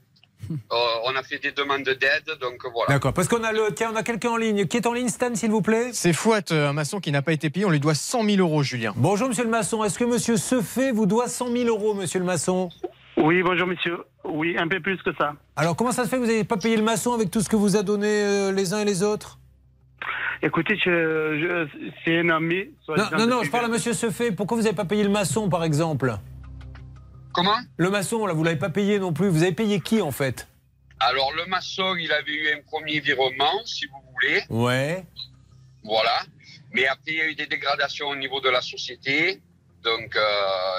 [0.51, 2.89] Euh, on a fait des demandes d'aide, donc voilà.
[2.95, 4.67] D'accord, parce qu'on a le, tiens, on a quelqu'un en ligne.
[4.67, 5.91] Qui est en ligne, Stan, s'il vous plaît?
[5.93, 7.65] C'est Fouat, euh, un maçon qui n'a pas été payé.
[7.67, 8.93] On lui doit 100 000 euros, Julien.
[8.97, 9.83] Bonjour, monsieur le maçon.
[9.85, 12.69] Est-ce que monsieur Seffet vous doit 100 000 euros, monsieur le maçon?
[13.17, 13.99] Oui, bonjour monsieur.
[14.25, 15.33] Oui, un peu plus que ça.
[15.57, 17.49] Alors, comment ça se fait que vous n'avez pas payé le maçon avec tout ce
[17.49, 19.39] que vous a donné euh, les uns et les autres?
[20.43, 22.65] Écoutez, je, je- c'est un ami.
[22.89, 24.33] Non, non, non, je parle à monsieur Seffet.
[24.33, 26.15] Pourquoi vous n'avez pas payé le maçon, par exemple?
[27.37, 29.29] Comment Le maçon, là, vous l'avez pas payé non plus.
[29.29, 30.49] Vous avez payé qui, en fait
[31.01, 34.43] Alors, le maçon, il avait eu un premier virement, si vous voulez.
[34.49, 35.05] Ouais.
[35.85, 36.23] Voilà.
[36.73, 39.43] Mais après, il y a eu des dégradations au niveau de la société.
[39.85, 40.21] Donc, euh,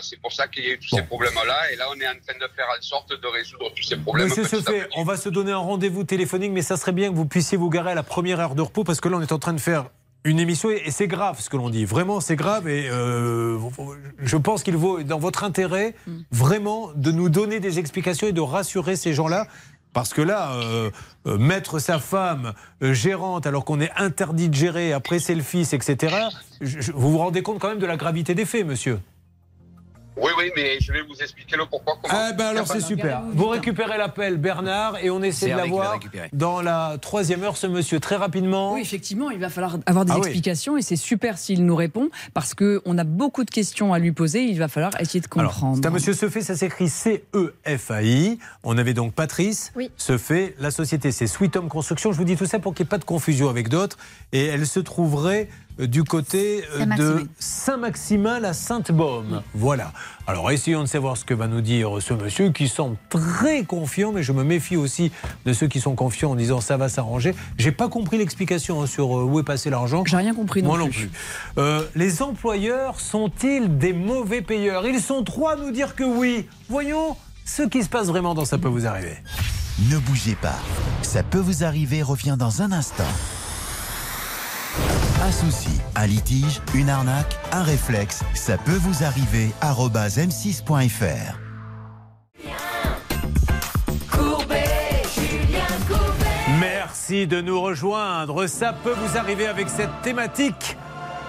[0.01, 1.71] c'est pour ça qu'il y a eu tous ces problèmes-là.
[1.71, 4.27] Et là, on est en train de faire en sorte de résoudre tous ces problèmes.
[4.27, 7.15] Petit à Seffet, on va se donner un rendez-vous téléphonique, mais ça serait bien que
[7.15, 9.31] vous puissiez vous garer à la première heure de repos, parce que là, on est
[9.31, 9.91] en train de faire
[10.27, 11.85] une émission, et c'est grave ce que l'on dit.
[11.85, 13.57] Vraiment, c'est grave, et euh,
[14.19, 15.95] je pense qu'il vaut, dans votre intérêt,
[16.31, 19.47] vraiment, de nous donner des explications et de rassurer ces gens-là.
[19.93, 20.91] Parce que là, euh,
[21.25, 25.41] euh, mettre sa femme euh, gérante alors qu'on est interdit de gérer, après c'est le
[25.41, 26.15] fils, etc.,
[26.61, 28.99] je- je- vous vous rendez compte quand même de la gravité des faits, monsieur
[30.19, 31.97] Oui, oui, mais je vais vous expliquer le pourquoi.
[32.01, 32.13] Comment.
[32.17, 33.21] Ah ben alors c'est super.
[33.33, 35.99] Vous récupérez l'appel Bernard et on essaie de l'avoir
[36.33, 38.73] dans la troisième heure ce monsieur très rapidement.
[38.73, 40.21] Oui, effectivement, il va falloir avoir des Ah oui.
[40.21, 44.11] explications et c'est super s'il nous répond parce qu'on a beaucoup de questions à lui
[44.11, 44.43] poser.
[44.43, 45.77] Il va falloir essayer de comprendre.
[45.79, 48.39] c'est un monsieur Sefait, ça s'écrit C-E-F-A-I.
[48.63, 49.91] On avait donc Patrice Oui.
[49.97, 50.55] Sefait.
[50.59, 52.11] La société, c'est Sweet Home Construction.
[52.11, 53.97] Je vous dis tout ça pour qu'il n'y ait pas de confusion avec d'autres.
[54.31, 55.47] Et elle se trouverait
[55.79, 58.39] du côté euh, de Saint-Maximin.
[58.39, 59.41] La Sainte-Baume.
[59.53, 59.91] Voilà.
[60.25, 64.11] Alors, essayons de savoir ce que va nous dire ce monsieur qui semble très confiant,
[64.11, 65.11] mais je me méfie aussi
[65.45, 67.35] de ceux qui sont confiants en disant ça va s'arranger.
[67.57, 70.03] J'ai pas compris l'explication hein, sur euh, où est passé l'argent.
[70.05, 71.07] J'ai rien compris non Moi non plus.
[71.07, 71.11] plus.
[71.57, 74.85] Euh, les employeurs sont-ils des mauvais payeurs?
[74.87, 76.47] Ils sont trois à nous dire que oui.
[76.69, 79.17] Voyons ce qui se passe vraiment dans Ça peut vous arriver.
[79.91, 80.57] Ne bougez pas.
[81.03, 83.03] Ça peut vous arriver revient dans un instant.
[85.19, 89.49] Un souci, un litige, une arnaque, un réflexe, ça peut vous arriver.
[89.61, 91.39] arobase m6.fr.
[94.11, 94.63] Courbet,
[95.15, 96.59] Julien Courbet.
[96.59, 98.45] Merci de nous rejoindre.
[98.45, 100.77] Ça peut vous arriver avec cette thématique.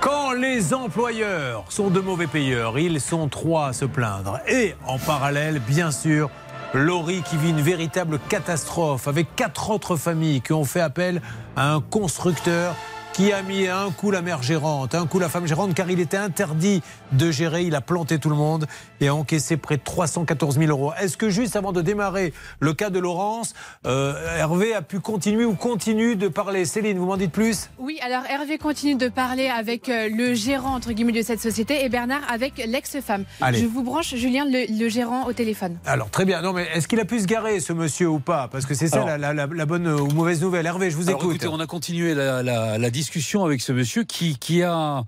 [0.03, 4.39] Quand les employeurs sont de mauvais payeurs, ils sont trois à se plaindre.
[4.47, 6.29] Et en parallèle, bien sûr,
[6.75, 11.23] Laurie qui vit une véritable catastrophe avec quatre autres familles qui ont fait appel
[11.57, 12.75] à un constructeur
[13.19, 15.99] qui a mis un coup la mère gérante, un coup la femme gérante, car il
[15.99, 17.65] était interdit de gérer.
[17.65, 18.69] Il a planté tout le monde
[19.01, 20.93] et a encaissé près de 314 000 euros.
[21.01, 23.55] Est-ce que juste avant de démarrer le cas de Laurence,
[23.87, 26.65] euh, Hervé a pu continuer ou continue de parler?
[26.65, 27.71] Céline, vous m'en dites plus?
[27.79, 31.85] Oui, alors Hervé continue de parler avec euh, le gérant entre guillemets de cette société
[31.85, 33.25] et Bernard avec l'ex-femme.
[33.41, 33.61] Allez.
[33.61, 35.77] Je vous branche Julien le, le gérant au téléphone.
[35.87, 36.43] Alors très bien.
[36.43, 38.49] Non, mais est-ce qu'il a pu se garer ce monsieur ou pas?
[38.51, 40.67] Parce que c'est ça Alors- la, la- la- la bonne ou mauvaise nouvelle.
[40.67, 41.37] Hervé, je vous Alors, écoute.
[41.37, 45.03] écoutez, on a continué la, la- la discussion avec ce monsieur qui, qui a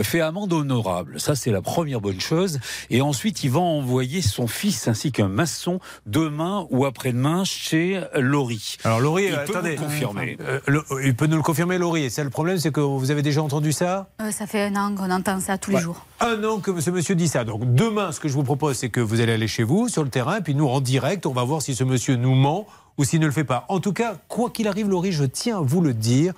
[0.00, 1.20] fait amende honorable.
[1.20, 2.58] Ça, c'est la première bonne chose.
[2.90, 8.76] Et ensuite, il va envoyer son fils ainsi qu'un maçon demain ou après-demain chez Laurie.
[8.84, 9.76] Alors Laurie, il euh, peut attendez.
[9.76, 10.36] vous confirmer.
[10.40, 12.04] Euh, le- il peut nous le confirmer, Laurie.
[12.04, 14.08] Et ça, le problème, c'est que vous avez déjà entendu ça?
[14.20, 16.04] Euh, ça fait un an qu'on entend ça tous les jours.
[16.20, 17.44] Un an que ce monsieur dit ça.
[17.44, 20.02] Donc demain, ce que je vous propose, c'est que vous allez aller chez vous, sur
[20.04, 22.66] le terrain, et puis nous, en direct, on va voir si ce monsieur nous ment
[22.98, 23.64] ou s'il ne le fait pas.
[23.68, 26.34] En tout cas, quoi qu'il arrive, Laurie, je tiens à vous le dire,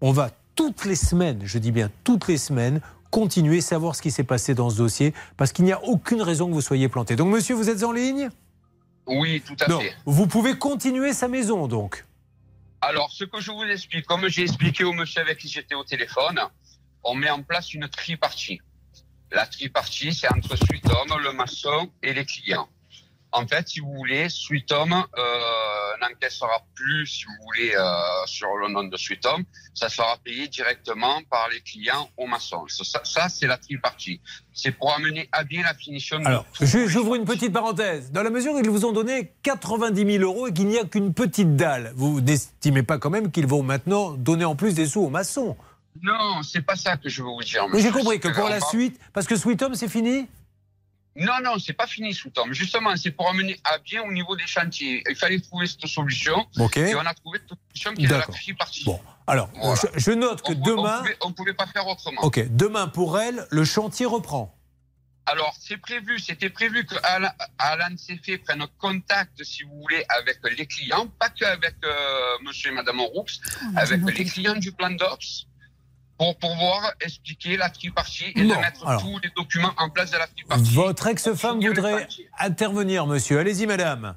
[0.00, 2.80] on va toutes les semaines, je dis bien toutes les semaines,
[3.10, 6.48] continuer, savoir ce qui s'est passé dans ce dossier, parce qu'il n'y a aucune raison
[6.48, 7.16] que vous soyez planté.
[7.16, 8.28] Donc monsieur, vous êtes en ligne?
[9.06, 9.80] Oui, tout à Non.
[9.80, 9.94] fait.
[10.04, 12.04] Vous pouvez continuer sa maison, donc.
[12.80, 15.82] Alors, ce que je vous explique, comme j'ai expliqué au monsieur avec qui j'étais au
[15.84, 16.38] téléphone,
[17.02, 18.60] on met en place une tripartie.
[19.32, 22.68] La tripartie, c'est entre Home, le maçon et les clients.
[23.32, 25.26] En fait, si vous voulez, Sweet Home euh,
[26.00, 29.44] n'encaissera plus, si vous voulez, euh, sur le nom de Sweet Home.
[29.74, 32.64] Ça sera payé directement par les clients au maçon.
[32.68, 34.20] Ça, ça, c'est la tripartie.
[34.54, 36.18] C'est pour amener à bien la finition.
[36.18, 38.10] de Alors, j'ouvre une petite parenthèse.
[38.12, 40.84] Dans la mesure où ils vous ont donné 90 000 euros et qu'il n'y a
[40.84, 44.86] qu'une petite dalle, vous n'estimez pas quand même qu'ils vont maintenant donner en plus des
[44.86, 45.56] sous aux maçons?
[46.02, 47.66] Non, c'est pas ça que je veux vous dire.
[47.68, 50.28] Mais j'ai compris que pour la suite, parce que Sweet Home, c'est fini?
[51.18, 52.44] Non, non, c'est pas fini sous temps.
[52.52, 55.02] Justement, c'est pour amener à bien au niveau des chantiers.
[55.10, 56.46] Il fallait trouver cette solution.
[56.58, 56.76] Ok.
[56.76, 58.34] Et on a trouvé cette solution qui est la D'accord.
[58.36, 58.84] tripartie.
[58.84, 59.80] Bon, alors, Voilà.
[59.94, 60.96] je, je note que on, demain.
[60.98, 62.22] On pouvait, on pouvait pas faire autrement.
[62.22, 64.54] Ok, demain pour elle, le chantier reprend.
[65.26, 70.38] Alors, c'est prévu, c'était prévu que Alain, Alain Ceffé prenne contact, si vous voulez, avec
[70.56, 73.26] les clients, pas qu'avec euh, monsieur et madame Roux,
[73.76, 75.46] avec les clients du plan d'Ops,
[76.18, 79.00] pour pouvoir expliquer la tripartie et Bon, de mettre alors.
[79.02, 80.74] tous les documents en place de la tripartie.
[80.74, 82.08] Votre ex-femme voudrait
[82.38, 83.38] intervenir, monsieur.
[83.38, 84.16] Allez-y, madame.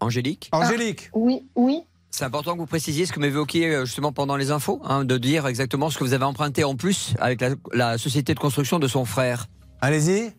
[0.00, 1.10] Angélique Angélique.
[1.12, 1.80] Oui, oui.
[2.10, 5.18] C'est important que vous précisiez ce que évoqué euh, justement pendant les infos, hein, de
[5.18, 8.78] dire exactement ce que vous avez emprunté en plus avec la, la société de construction
[8.78, 9.46] de son frère.
[9.80, 10.32] Allez-y.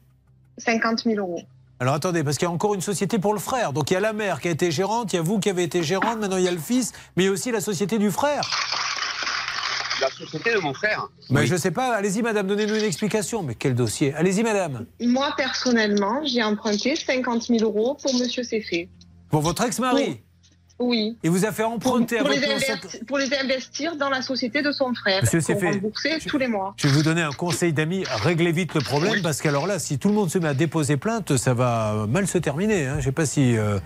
[0.58, 1.42] 50 000 euros.
[1.82, 3.72] Alors attendez, parce qu'il y a encore une société pour le frère.
[3.72, 5.50] Donc il y a la mère qui a été gérante, il y a vous qui
[5.50, 7.62] avez été gérante, maintenant il y a le fils, mais il y a aussi la
[7.62, 8.50] société du frère.
[10.02, 11.08] La société de mon frère.
[11.30, 13.44] Mais je sais pas, allez-y madame, donnez-nous une explication.
[13.44, 14.14] Mais quel dossier?
[14.16, 14.86] Allez-y madame.
[15.02, 18.90] Moi, personnellement, j'ai emprunté 50 000 euros pour Monsieur Ceffé.
[19.30, 20.22] Pour votre ex-mari?
[20.82, 21.18] Oui.
[21.24, 24.22] Il vous a fait Pour, emprunter pour à les investi- pour les investir dans la
[24.22, 25.22] société de son frère.
[25.24, 26.74] Monsieur pour Ceffé, rembourser tous les mois.
[26.78, 30.00] Je vais vous donner un conseil d'amis, réglez vite le problème, parce qu'alors là, si
[30.00, 32.86] tout le monde se met à déposer plainte, ça va mal se terminer.
[32.88, 32.94] hein.
[32.94, 33.78] Je ne sais pas si, euh,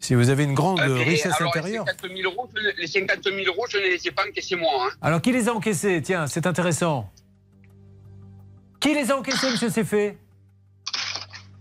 [0.00, 1.84] si vous avez une grande Euh, mais richesse alors, intérieure.
[1.84, 4.24] Les 50 000 euros, je ne- les 50 000 euros, je ne les ai pas
[4.28, 4.70] encaissés moi.
[4.86, 4.90] hein.
[5.02, 6.00] Alors, qui les a encaissés?
[6.02, 7.10] Tiens, c'est intéressant.
[8.80, 10.16] Qui les a encaissés, monsieur Ceffé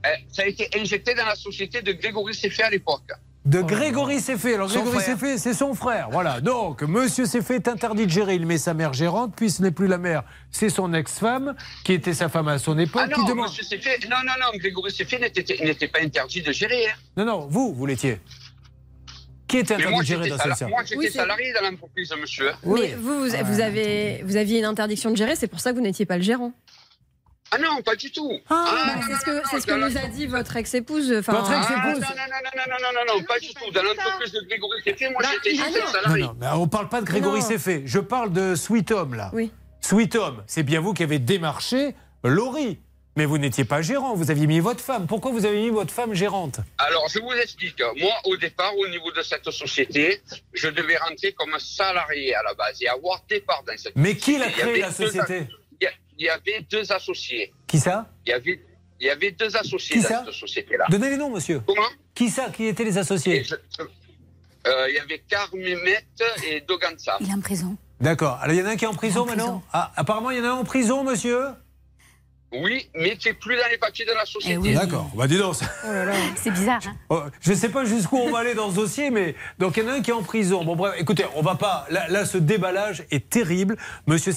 [0.06, 3.10] Eh, ça a été injecté dans la société de Grégory Ceffé à l'époque.
[3.48, 4.56] De Grégory Seffé.
[4.56, 5.04] Alors Son Grégory.
[5.04, 6.10] Seffé, c'est son frère.
[6.12, 6.42] Voilà.
[6.42, 8.36] Donc, Monsieur Seffé est interdit de gérer.
[8.36, 11.94] Il met sa mère gérante, puis ce n'est plus la mère, c'est son ex-femme, qui
[11.94, 13.48] était sa femme à son époque, Ah qui non, demande.
[13.48, 16.88] monsieur Seffé, non, non, non, Grégory Seffé n'était n'était pas interdit de gérer.
[16.88, 16.94] hein.
[17.16, 18.20] Non, non, vous, vous l'étiez.
[19.48, 22.52] Qui était interdit de gérer dans cette moi, j'étais Oui, salarié dans l'entreprise, monsieur.
[22.66, 25.78] Mais vous, vous, vous avez, vous aviez une interdiction de gérer, c'est pour ça que
[25.78, 26.52] vous n'étiez pas le gérant.
[27.52, 28.32] Ah non, pas du tout.
[28.50, 31.12] Ah, ah bah, c'est ce que, ce que nous a dit votre ex-épouse.
[31.14, 32.02] Votre ah, ex-épouse.
[32.02, 33.72] non, non, non, non, non, pas du tout.
[33.72, 36.24] Dans l'entreprise de Grégory Céfé, moi bah, j'étais ah juste salarié.
[36.24, 37.84] Non, non, on parle pas de Grégory Céfé.
[37.86, 39.32] Je parle de Sweet Home, là.
[39.34, 39.52] Oui.
[39.82, 42.80] Sweet Home, c'est bien vous qui avez démarché Laurie.
[43.16, 45.08] Mais vous n'étiez pas gérant, vous aviez mis votre femme.
[45.08, 47.82] Pourquoi vous avez mis votre femme gérante Alors, je vous explique.
[48.00, 50.22] Moi, au départ, au niveau de cette société,
[50.54, 54.22] je devais rentrer comme salarié à la base et avoir départ dans cette Mais société.
[54.22, 55.48] qui l'a créé, la société
[56.18, 57.54] il y avait deux associés.
[57.68, 58.10] Qui ça?
[58.26, 58.60] Il y avait,
[59.00, 60.24] il y avait deux associés Qui dans ça?
[60.26, 60.86] cette société-là.
[60.90, 61.62] Donnez les noms, monsieur.
[61.66, 61.82] Comment?
[62.16, 62.50] Qui ça?
[62.50, 63.46] Qui étaient les associés?
[64.68, 66.06] Euh, Il y avait Carmemet
[66.48, 67.18] et Dogansa.
[67.22, 67.78] Il est en prison.
[68.02, 68.38] D'accord.
[68.42, 69.64] Alors, il y en a un qui est en prison maintenant?
[69.74, 71.40] Ah, apparemment, il y en a un en prison, monsieur?
[72.54, 74.60] Oui, mais qui n'est plus dans les papiers de la société.
[74.64, 75.10] Eh D'accord.
[75.16, 75.56] Bah, dis donc.
[75.56, 75.66] ça-
[76.36, 76.80] C'est bizarre.
[76.88, 76.96] hein.
[77.10, 79.84] Oh, Je ne sais pas jusqu'où on va aller dans ce dossier, mais donc il
[79.84, 80.64] y en a un qui est en prison.
[80.64, 81.86] Bon bref, écoutez, on va pas.
[81.90, 83.76] Là, là, ce déballage est terrible.
[84.08, 84.34] Monsieur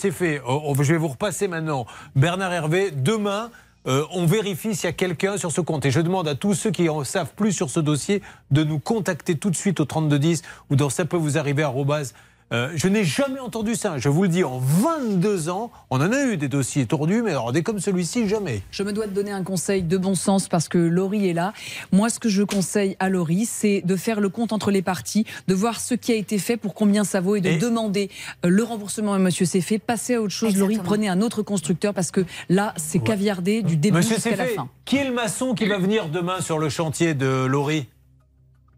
[0.47, 1.87] oh, oh, je vais vous repasser maintenant.
[2.17, 3.51] Bernard Hervé, demain.
[3.87, 5.87] euh, on vérifie s'il y a quelqu'un sur ce compte.
[5.87, 8.79] Et je demande à tous ceux qui en savent plus sur ce dossier de nous
[8.81, 12.13] contacter tout de suite au 3210 ou dans ça peut vous arriver arrobase.
[12.53, 13.99] Euh, je n'ai jamais entendu ça.
[13.99, 17.31] Je vous le dis, en 22 ans, on en a eu des dossiers tordus, mais
[17.31, 18.63] alors des comme celui-ci, jamais.
[18.73, 21.53] Je me dois de donner un conseil de bon sens parce que Laurie est là.
[21.93, 25.27] Moi, ce que je conseille à Laurie, c'est de faire le compte entre les parties,
[25.47, 28.11] de voir ce qui a été fait, pour combien ça vaut et de demander
[28.45, 29.79] euh, le remboursement à Monsieur Seffé.
[29.79, 30.79] Passez à autre chose, Laurie.
[30.83, 34.69] Prenez un autre constructeur parce que là, c'est caviardé du début jusqu'à la Seffé, fin.
[34.85, 37.87] qui est le maçon qui va venir demain sur le chantier de Laurie?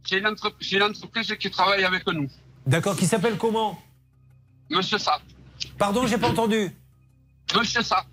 [0.04, 2.28] C'est une, entrep- c'est une entreprise qui travaille avec nous.
[2.66, 3.80] D'accord, qui s'appelle comment
[4.70, 5.20] Monsieur Sa.
[5.78, 6.70] Pardon, j'ai pas entendu.
[7.56, 8.04] Monsieur Sa.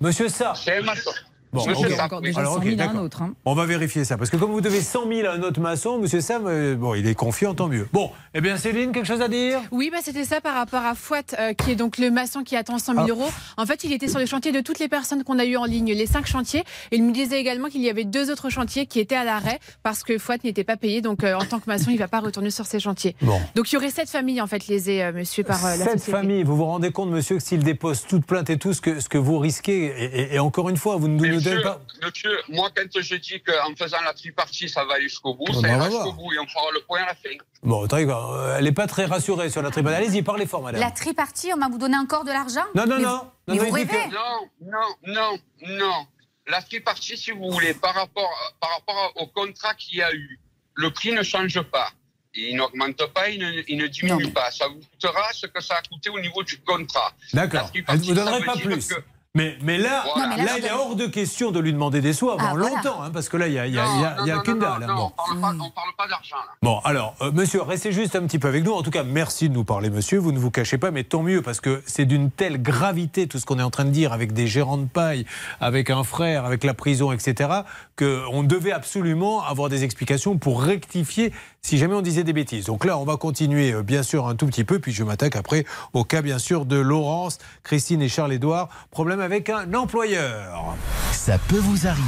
[0.00, 0.54] Monsieur Sa.
[0.54, 1.10] C'est un maçon.
[1.52, 1.92] Bon, Monsieur ok.
[1.96, 2.04] Sa.
[2.06, 3.02] Encore déjà Alors, 100 ok, 000 à un d'accord.
[3.02, 3.22] autre.
[3.22, 3.34] hein.
[3.44, 5.98] On va vérifier ça, parce que comme vous devez 100 000 à un autre maçon,
[5.98, 7.88] Monsieur Sam, euh, bon, il est confiant, tant mieux.
[7.92, 9.60] Bon, eh bien Céline, quelque chose à dire?
[9.70, 12.56] Oui, bah, c'était ça par rapport à Fouat, euh, qui est donc le maçon qui
[12.56, 13.10] attend 100 000 Ah.
[13.10, 13.28] euros.
[13.56, 15.64] En fait, il était sur le chantier de toutes les personnes qu'on a eues en
[15.64, 16.64] ligne, les cinq chantiers.
[16.90, 19.58] Et il me disait également qu'il y avait deux autres chantiers qui étaient à l'arrêt
[19.82, 21.00] parce que Fouat n'était pas payé.
[21.00, 23.16] Donc, euh, en tant que maçon, il ne va pas retourner sur ces chantiers.
[23.22, 23.38] Bon.
[23.54, 25.92] Donc, il y aurait sept familles, en fait, lésées, euh, monsieur, par euh, la Cette
[26.00, 26.10] société.
[26.12, 29.00] famille, vous vous rendez compte, monsieur, que s'il dépose toute plainte et tout, ce que,
[29.00, 31.62] ce que vous risquez, et, et- et encore une fois, vous ne nous Monsieur, donnez
[31.62, 31.80] pas.
[32.02, 35.54] monsieur, moi, quand je dis qu'en faisant la tripartie, ça va aller jusqu'au bout, On
[35.60, 37.36] ça va ira jusqu'au bout et on fera le point à la fin.
[37.62, 39.92] Bon, attendez, euh, elle n'est pas très rassurée sur la tribune.
[39.92, 40.80] Allez-y, parlez fort, madame.
[40.80, 43.10] La tripartie, on va vous donner encore de l'argent Non, non, Mais non.
[43.46, 43.76] vous- Non, Mais non, vous
[44.10, 45.38] Non, non, non,
[45.78, 46.06] non.
[46.48, 48.30] La tripartie, si vous voulez, par rapport,
[48.60, 50.38] par rapport au contrat qu'il y a eu,
[50.74, 51.90] le prix ne change pas.
[52.38, 54.50] Il n'augmente pas, il ne, il ne diminue pas.
[54.50, 57.12] Ça vous coûtera ce que ça a coûté au niveau du contrat.
[57.32, 57.70] D'accord.
[57.70, 58.88] Tripartie, ne vous donnerait ça pas plus.
[58.88, 58.94] que-
[59.36, 60.28] Mais, mais là, Voilà.
[60.30, 62.54] Non, mais là, il est hors de question de lui demander des sous avant Ah,
[62.56, 62.74] voilà.
[62.74, 64.10] longtemps, hein, parce que là, il n'y a, il y a, Non, il y a-
[64.16, 64.86] non, il y a qu'une dalle.
[64.86, 65.12] non, bon.
[65.18, 66.52] on parle pas, on parle pas d'argent, là.
[66.62, 68.72] Bon, alors, euh, monsieur, restez juste un petit peu avec nous.
[68.72, 70.18] En tout cas, merci de nous parler, monsieur.
[70.18, 73.38] Vous ne vous cachez pas, mais tant mieux, parce que c'est d'une telle gravité, tout
[73.38, 75.26] ce qu'on est en train de dire, avec des gérants de paille,
[75.60, 77.50] avec un frère, avec la prison, etc.,
[77.98, 81.32] qu'on devait absolument avoir des explications pour rectifier
[81.66, 82.66] si jamais on disait des bêtises.
[82.66, 85.34] Donc là, on va continuer, euh, bien sûr, un tout petit peu, puis je m'attaque
[85.34, 85.64] après
[85.94, 88.68] au cas, bien sûr, de Laurence, Christine et Charles-Édouard.
[88.92, 90.76] Problème avec un employeur.
[91.10, 92.04] Ça peut vous arriver.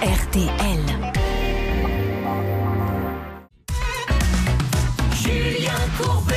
[0.00, 0.80] RTL.
[5.14, 6.34] Julien Courbet.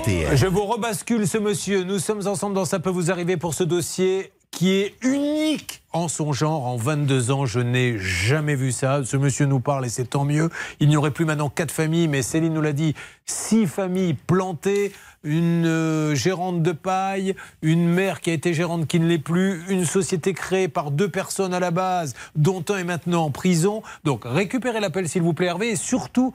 [0.00, 0.36] RTL.
[0.36, 1.84] Je vous rebascule ce monsieur.
[1.84, 6.06] Nous sommes ensemble dans Ça peut vous arriver pour ce dossier qui est unique en
[6.06, 6.66] son genre.
[6.66, 9.04] En 22 ans, je n'ai jamais vu ça.
[9.04, 10.48] Ce monsieur nous parle et c'est tant mieux.
[10.78, 12.94] Il n'y aurait plus maintenant quatre familles, mais Céline nous l'a dit,
[13.26, 14.92] six familles plantées,
[15.24, 19.64] une euh, gérante de paille, une mère qui a été gérante qui ne l'est plus,
[19.68, 23.82] une société créée par deux personnes à la base, dont un est maintenant en prison.
[24.04, 26.32] Donc récupérez l'appel s'il vous plaît Hervé et surtout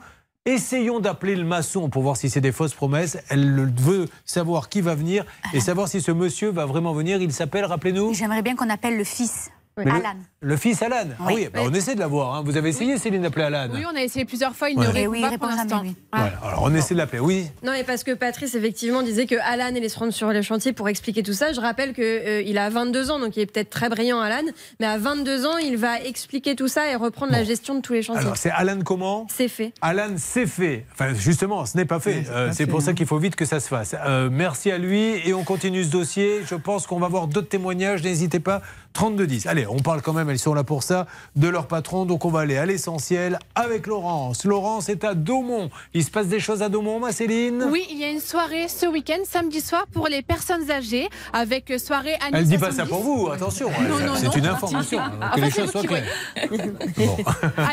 [0.50, 3.18] Essayons d'appeler le maçon pour voir si c'est des fausses promesses.
[3.28, 7.20] Elle le- veut savoir qui va venir et savoir si ce monsieur va vraiment venir.
[7.20, 10.14] Il s'appelle, rappelez-nous J'aimerais bien qu'on appelle le fils, Mais le- Alan.
[10.42, 10.96] Le, fils Alan.
[11.18, 11.34] Ah Oui.
[11.36, 12.34] oui, bah, on essaie de l'avoir.
[12.34, 12.42] hein.
[12.44, 14.86] Vous avez essayé, Céline, d'appeler Alan Oui, on a essayé plusieurs fois, il Ouais.
[14.86, 15.82] ne Eh répond oui, il pas pour l'instant.
[16.12, 17.20] Alors on essaie de l'appeler.
[17.20, 17.46] Oui.
[17.62, 20.72] Non, et parce que Patrice, effectivement, disait que Alan allait se rendre sur les chantiers
[20.72, 21.52] pour expliquer tout ça.
[21.52, 24.42] Je rappelle qu'il a 22 ans, donc il est peut-être très brillant, Alan.
[24.80, 27.92] Mais à 22 ans, il va expliquer tout ça et reprendre la gestion de tous
[27.92, 28.22] les chantiers.
[28.22, 29.72] Alors c'est Alan comment C'est fait.
[29.80, 30.84] Alan, c'est fait.
[30.92, 32.24] Enfin, justement, ce n'est pas fait.
[32.30, 33.94] Euh, c'est pour ça qu'il faut vite que ça se fasse.
[34.06, 36.40] Euh, merci à lui et on continue ce dossier.
[36.46, 38.02] Je pense qu'on va voir d'autres témoignages.
[38.02, 38.62] N'hésitez pas
[38.92, 39.46] 3210.
[39.46, 41.06] Allez, on parle quand même, elles sont là pour ça,
[41.36, 42.04] de leur patron.
[42.06, 44.44] Donc on va aller à l'essentiel avec Laurence.
[44.44, 45.70] Laurence est à Daumont.
[45.94, 47.64] Il se passe des choses à Daumont, ma Céline?
[47.70, 51.72] Oui, il y a une soirée ce week-end, samedi soir, pour les personnes âgées, avec
[51.78, 52.76] soirée années Elle dit pas 70.
[52.76, 53.70] ça pour vous, attention.
[54.16, 55.00] C'est une information.
[55.20, 55.82] Ah, Que les choses soient.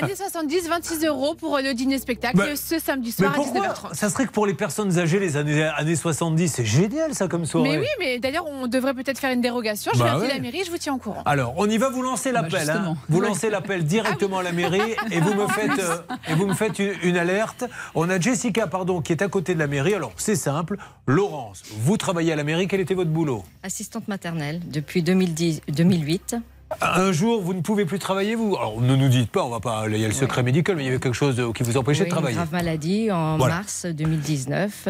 [0.01, 3.93] Années 70, 26 euros pour le dîner-spectacle Bah, ce samedi Mais soir à pourquoi 19h30.
[3.95, 7.45] Ça serait que pour les personnes âgées, les années, années 70, c'est génial ça comme
[7.45, 7.69] soirée.
[7.69, 9.91] Mais oui, mais d'ailleurs, on devrait peut-être faire une dérogation.
[9.93, 10.33] Je Bah vais ouais.
[10.33, 11.23] la mairie, je vous tiens au courant.
[11.25, 12.69] Alors, on y va, vous lancez l'appel.
[12.69, 12.95] hein.
[13.09, 15.97] Vous lancez l'appel directement à la mairie et vous me faites, euh,
[16.29, 17.65] et vous me faites une, une alerte.
[17.95, 19.93] On a Jessica, pardon, qui est à côté de la mairie.
[19.93, 20.77] Alors, c'est simple.
[21.05, 22.67] Laurence, vous travaillez à la mairie.
[22.67, 23.43] Quel était votre boulot?
[23.63, 26.35] Assistante maternelle depuis 2010, 2008.
[26.81, 28.55] Un jour, vous ne pouvez plus travailler, vous?
[28.57, 29.85] Alors, ne nous dites pas, on va pas.
[29.87, 31.77] Il y a le secret médical, mais il y avait quelque chose de- qui vous
[31.77, 32.35] empêchait Oui, de travailler.
[32.35, 33.55] Une grave maladie en Voilà.
[33.55, 34.89] mars 2019.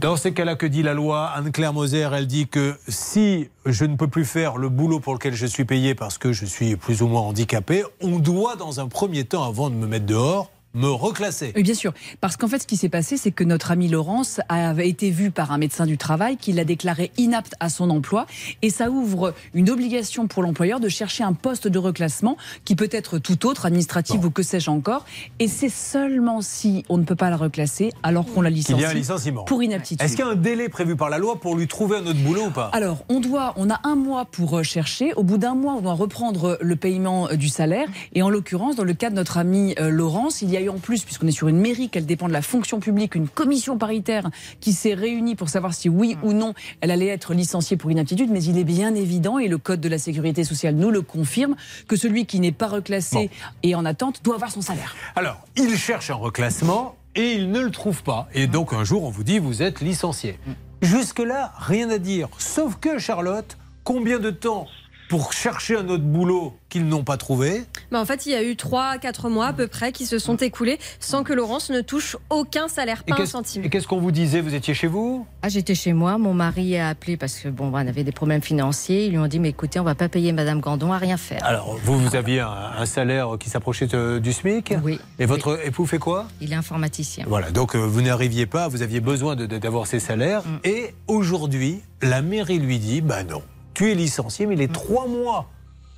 [0.00, 1.30] Dans ces cas-là, que dit la loi?
[1.36, 5.34] Anne-Claire Moser, elle dit que si je ne peux plus faire le boulot pour lequel
[5.34, 8.88] je suis payé parce que je suis plus ou moins handicapé, on doit, dans un
[8.88, 11.52] premier temps, avant de me mettre dehors, me reclasser.
[11.56, 11.92] Oui, bien sûr.
[12.20, 15.30] Parce qu'en fait, ce qui s'est passé, c'est que notre amie Laurence avait été vue
[15.30, 18.26] par un médecin du travail qui l'a déclaré inapte à son emploi.
[18.62, 22.88] Et ça ouvre une obligation pour l'employeur de chercher un poste de reclassement qui peut
[22.90, 25.04] être tout autre, administratif ou que sais-je encore.
[25.38, 28.82] Et c'est seulement si on ne peut pas la reclasser alors qu'on la licencie.
[28.82, 29.44] y a un licenciement.
[29.44, 30.04] Pour inaptitude.
[30.04, 32.20] Est-ce qu'il y a un délai prévu par la loi pour lui trouver un autre
[32.20, 32.70] boulot ou pas?
[32.72, 35.12] Alors, on doit, on a un mois pour chercher.
[35.14, 37.88] Au bout d'un mois, on doit reprendre le paiement euh, du salaire.
[38.14, 40.68] Et en l'occurrence, dans le cas de notre amie euh, Laurence, il y a eu
[40.68, 43.78] en plus, puisqu'on est sur une mairie, qu'elle dépend de la fonction publique, une commission
[43.78, 44.30] paritaire
[44.60, 48.30] qui s'est réunie pour savoir si oui ou non elle allait être licenciée pour inaptitude.
[48.30, 51.56] Mais il est bien évident, et le code de la sécurité sociale nous le confirme,
[51.88, 53.30] que celui qui n'est pas reclassé
[53.62, 54.94] et en attente doit avoir son salaire.
[55.16, 58.28] Alors, il cherche un reclassement et il ne le trouve pas.
[58.34, 60.38] Et donc, un jour, on vous dit, vous êtes licencié.
[60.82, 62.28] Jusque-là, rien à dire.
[62.38, 64.66] Sauf que, Charlotte, combien de temps
[65.14, 67.62] pour chercher un autre boulot qu'ils n'ont pas trouvé
[67.92, 70.34] Mais en fait, il y a eu 3-4 mois à peu près qui se sont
[70.38, 73.62] écoulés sans que Laurence ne touche aucun salaire, Et pas un qu'est-ce- centime.
[73.64, 75.24] Et qu'est-ce qu'on vous disait Vous étiez chez vous?
[75.42, 78.42] Ah, j'étais chez moi, mon mari a appelé parce que bon, on avait des problèmes
[78.42, 79.06] financiers.
[79.06, 81.44] Ils lui ont dit mais écoutez, on va pas payer Madame Gandon à rien faire.
[81.44, 83.86] Alors, vous, vous aviez un, un salaire qui s'approchait
[84.18, 84.74] du SMIC?
[84.82, 84.98] Oui.
[85.20, 86.26] Et votre époux fait quoi?
[86.40, 87.24] Il est informaticien.
[87.28, 90.42] Voilà, donc euh, vous n'arriviez pas, vous aviez besoin d'avoir ces salaires.
[90.44, 90.58] Mm.
[90.64, 93.42] Et aujourd'hui, la mairie lui dit bah non,
[93.74, 94.72] tu es licencié, mais les Mm.
[94.72, 95.50] trois mois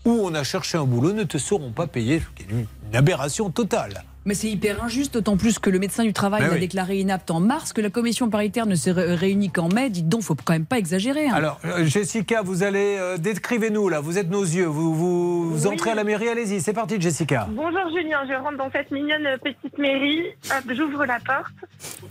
[0.04, 2.20] où on a cherché un boulot ne te seront pas payés.
[2.20, 4.04] Ce qui est une, une aberration totale.
[4.26, 6.60] Mais c'est hyper injuste, d'autant plus que le médecin du travail Ben l'a oui.
[6.60, 9.88] déclaré inapte en mars, que la commission paritaire ne s'est ré- réunie qu'en mai.
[9.88, 11.28] Dites donc, faut quand même pas exagérer.
[11.28, 11.34] hein.
[11.34, 12.96] Alors, euh, Jessica, vous allez.
[12.98, 15.72] euh, décrivez-nous là, vous êtes nos yeux, vous, vous, vous Oui.
[15.74, 17.46] entrez à la mairie, allez-y, c'est parti, Jessica.
[17.50, 20.24] Bonjour Julien, je rentre dans cette mignonne petite mairie.
[20.50, 21.54] Hop, j'ouvre la porte.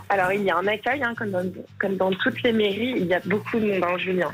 [0.08, 1.44] Alors il y a un accueil, hein, comme, dans,
[1.80, 4.32] comme dans toutes les mairies, il y a beaucoup de monde, hein, Julien.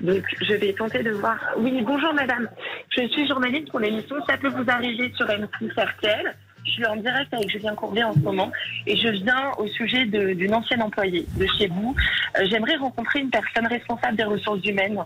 [0.00, 1.36] Donc je vais tenter de voir.
[1.56, 2.48] Oui, bonjour madame.
[2.90, 6.34] Je suis journaliste pour l'émission Ça peut vous arriver sur M6 RTL.
[6.64, 8.50] Je suis en direct avec Julien Courbet en ce moment
[8.86, 11.94] et je viens au sujet d'une ancienne employée de chez vous.
[12.38, 15.02] Euh, J'aimerais rencontrer une personne responsable des ressources humaines.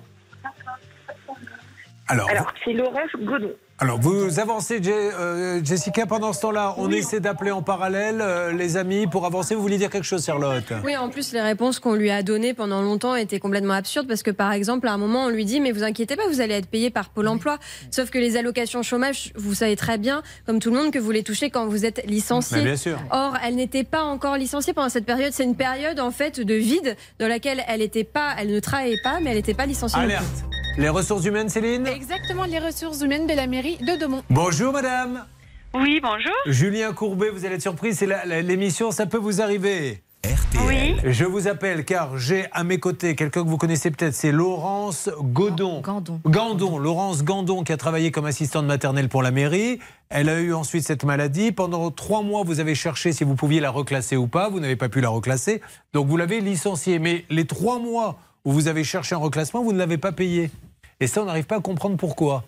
[2.09, 3.53] Alors, Alors c'est Laurence Godon.
[3.79, 8.79] Alors, vous avancez, euh, Jessica, pendant ce temps-là, on essaie d'appeler en parallèle euh, les
[8.79, 9.55] amis pour avancer.
[9.55, 10.73] Vous vouliez dire quelque chose, Charlotte?
[10.83, 14.23] Oui, en plus, les réponses qu'on lui a données pendant longtemps étaient complètement absurdes parce
[14.23, 16.55] que, par exemple, à un moment, on lui dit Mais vous inquiétez pas, vous allez
[16.55, 17.59] être payé par Pôle emploi.
[17.91, 21.11] Sauf que les allocations chômage, vous savez très bien, comme tout le monde, que vous
[21.11, 22.63] les touchez quand vous êtes licencié.
[22.63, 22.99] Bien sûr.
[23.11, 25.35] Or, elle n'était pas encore licenciée pendant cette période.
[25.35, 29.03] C'est une période, en fait, de vide dans laquelle elle, était pas, elle ne travaillait
[29.05, 30.01] pas, mais elle n'était pas licenciée.
[30.01, 30.47] Alerte.
[30.79, 34.23] Les ressources humaines, Céline Exactement, les ressources humaines de la mairie de Daumont.
[34.29, 35.25] Bonjour, madame.
[35.75, 36.35] Oui, bonjour.
[36.45, 40.03] Julien Courbet, vous allez être surprise, c'est l'émission Ça peut vous arriver.
[40.67, 40.97] Oui.
[41.05, 45.09] Je vous appelle car j'ai à mes côtés quelqu'un que vous connaissez peut-être, c'est Laurence
[45.21, 45.81] Godon.
[45.81, 46.21] Gandon.
[46.27, 49.79] Gandon, Laurence Gandon qui a travaillé comme assistante maternelle pour la mairie.
[50.11, 51.53] Elle a eu ensuite cette maladie.
[51.53, 54.51] Pendant trois mois, vous avez cherché si vous pouviez la reclasser ou pas.
[54.51, 55.63] Vous n'avez pas pu la reclasser.
[55.95, 56.99] Donc vous l'avez licenciée.
[56.99, 60.51] Mais les trois mois où vous avez cherché un reclassement, vous ne l'avez pas payé.
[61.01, 62.45] Et ça, on n'arrive pas à comprendre pourquoi.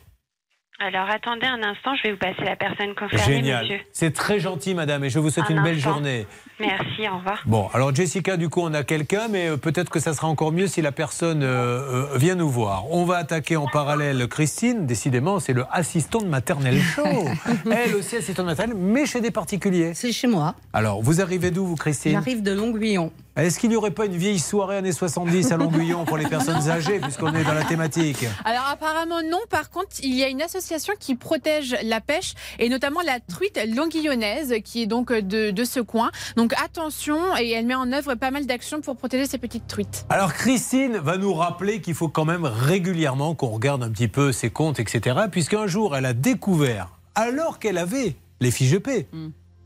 [0.81, 3.63] Alors attendez un instant, je vais vous passer la personne concernée, Génial.
[3.63, 3.81] monsieur.
[3.93, 6.25] C'est très gentil, madame, et je vous souhaite Un une belle journée.
[6.61, 7.43] Merci, au revoir.
[7.47, 10.53] Bon, alors Jessica, du coup, on a quelqu'un, mais euh, peut-être que ça sera encore
[10.53, 12.85] mieux si la personne euh, euh, vient nous voir.
[12.93, 14.87] On va attaquer en parallèle Christine.
[14.87, 17.03] Décidément, c'est le assistant de maternelle show.
[17.73, 19.95] Elle aussi assistante de maternelle, mais chez des particuliers.
[19.95, 20.55] C'est chez moi.
[20.73, 22.13] Alors, vous arrivez d'où, vous, Christine?
[22.13, 23.11] J'arrive de Longuillon.
[23.39, 26.69] Est-ce qu'il n'y aurait pas une vieille soirée années 70 à Longuillon pour les personnes
[26.69, 30.43] âgées, puisqu'on est dans la thématique Alors apparemment non, par contre il y a une
[30.43, 35.65] association qui protège la pêche et notamment la truite longuillonnaise qui est donc de, de
[35.65, 36.11] ce coin.
[36.35, 40.05] Donc attention, et elle met en œuvre pas mal d'actions pour protéger ses petites truites.
[40.09, 44.33] Alors Christine va nous rappeler qu'il faut quand même régulièrement qu'on regarde un petit peu
[44.33, 45.17] ses comptes, etc.
[45.31, 49.07] Puisqu'un jour, elle a découvert, alors qu'elle avait les fiches de paie,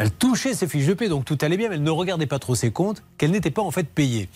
[0.03, 2.41] elle touchait ses fiches de paie, donc tout allait bien, mais elle ne regardait pas
[2.41, 4.29] trop ses comptes, qu'elle n'était pas en fait payée.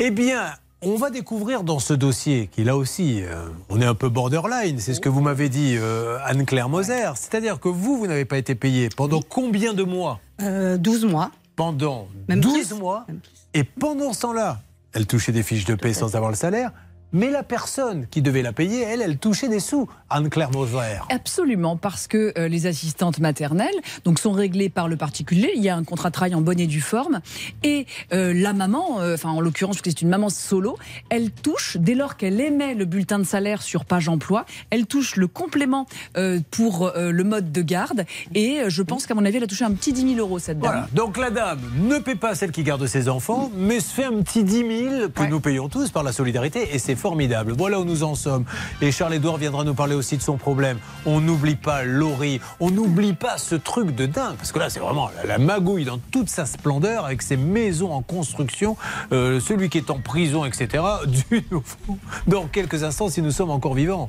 [0.00, 0.46] Eh bien,
[0.82, 4.80] on va découvrir dans ce dossier, qui là aussi, euh, on est un peu borderline,
[4.80, 7.10] c'est ce que vous m'avez dit, euh, Anne-Claire Moser.
[7.14, 10.18] C'est-à-dire que vous, vous n'avez pas été payé pendant combien de mois?
[10.40, 11.30] 12 mois.
[11.54, 12.76] Pendant Même 12 plus.
[12.76, 13.06] mois.
[13.54, 14.60] Et pendant ce temps-là,
[14.92, 16.72] elle touchait des fiches de paie sans avoir le salaire.
[17.12, 19.88] Mais la personne qui devait la payer, elle, elle touchait des sous.
[20.10, 20.98] Anne-Claire Moser.
[21.08, 23.68] Absolument, parce que euh, les assistantes maternelles
[24.04, 25.52] donc, sont réglées par le particulier.
[25.56, 27.20] Il y a un contrat de travail en bonne et due forme.
[27.62, 30.76] Et euh, la maman, euh, enfin en l'occurrence, parce que c'est une maman solo,
[31.08, 35.16] elle touche, dès lors qu'elle émet le bulletin de salaire sur page emploi, elle touche
[35.16, 38.04] le complément euh, pour euh, le mode de garde.
[38.34, 40.38] Et euh, je pense qu'à mon avis, elle a touché un petit 10 000 euros,
[40.38, 40.72] cette dame.
[40.72, 40.88] Voilà.
[40.92, 44.22] Donc la dame ne paie pas celle qui garde ses enfants, mais se fait un
[44.22, 47.54] petit 10 000 que nous payons tous par la solidarité et c'est formidable.
[47.56, 48.44] Voilà où nous en sommes.
[48.80, 50.78] Et Charles-Édouard viendra nous parler aussi de son problème.
[51.06, 54.80] On n'oublie pas Laurie, on n'oublie pas ce truc de dingue, parce que là c'est
[54.80, 58.76] vraiment la, magouille dans toute sa splendeur avec ses maisons en construction,
[59.12, 60.84] euh, celui qui est en prison, etc.
[61.06, 61.98] Du nouveau.
[62.26, 64.06] Dans quelques instants, si nous sommes encore vivants.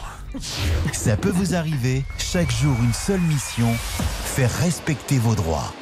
[0.93, 3.67] Ça peut vous arriver, chaque jour une seule mission,
[4.25, 5.73] faire respecter vos droits.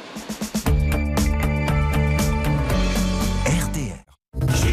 [4.54, 4.69] Sur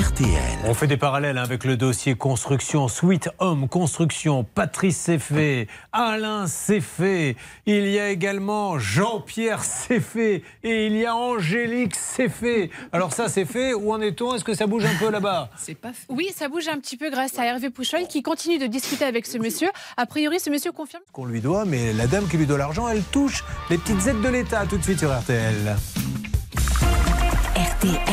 [0.00, 0.30] RTL.
[0.64, 6.46] On fait des parallèles hein, avec le dossier construction, Sweet Home Construction, Patrice Seffé, Alain
[6.46, 7.36] Seffé,
[7.66, 12.70] il y a également Jean-Pierre Seffé et il y a Angélique Seffé.
[12.92, 14.34] Alors ça c'est fait, où en est-on?
[14.34, 15.50] Est-ce que ça bouge un peu là-bas?
[15.58, 18.68] C'est pas Oui, ça bouge un petit peu grâce à Hervé Pouchol qui continue de
[18.68, 19.68] discuter avec ce monsieur.
[19.98, 21.02] A priori, ce monsieur confirme.
[21.12, 24.22] Qu'on lui doit, mais la dame qui lui doit l'argent, elle touche les petites aides
[24.22, 25.76] de l'État tout de suite sur RTL.
[27.54, 28.09] RTL.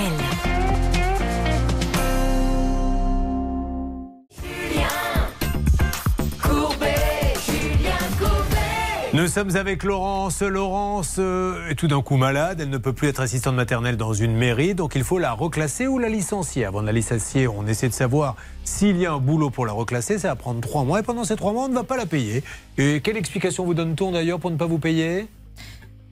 [9.17, 10.43] Nous sommes avec Laurence.
[10.43, 12.61] Laurence euh, est tout d'un coup malade.
[12.61, 14.75] Elle ne peut plus être assistante maternelle dans une mairie.
[14.75, 16.65] Donc il faut la reclasser ou la licencier.
[16.65, 19.73] Avant de la licencier, on essaie de savoir s'il y a un boulot pour la
[19.73, 20.19] reclasser.
[20.19, 20.99] Ça va prendre trois mois.
[20.99, 22.43] Et pendant ces trois mois, on ne va pas la payer.
[22.77, 25.25] Et quelle explication vous donne-t-on d'ailleurs pour ne pas vous payer?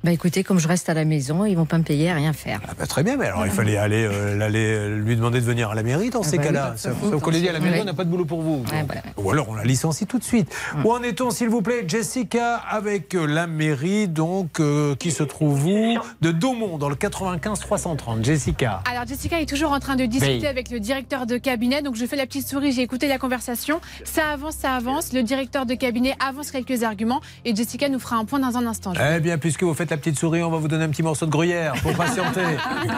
[0.06, 2.32] Bah écoutez, comme je reste à la maison, ils vont pas me payer à rien
[2.32, 2.60] faire.
[2.69, 5.45] Ah bah, Très bien, mais alors il fallait aller, euh, l'aller, euh, lui demander de
[5.45, 6.69] venir à la mairie dans Ah ces bah cas-là.
[6.76, 6.80] oui.
[6.80, 7.82] Sauf sauf qu'on lui dit à la mairie, Ouais.
[7.82, 8.64] on n'a pas de boulot pour vous.
[8.72, 9.02] Ouais, voilà.
[9.18, 10.56] Ou alors on la licencie tout de suite.
[10.84, 15.23] Où en est-on, s'il vous plaît, Jessica, avec euh, la mairie, donc, euh, qui se
[15.23, 15.98] trouve où?
[16.22, 18.23] De Daumont, dans le 95 330.
[18.23, 18.84] Jessica.
[18.88, 22.06] Alors Jessica est toujours en train de discuter avec le directeur de cabinet, donc je
[22.06, 23.82] fais la petite souris, j'ai écouté la conversation.
[24.03, 25.14] Ça avance, ça avance.
[25.14, 28.68] Le directeur de cabinet avance quelques arguments et Jessica nous fera un point dans un
[28.68, 28.94] instant.
[29.15, 31.26] Eh bien, puisque vous faites la petite souris, on va vous donner un petit morceau
[31.26, 32.41] de gruyère pour patienter.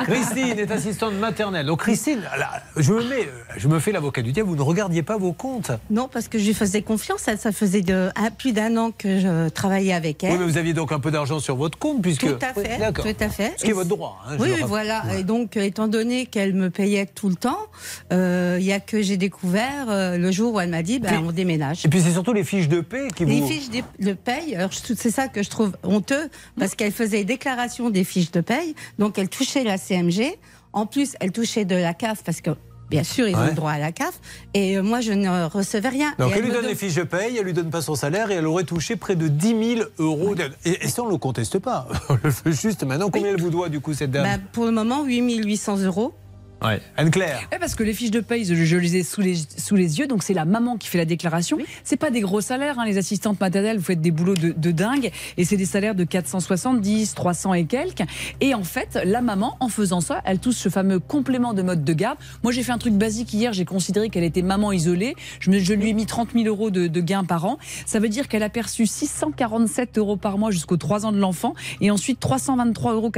[0.05, 1.65] Christine est assistante maternelle.
[1.65, 4.61] Donc, Christine, là, je me, mets, euh, je me fais l'avocat du diable, vous ne
[4.61, 5.71] regardiez pas vos comptes.
[5.89, 7.27] Non, parce que je lui faisais confiance.
[7.27, 10.33] Elle, ça faisait de, un- plus d'un an que je travaillais avec elle.
[10.33, 12.21] Oui, mais vous aviez donc un peu d'argent sur votre compte, puisque.
[12.27, 13.53] Tout à fait, tout à fait.
[13.57, 14.19] Ce qui est votre droit.
[14.27, 15.03] hein, oui, voilà.
[15.17, 17.57] Et donc, euh, étant donné qu'elle me payait tout le temps,
[18.11, 21.23] euh, il y a que j'ai découvert euh, le jour où elle m'a dit, ben,
[21.27, 21.85] on déménage.
[21.85, 23.47] Et puis c'est surtout les fiches de paie qui Les vous.
[23.47, 23.69] fiches
[23.99, 26.29] de paye, alors c'est ça que je trouve honteux,
[26.59, 30.37] parce qu'elle faisait déclaration des fiches de paye, donc elle touchait la CMG,
[30.73, 32.51] en plus elle touchait de la CAF, parce que
[32.89, 33.49] bien sûr ils ont Ouais.
[33.49, 34.19] le droit à la CAF,
[34.53, 36.13] et euh, moi je ne recevais rien.
[36.19, 37.95] Donc Et elle lui donne don- les fiches de paye, elle lui donne pas son
[37.95, 40.53] salaire et elle aurait touché près de 10 000 euros d'aide.
[40.65, 41.87] Et, et ça, on ne le conteste pas.
[42.09, 43.09] On le fait juste maintenant.
[43.09, 44.23] Combien elle vous doit, du coup, cette dame?
[44.23, 46.13] Ben, pour le moment, 8800 euros.
[46.63, 46.81] Ouais.
[46.97, 47.47] Anne-Claire.
[47.51, 49.99] Ouais, parce que les fiches de paye, je, je les ai sous les, sous les
[49.99, 51.57] yeux, donc c'est la maman qui fait la déclaration.
[51.83, 54.71] C'est pas des gros salaires, hein, les assistantes maternelles, vous faites des boulots de, de
[54.71, 58.01] dingue, et c'est des salaires de 470, 300 et quelques.
[58.41, 61.83] Et en fait, la maman, en faisant ça, elle touche ce fameux complément de mode
[61.83, 62.17] de garde.
[62.43, 65.15] Moi, j'ai fait un truc basique hier, j'ai considéré qu'elle était maman isolée.
[65.39, 67.57] Je, me- je lui ai mis 30 000 euros de, de gains par an.
[67.85, 71.53] Ça veut dire qu'elle a perçu 647 euros par mois jusqu'aux 3 ans de l'enfant,
[71.81, 73.11] et ensuite 323,92 euros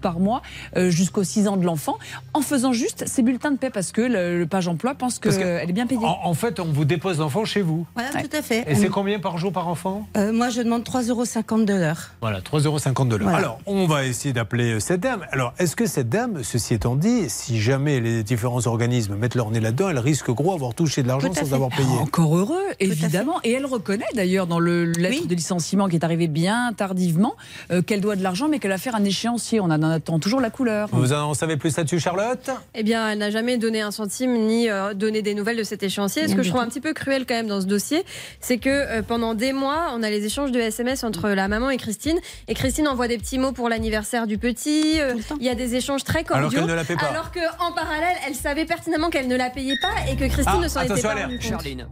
[0.00, 0.42] par mois
[0.76, 1.98] euh, jusqu'aux 6 ans de l'enfant,
[2.34, 5.28] en faisant juste ses bulletins de paie, parce que le, le page emploi pense que-
[5.28, 6.04] qu'elle est bien payée.
[6.04, 7.86] En, en fait, on vous dépose l'enfant chez vous.
[7.94, 8.64] Voilà, tout à fait.
[8.66, 10.06] Et c'est combien par jour par enfant?
[10.16, 12.10] Euh, Moi je demande 3,50 euros de l'heure.
[12.20, 13.28] Voilà, 3,50 euros de l'heure.
[13.28, 13.38] Voilà.
[13.38, 15.24] Alors, on va essayer d'appeler euh, cette dame.
[15.32, 19.50] Alors, est-ce que cette dame, ceci étant dit, si jamais les différents organismes mettent leur
[19.50, 21.54] nez là-dedans, elle risque gros avoir touché de l'argent sans fait.
[21.54, 21.88] avoir payé?
[22.00, 23.36] Encore heureux, évidemment.
[23.44, 27.34] Et elle reconnaît d'ailleurs dans le lettre de licenciement qui est arrivé bien tardivement
[27.70, 29.60] euh, qu'elle doit de l'argent, mais qu'elle va faire un échéancier.
[29.60, 30.88] On en attend toujours la couleur.
[30.92, 32.50] Vous en savez plus là-dessus, Charlotte?
[32.74, 35.82] Eh bien, elle n'a jamais donné un centime ni euh, donné des nouvelles de cet
[35.82, 36.28] échéancier.
[36.28, 36.66] Ce que je trouve tout.
[36.66, 38.04] un petit peu cruel quand même dans ce dossier,
[38.40, 41.70] c'est que euh, pendant des mois, on a les échanges de SMS entre la maman
[41.70, 42.18] et Christine.
[42.46, 45.00] Et Christine envoie des petits mots pour l'anniversaire du petit.
[45.00, 46.46] euh, Il y a des échanges très cordiaux.
[46.46, 47.06] Alors qu'elle ne la paie pas.
[47.06, 50.62] Alors qu'en parallèle, elle savait pertinemment qu'elle ne la payait pas et que Christine Ah,
[50.62, 51.48] ne s'en était pas rendue compte.
[51.48, 51.86] Charline.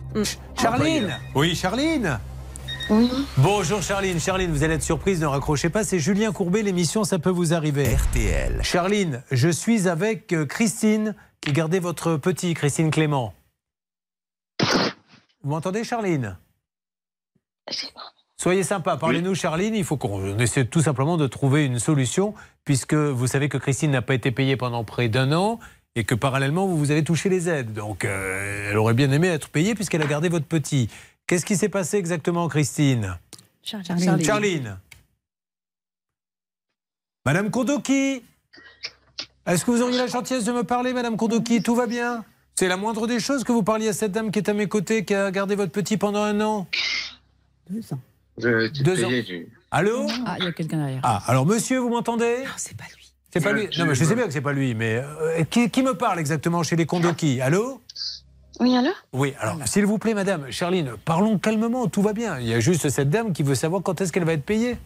[0.60, 2.18] Charline Oui, Charline
[3.36, 4.18] Bonjour Charline.
[4.18, 5.84] Charline, vous allez être surprise, ne raccrochez pas.
[5.84, 7.94] C'est Julien Courbet, l'émission Ça peut vous arriver.
[7.94, 8.60] RTL.
[8.62, 13.34] Charline, je suis avec euh, Christine qui gardait votre petit, Christine Clément.
[14.60, 16.38] Vous m'entendez Charline?
[18.40, 22.34] Soyez sympa, parlez-nous Charline, il faut qu'on essaie tout simplement de trouver une solution
[22.64, 25.58] puisque vous savez que Christine n'a pas été payée pendant près d'un an
[25.94, 27.74] et que parallèlement vous, vous avez touché les aides.
[27.74, 30.88] Donc euh, elle aurait bien aimé être payée puisqu'elle a gardé votre petit.
[31.28, 33.18] Qu'est-ce qui s'est passé exactement Christine?
[33.62, 34.24] Charline.
[34.24, 34.78] Charline.
[37.26, 38.22] Madame Kondoki
[39.46, 41.62] Est-ce que vous auriez la gentillesse de me parler, Madame Kondoki?
[41.62, 42.24] Tout va bien?
[42.54, 44.68] C'est la moindre des choses que vous parliez à cette dame qui est à mes
[44.68, 46.66] côtés, qui a gardé votre petit pendant un an?
[47.68, 48.00] Deux ans.
[48.38, 49.10] Deux ans.
[49.70, 50.06] Allô?
[50.24, 51.00] Ah, il y a quelqu'un derrière.
[51.02, 52.36] Ah, alors monsieur, vous m'entendez?
[52.56, 53.12] C'est pas lui.
[53.34, 53.68] C'est pas lui.
[53.76, 56.18] Non, mais je sais bien que c'est pas lui, mais euh, qui, qui me parle
[56.20, 57.42] exactement chez les Kondoki?
[57.42, 57.82] Allô?
[58.60, 62.38] Oui, allô Oui, alors s'il vous plaît, Madame Charline, parlons calmement, tout va bien.
[62.40, 64.76] Il y a juste cette dame qui veut savoir quand est-ce qu'elle va être payée.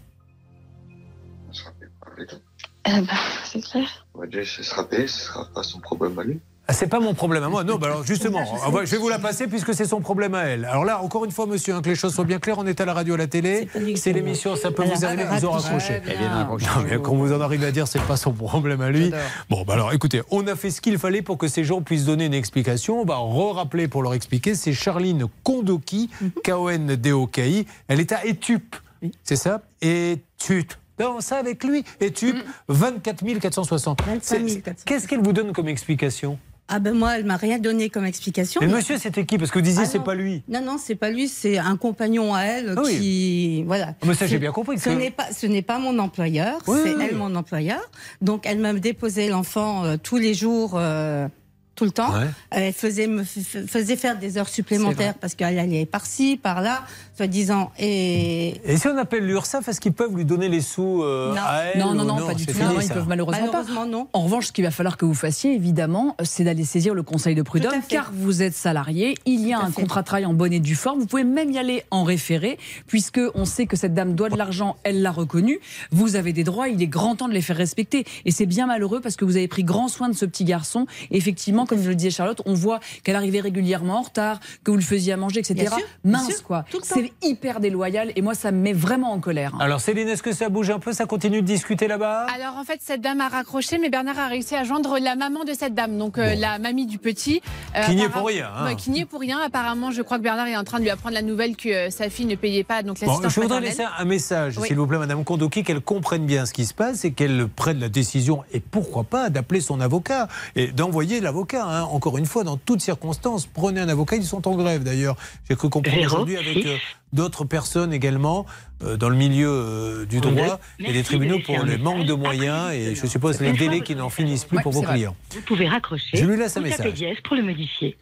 [2.85, 3.07] Eh ben,
[3.45, 4.07] c'est clair.
[4.15, 6.41] Ouais, déjà, ce sera payé, ce sera pas son problème à lui.
[6.73, 7.65] Ah, c'est pas mon problème à moi.
[7.65, 10.35] Non, bah alors justement, ah, ouais, je vais vous la passer puisque c'est son problème
[10.35, 10.65] à elle.
[10.65, 12.81] Alors là, encore une fois, monsieur, hein, que les choses soient bien claires, on est
[12.81, 13.69] à la radio, à la télé.
[13.97, 16.01] C'est l'émission, ça peut vous arriver, vous en raccroché.
[16.07, 19.13] Non, mais quand vous en arrivez à dire c'est pas son problème à lui.
[19.51, 22.07] Bon, bah alors écoutez, on a fait ce qu'il fallait pour que ces gens puissent
[22.07, 23.03] donner une explication.
[23.03, 24.55] On va re-rappeler pour leur expliquer.
[24.55, 26.09] C'est Charline Kondoki,
[26.43, 27.67] K-O-N-D-O-K-I.
[27.89, 28.77] Elle est à Etup,
[29.23, 29.61] c'est ça?
[29.83, 30.73] Etup.
[30.99, 31.85] Danse avec lui.
[32.01, 32.37] Etup,
[32.69, 34.01] 24 460.
[34.21, 36.39] C'est- Qu'est-ce qu'elle vous donne comme explication?
[36.69, 38.61] Ah ben moi, elle m'a rien donné comme explication.
[38.63, 39.37] Mais monsieur, c'était qui?
[39.37, 40.43] Parce que vous disiez Ah c'est pas lui.
[40.49, 42.99] Non, non, c'est pas lui, c'est un compagnon à elle Ah oui.
[42.99, 43.63] qui.
[43.65, 43.89] Voilà.
[44.01, 46.79] Ah, mais ça, j'ai bien compris Ce n'est pas, ce n'est pas mon employeur, Oui,
[46.83, 47.07] c'est oui.
[47.11, 47.81] elle mon employeur.
[48.23, 50.73] Donc elle m'a déposé l'enfant euh, tous les jours.
[50.77, 51.29] euh,
[51.75, 52.13] tout le temps.
[52.13, 52.27] Ouais.
[52.51, 56.83] Elle faisait, me faisait faire des heures supplémentaires parce qu'elle allait par-ci, par-là,
[57.23, 57.71] soi-disant.
[57.79, 61.41] Et Et si on appelle l'URSSAF, est-ce qu'ils peuvent lui donner les sous euh, Non.
[61.45, 62.53] à elle Non, non, non, pas du tout.
[62.53, 63.87] fini, Non, ils peuvent malheureusement, Malheureusement, pas.
[63.87, 64.09] non.
[64.13, 67.35] En revanche, ce qu'il va falloir que vous fassiez, évidemment, c'est d'aller saisir le conseil
[67.37, 70.53] de prud'homme, car vous êtes salarié, il y a un contrat de travail en bonne
[70.53, 70.99] et due forme.
[71.01, 72.59] Vous pouvez même y aller en référé,
[72.89, 75.61] puisque on sait que cette dame doit de l'argent, elle l'a reconnu.
[75.93, 78.05] Vous avez des droits, il est grand temps de les faire respecter.
[78.25, 80.87] Et c'est bien malheureux parce que vous avez pris grand soin de ce petit garçon.
[81.13, 84.71] Et effectivement, comme je le disais Charlotte, on voit qu'elle arrivait régulièrement en retard, que
[84.73, 85.55] vous le faisiez à manger, etc.
[85.55, 86.65] Bien sûr, bien Mince, sûr, quoi.
[86.83, 89.53] C'est hyper déloyal et moi, ça me met vraiment en colère.
[89.61, 92.27] Alors Céline, est-ce que ça bouge un peu Ça continue de discuter là-bas?
[92.35, 95.45] Alors en fait, cette dame a raccroché, mais Bernard a réussi à joindre la maman
[95.45, 97.41] de cette dame, donc euh, la mamie du petit.
[97.77, 98.65] Euh, Qui n'y est pour rien, hein.
[98.67, 99.39] Ouais, qui n'y est pour rien.
[99.45, 101.91] Apparemment, je crois que Bernard est en train de lui apprendre la nouvelle que euh,
[101.91, 104.69] sa fille ne payait pas, donc Bon, je voudrais laisser un message, Oui.
[104.69, 107.79] s'il vous plaît, Madame Kondoki, qu'elle comprenne bien ce qui se passe et qu'elle prenne
[107.79, 111.65] la décision, et pourquoi pas, d'appeler son avocat et d'envoyer l'avocat.
[111.67, 111.83] hein.
[111.85, 114.17] Encore une fois, dans toutes circonstances, prenez un avocat.
[114.17, 115.17] Ils sont en grève d'ailleurs.
[115.49, 116.77] J'ai cru comprendre aujourd'hui avec euh,
[117.13, 118.47] d'autres personnes également
[118.83, 122.15] euh, dans le milieu euh, du droit et des tribunaux de pour les manques de
[122.15, 124.95] moyens et je suppose les délais qui n'en finissent plus Ouais, pour vos vrai.
[124.95, 125.17] clients.
[125.35, 126.17] Vous pouvez raccrocher.
[126.17, 126.93] Je lui laisse un message.
[126.95, 127.97] dièse pour le modifier.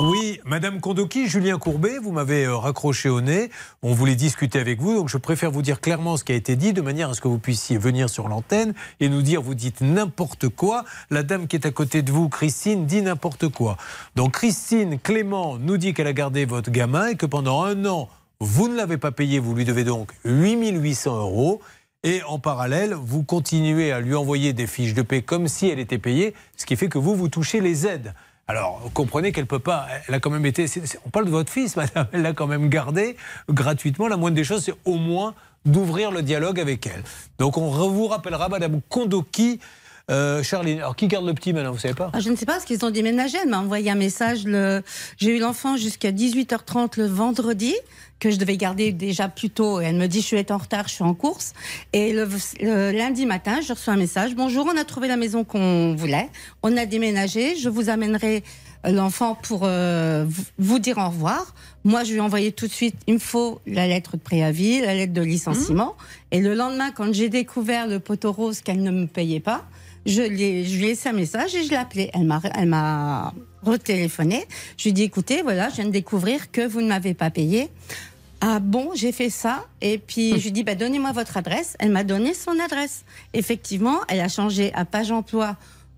[0.00, 3.48] Oui, Madame Kondoki, Julien Courbet, vous m'avez euh, raccroché au nez.
[3.82, 6.56] On voulait discuter avec vous, donc je préfère vous dire clairement ce qui a été
[6.56, 9.54] dit, de manière à ce que vous puissiez venir sur l'antenne et nous dire, vous
[9.54, 10.84] dites n'importe quoi.
[11.10, 13.76] La dame qui est à côté de vous, Christine, dit n'importe quoi.
[14.16, 18.08] Donc Christine Clément nous dit qu'elle a gardé votre gamin et que pendant un an,
[18.40, 21.60] vous ne l'avez pas payé, vous lui devez donc 8800 euros.
[22.02, 25.78] Et en parallèle, vous continuez à lui envoyer des fiches de paie comme si elle
[25.78, 28.12] était payée, ce qui fait que vous, vous touchez les aides.
[28.46, 29.86] Alors, comprenez qu'elle peut pas.
[30.06, 30.66] Elle a quand même été.
[31.06, 32.06] on parle de votre fils, madame.
[32.12, 33.16] Elle l'a quand même gardé
[33.48, 34.06] gratuitement.
[34.06, 35.34] La moindre des choses, c'est au moins
[35.64, 37.02] d'ouvrir le dialogue avec elle.
[37.38, 39.60] Donc, on vous rappellera, madame Kondoki.
[40.10, 42.44] Euh, Charline, alors qui garde le petit maintenant, vous savez pas Ah, je ne sais
[42.44, 43.38] pas, parce qu'ils ont déménagé.
[43.42, 44.44] Elle m'a envoyé un message.
[44.44, 44.82] Le...
[45.16, 47.74] J'ai eu l'enfant jusqu'à 18h30 le vendredi,
[48.20, 49.80] que je devais garder déjà plus tôt.
[49.80, 51.54] Et elle me dit, je suis en retard, je suis en course.
[51.94, 52.28] Et le,
[52.60, 54.34] le lundi matin, je reçois un message.
[54.34, 56.28] Bonjour, on a trouvé la maison qu'on voulait.
[56.62, 57.56] On a déménagé.
[57.56, 58.44] Je vous amènerai
[58.86, 61.54] l'enfant pour euh, vous- vous dire au revoir.
[61.84, 64.82] Moi, je lui ai envoyé tout de suite, il me faut la lettre de préavis,
[64.82, 65.94] la lettre de licenciement.
[66.30, 69.64] Et le lendemain, quand j'ai découvert le poteau rose qu'elle ne me payait pas,
[70.06, 72.10] je, lui ai laissé un message et je l'ai appelé.
[72.14, 73.32] Elle m'a, elle m'a
[73.62, 74.44] retéléphoné.
[74.76, 77.30] Je lui ai dit, écoutez, voilà, je viens de découvrir que vous ne m'avez pas
[77.30, 77.70] payé.
[78.40, 79.64] Ah bon, j'ai fait ça.
[79.80, 81.76] Et puis, je lui ai dit, bah, donnez-moi votre adresse.
[81.78, 83.04] Elle m'a donné son adresse.
[83.32, 85.56] Effectivement, elle a changé à Page Emploi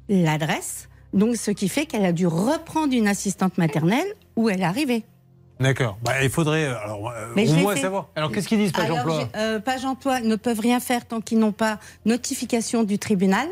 [0.08, 0.88] l'adresse.
[1.12, 4.06] Donc, ce qui fait qu'elle a dû reprendre une assistante maternelle
[4.36, 5.04] où elle est arrivée.
[5.58, 5.98] D'accord.
[6.02, 8.08] Bah, il faudrait euh, alors, euh, au moins savoir.
[8.14, 11.20] Alors qu'est-ce qu'ils disent, Page Alors, Emploi euh, Page emploi ne peuvent rien faire tant
[11.20, 13.48] qu'ils n'ont pas notification du tribunal.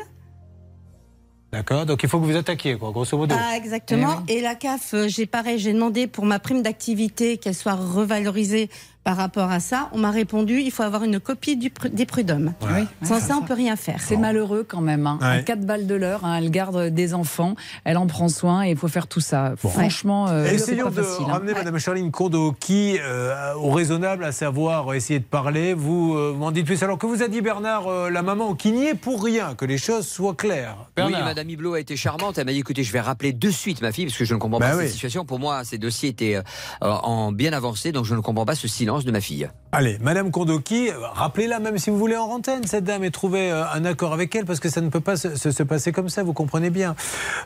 [1.55, 1.87] D'accord.
[1.87, 3.37] Donc il faut que vous attaquiez, quoi, grosso modo.
[3.39, 4.25] Ah, exactement.
[4.27, 8.69] Et la CAF, euh, j'ai pareil, j'ai demandé pour ma prime d'activité qu'elle soit revalorisée
[9.05, 9.91] par rapport à ça.
[9.93, 12.55] On m'a répondu, il faut avoir une copie du pr- des prud'hommes.
[12.63, 12.87] Oui.
[13.07, 14.01] Sans ça, on peut rien faire.
[14.01, 15.07] C'est malheureux quand même.
[15.07, 15.19] Hein.
[15.21, 15.27] Ouais.
[15.27, 17.55] À 4 balles de l'heure, hein, elle garde des enfants,
[17.85, 19.53] elle en prend soin et il faut faire tout ça.
[19.59, 21.27] Franchement, euh, c'est Essayons pas de facile.
[21.29, 21.33] hein.
[21.33, 25.75] ramener Madame Charline Kondo qui, euh, au raisonnable, à savoir essayer de parler.
[25.75, 26.83] Vous euh, m'en dites plus.
[26.83, 29.67] Alors que vous a dit Bernard, euh, la maman, qui n'y est pour rien, que
[29.67, 30.77] les choses soient claires.
[30.97, 31.13] Oui.
[31.13, 32.39] Madame Hublot a été charmante.
[32.39, 34.39] Elle m'a dit écoutez, je vais rappeler de suite ma fille parce que je ne
[34.39, 34.85] comprends Bah pas oui.
[34.85, 35.25] cette situation.
[35.27, 36.43] Pour moi, ces dossiers étaient euh,
[36.83, 39.49] en bien avancé, donc je ne comprends pas ce silence de ma fille.
[39.73, 43.65] Allez, Madame Kondoki, rappelez-la même si vous voulez en antenne, cette dame, et trouvez euh,
[43.73, 46.33] un accord avec elle, parce que ça ne peut pas se passer comme ça, vous
[46.33, 46.95] comprenez bien.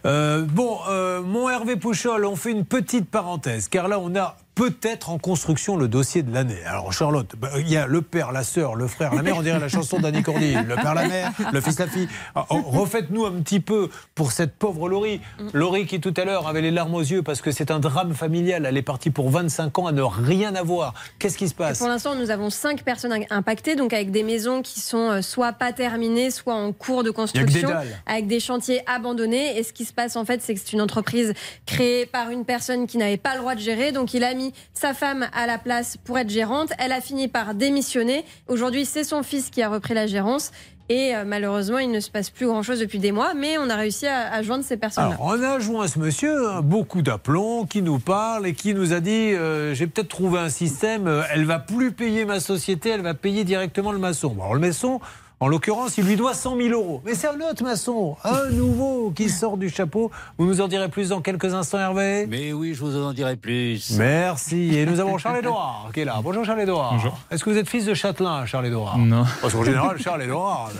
[0.04, 4.36] Euh, bon, euh, mon Hervé Pouchol, on fait une petite parenthèse, car là, on a
[4.58, 6.58] peut-être en construction le dossier de l'année.
[6.66, 9.42] Alors Charlotte, bah, il y a le père, la sœur, le frère, la mère, on
[9.42, 10.52] dirait la chanson d'Annie Cordy.
[10.54, 12.08] Le père, la mère, le fils, la fille.
[12.34, 15.20] Alors, oh, Refaites-nous un petit peu pour cette pauvre Laurie.
[15.52, 18.14] Laurie qui tout à l'heure avait les larmes aux yeux parce que c'est un drame
[18.14, 18.66] familial.
[18.66, 20.92] Elle est partie pour 25 ans à ne rien avoir.
[21.20, 21.78] Qu'est-ce qui se passe?
[21.78, 25.52] Pour l'instant, nous avons cinq personnes impactées, donc avec des maisons qui sont euh, soit
[25.52, 27.74] pas terminées, soit en cours de construction, des
[28.06, 29.56] avec des chantiers abandonnés.
[29.56, 31.32] Et ce qui se passe en fait, c'est que c'est une entreprise
[31.64, 33.92] créée par une personne qui n'avait pas le droit de gérer.
[33.92, 36.70] Donc il a mis sa femme à la place pour être gérante.
[36.78, 38.24] Elle a fini par démissionner.
[38.48, 40.52] Aujourd'hui, c'est son fils qui a repris la gérance.
[40.90, 43.76] Et euh, malheureusement, il ne se passe plus grand-chose depuis des mois, mais on a
[43.76, 45.16] réussi à, joindre ces personnes-là.
[45.16, 48.94] Alors, on a joint ce monsieur, hein, beaucoup d'aplomb, qui nous parle et qui nous
[48.94, 52.88] a dit euh, J'ai peut-être trouvé un système, euh, elle va plus payer ma société,
[52.88, 54.34] elle va payer directement le maçon.
[54.40, 55.00] Alors, le maçon,
[55.40, 57.00] en l'occurrence, il lui doit 100 000 euros.
[57.04, 60.10] Mais c'est un autre maçon, un nouveau qui sort du chapeau.
[60.36, 63.36] Vous nous en direz plus dans quelques instants, Hervé Mais oui, je vous en dirai
[63.36, 63.92] plus.
[63.96, 64.76] Merci.
[64.76, 66.16] Et nous avons Charles-Édouard qui est là.
[66.24, 66.92] Bonjour Charles-Édouard.
[66.94, 67.18] Bonjour.
[67.30, 69.24] Est-ce que vous êtes fils de Châtelain, Charles-Édouard Non.
[69.40, 70.70] Parce qu'en général, Charles-Édouard.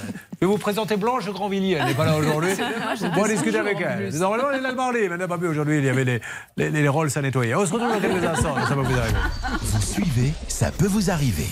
[0.41, 1.79] Je vais vous présenter Blanche Grandvilliers.
[1.81, 2.51] Elle n'est pas là aujourd'hui.
[3.17, 4.13] On va discuter avec elle.
[4.17, 5.09] Normalement, elle est là le parler.
[5.09, 6.21] Madame Babé, aujourd'hui, il y avait les,
[6.57, 7.55] les, les Rolls à nettoyer.
[7.55, 8.55] On se retrouve dans quelques instants.
[8.69, 9.19] Ça va vous arriver.
[9.61, 11.47] Vous suivez, ça peut vous arriver.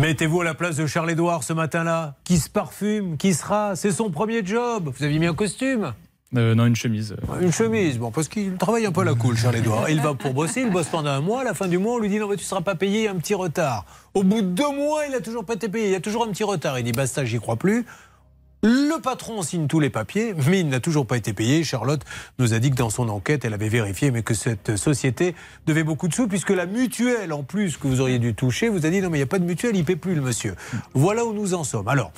[0.00, 2.14] Mettez-vous à la place de Charles-Édouard ce matin-là.
[2.24, 3.76] Qui se parfume, qui sera.
[3.76, 4.90] C'est son premier job.
[4.96, 5.92] Vous aviez mis un costume
[6.34, 7.14] Euh, non, une chemise.
[7.42, 9.90] Une chemise, bon, parce qu'il travaille un peu à la cool, Charles-Édouard.
[9.90, 11.42] Il va pour bosser, il bosse pendant un mois.
[11.42, 13.00] À la fin du mois, on lui dit non, mais tu ne seras pas payé,
[13.00, 13.84] il y a un petit retard.
[14.14, 16.24] Au bout de deux mois, il n'a toujours pas été payé, il y a toujours
[16.24, 16.78] un petit retard.
[16.78, 17.84] Il dit basta, j'y crois plus.
[18.62, 21.64] Le patron signe tous les papiers, mais il n'a toujours pas été payé.
[21.64, 22.02] Charlotte
[22.38, 25.34] nous a dit que dans son enquête, elle avait vérifié, mais que cette société
[25.66, 28.84] devait beaucoup de sous, puisque la mutuelle, en plus, que vous auriez dû toucher, vous
[28.84, 30.20] a dit non, mais il n'y a pas de mutuelle, il ne paie plus le
[30.20, 30.56] monsieur.
[30.92, 31.88] Voilà où nous en sommes.
[31.88, 32.12] Alors.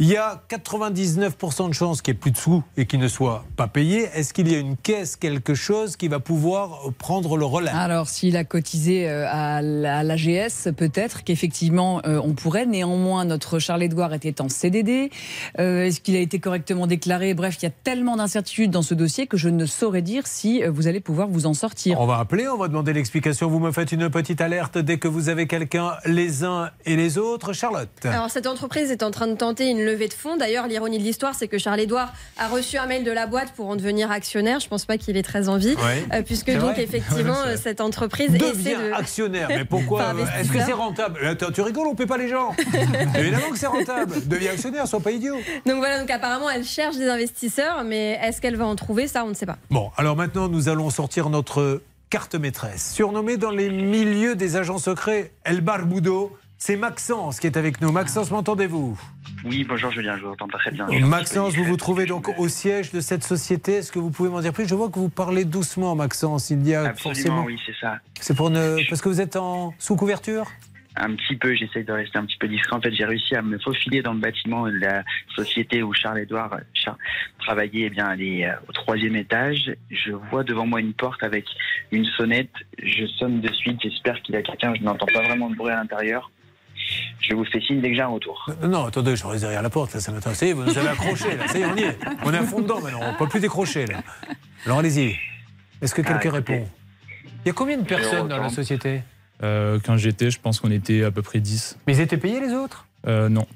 [0.00, 3.06] Il y a 99% de chances qu'il n'y ait plus de sous et qu'il ne
[3.06, 4.08] soit pas payé.
[4.14, 7.70] Est-ce qu'il y a une caisse, quelque chose qui va pouvoir prendre le relais?
[7.72, 12.66] Alors, s'il a cotisé euh, à la- à l'AGS, peut-être qu'effectivement, euh, on pourrait.
[12.66, 15.10] Néanmoins, notre Charles-Édouard était en CDD.
[15.60, 17.34] Euh, Est-ce qu'il a été correctement déclaré?
[17.34, 20.64] Bref, il y a tellement d'incertitudes dans ce dossier que je ne saurais dire si
[20.64, 22.00] vous allez pouvoir vous en sortir.
[22.00, 23.48] On va appeler, on va demander l'explication.
[23.48, 27.16] Vous me faites une petite alerte dès que vous avez quelqu'un, les uns et les
[27.16, 27.52] autres.
[27.52, 30.36] Charlotte Alors cette entreprise est en train de tenter une levée de fonds.
[30.36, 33.68] D'ailleurs, l'ironie de l'histoire, c'est que Charles-Édouard a reçu un mail de la boîte pour
[33.68, 34.60] en devenir actionnaire.
[34.60, 36.04] Je pense pas qu'il ait très envie, Ouais.
[36.12, 39.48] euh, puisque donc vrai effectivement Ouais, euh, cette entreprise Deviens de actionnaire.
[39.48, 42.28] Mais pourquoi Enfin, Est-ce que c'est rentable Attends, tu rigoles, on ne paie pas les
[42.28, 42.54] gens.
[43.18, 44.14] Évidemment que c'est rentable.
[44.26, 45.36] Deviens actionnaire, sois pas idiot.
[45.66, 49.24] Donc voilà, donc apparemment elle cherche des investisseurs, mais est-ce qu'elle va en trouver Ça,
[49.24, 49.58] on ne sait pas.
[49.70, 52.92] Bon, alors maintenant, nous allons sortir notre carte maîtresse.
[52.94, 57.92] Surnommée dans les milieux des agents secrets El Barbudo, c'est Maxence qui est avec nous.
[57.92, 58.98] Maxence, m'entendez-vous
[59.44, 60.86] Oui, bonjour Julien, je vous entends très bien.
[61.00, 63.74] Maxence, vous vous trouvez donc au siège de cette société.
[63.74, 64.66] Est-ce que vous pouvez m'en dire plus?
[64.66, 66.48] Je vois que vous parlez doucement, Maxence.
[66.48, 67.44] Il y a Absolument, forcément.
[67.44, 67.98] oui, c'est ça.
[68.18, 68.78] C'est pour ne...
[68.88, 70.46] parce que vous êtes en sous couverture?
[70.96, 72.74] Un petit peu, j'essaye de rester un petit peu discret.
[72.76, 75.04] En fait, j'ai réussi à me faufiler dans le bâtiment de la
[75.36, 76.96] société où Charles-Édouard Char-
[77.40, 77.88] travaillait.
[77.88, 79.70] Eh bien, elle est euh, au troisième étage.
[79.90, 81.44] Je vois devant moi une porte avec
[81.92, 82.54] une sonnette.
[82.82, 83.80] Je sonne de suite.
[83.82, 84.72] J'espère qu'il y a quelqu'un.
[84.74, 86.30] Je n'entends pas vraiment de bruit à l'intérieur.
[87.20, 88.48] Je vous fais signe dès que j'ai un retour.
[88.62, 90.38] Non, non, attendez, je reste derrière la porte, là, ça m'intéresse.
[90.38, 91.98] Ça y est, vous nous avez accroché, là, ça y est, on y est.
[92.24, 93.98] On est à fond dedans maintenant, on ne peut plus décrocher, là.
[94.66, 95.16] Alors allez-y.
[95.82, 96.52] Est-ce que Ah, quelqu'un écoutez.
[96.54, 96.68] répond?
[97.44, 99.02] Il y a combien de personnes dans la société?
[99.42, 101.78] Euh, quand j'étais, je pense qu'on était à peu près 10.
[101.86, 102.86] Mais ils étaient payés les autres?
[103.06, 103.46] Euh, non.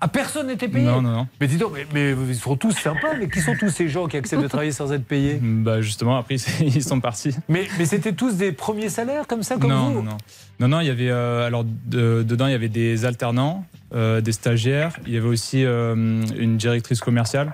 [0.00, 1.28] Ah, personne n'était payé Non, non, non.
[1.40, 4.06] Mais dis donc, mais, mais ils sont tous sympas, mais qui sont tous ces gens
[4.06, 5.40] qui acceptent de travailler sans être payés?
[5.42, 7.34] Bah justement, après ils sont partis.
[7.48, 9.94] Mais, mais c'était tous des premiers salaires comme ça, comme non, vous?
[9.94, 10.16] non, non,
[10.60, 14.20] non, non, il y avait euh, alors de- dedans il y avait des alternants, euh,
[14.20, 15.94] des stagiaires, il y avait aussi euh,
[16.38, 17.52] une directrice commerciale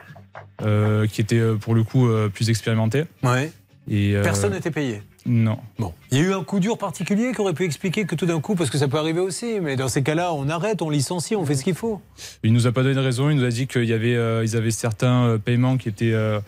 [1.10, 3.04] qui était pour le coup plus expérimentée.
[3.22, 3.50] Ouais.
[3.90, 5.02] Et Personne n'était payé?
[5.26, 5.58] Non.
[5.78, 5.92] Bon.
[6.10, 8.40] Il y a eu un coup dur particulier qui aurait pu expliquer que tout d'un
[8.40, 11.34] coup, parce que ça peut arriver aussi, mais dans ces cas-là, on arrête, on licencie,
[11.34, 12.00] on fait ce qu'il faut.
[12.42, 14.44] Il nous a pas donné de raison, il nous a dit qu'il y avait euh,
[14.44, 16.40] ils avaient certains euh, paiements qui étaient euh,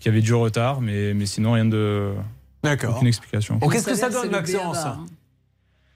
[0.00, 2.12] qui avaient du retard, mais mais sinon rien de
[2.62, 2.96] D'accord.
[2.96, 3.56] aucune explication.
[3.56, 4.86] Bon, qu'est-ce que ça donne, Maxence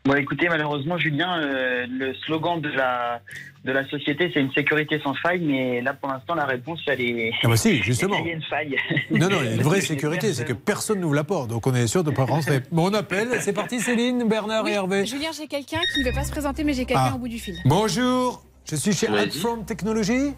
[0.06, 3.20] Bon, écoutez, malheureusement, Julien, euh, le slogan de la,
[3.64, 7.00] de la société, c'est une sécurité sans faille, mais là, pour l'instant, la réponse, elle
[7.00, 7.32] est.
[7.42, 8.16] Ah bah si, justement.
[8.20, 8.76] Il y a une faille.
[9.10, 11.66] Non, non, il y a une vraie sécurité, c'est que personne n'ouvre la porte, donc
[11.66, 12.60] on est sûr de ne pas rentrer.
[12.70, 15.04] Bon, on appelle, c'est parti Céline, Bernard et Hervé.
[15.06, 17.14] Julien, j'ai quelqu'un qui ne veut pas se présenter, mais j'ai quelqu'un Ah.
[17.16, 17.56] au bout du fil.
[17.64, 20.34] Bonjour, je suis chez Adfront Technologies.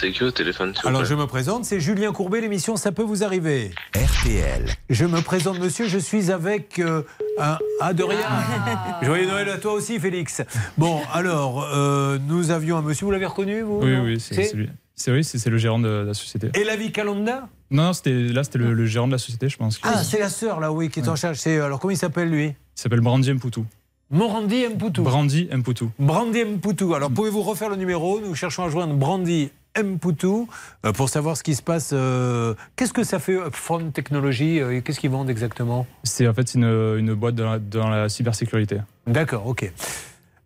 [0.00, 2.76] C'est qui au téléphone s'il vous Alors plaît je me présente, c'est Julien Courbet, l'émission
[2.76, 3.72] Ça peut vous arriver.
[3.96, 4.66] RTL.
[4.90, 7.02] Je me présente monsieur, je suis avec euh,
[7.40, 7.58] un...
[7.80, 8.28] Ah de rien
[9.02, 10.42] Joyeux Noël à toi aussi Félix.
[10.76, 14.68] Bon alors, euh, nous avions un monsieur, vous l'avez reconnu vous Oui oui, c'est lui.
[14.94, 16.50] C'est oui, c'est le gérant de, de la société.
[16.54, 19.48] Et la vie Calonda Non, non, c'était là c'était le, le gérant de la société,
[19.48, 19.80] je pense.
[19.82, 21.38] Ah c'est la sœur là, oui, qui est en charge.
[21.38, 22.46] C'est Alors comment il s'appelle lui?
[22.46, 23.60] Il s'appelle Brandy Mputu.
[24.10, 25.02] Morandi Mputu.
[25.02, 25.84] Brandy Mputu.
[25.98, 26.94] Brandy Mputu.
[26.94, 28.20] Alors pouvez-vous refaire le numéro?
[28.20, 30.26] Nous cherchons à joindre Brandy Mputu
[30.84, 31.90] euh, pour savoir ce qui se passe.
[31.92, 36.34] euh, Qu'est-ce que ça fait Upfront Technology euh, et Qu'est-ce qu'ils vendent exactement C'est en
[36.34, 38.78] fait une, une boîte dans la, dans la cybersécurité.
[39.06, 39.70] D'accord, ok.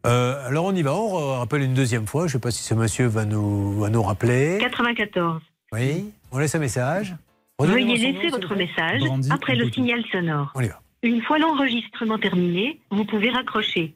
[0.05, 2.23] Euh, alors on y va, on rappelle une deuxième fois.
[2.23, 4.59] Je ne sais pas si ce monsieur va nous, va nous rappeler.
[4.61, 5.41] 94.
[5.73, 7.15] Oui, on laisse un message.
[7.61, 10.51] Veuillez nom, laisser s'il votre message Brandy après le signal sonore.
[10.57, 10.81] On y va.
[11.05, 13.95] Une fois l'enregistrement terminé, vous pouvez raccrocher.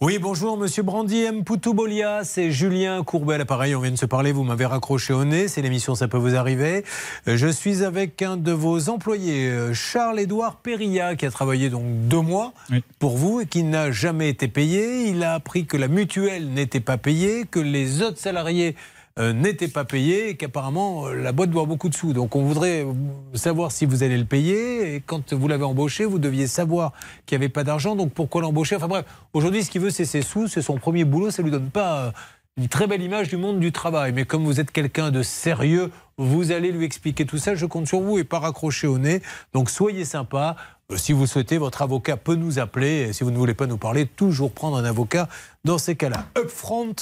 [0.00, 3.74] Oui, bonjour, monsieur Brandy Mputu Bolia, c'est Julien Courbet à l'appareil.
[3.74, 6.34] On vient de se parler, vous m'avez raccroché au nez, c'est l'émission Ça peut vous
[6.34, 6.84] arriver.
[7.28, 11.84] Euh, Je suis avec un de vos employés, euh, Charles-Édouard Perilla, qui a travaillé donc
[12.08, 12.52] deux mois
[12.98, 15.08] pour vous et qui n'a jamais été payé.
[15.08, 18.76] Il a appris que la mutuelle n'était pas payée, que les autres salariés
[19.18, 22.14] euh, n'étaient pas payés et qu'apparemment euh, la boîte doit beaucoup de sous.
[22.14, 22.86] Donc on voudrait
[23.34, 24.94] savoir si vous allez le payer.
[24.94, 26.92] Et quand vous l'avez embauché, vous deviez savoir
[27.26, 27.94] qu'il n'y avait pas d'argent.
[27.94, 31.04] Donc pourquoi l'embaucher Enfin bref, aujourd'hui ce qu'il veut c'est ses sous, c'est son premier
[31.04, 31.30] boulot.
[31.30, 32.10] Ça lui donne pas euh,
[32.56, 34.12] une très belle image du monde du travail.
[34.12, 37.54] Mais comme vous êtes quelqu'un de sérieux, vous allez lui expliquer tout ça.
[37.54, 39.20] Je compte sur vous et pas raccrocher au nez.
[39.52, 40.56] Donc soyez sympa.
[40.96, 43.12] Si vous souhaitez, votre avocat peut nous appeler.
[43.12, 45.28] Si vous ne voulez pas nous parler, toujours prendre un avocat
[45.64, 46.26] dans ces cas-là.
[46.36, 46.94] Upfront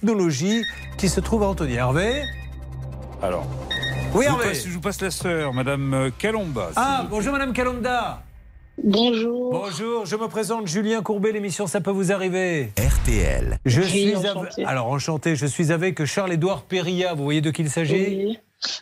[0.00, 0.62] Technologie
[0.96, 1.74] qui se trouve à Anthony.
[1.74, 2.22] Hervé
[3.22, 3.46] Alors.
[4.14, 4.48] Oui, je vous, Hervé.
[4.48, 6.70] passe, je vous passe la sœur, Madame euh, Calomba.
[6.76, 8.22] Ah, bonjour Madame Calonda.
[8.82, 9.52] Bonjour.
[9.52, 12.72] Bonjour, je me présente Julien Courbet, l'émission Ça peut vous arriver.
[12.78, 13.58] RTL.
[13.66, 14.38] Je Oui, suis enchanté.
[14.38, 17.12] avec, alors enchanté, je suis avec Charles-Édouard Perilla.
[17.14, 17.94] Vous voyez de qui il s'agit?
[17.94, 18.38] Oui.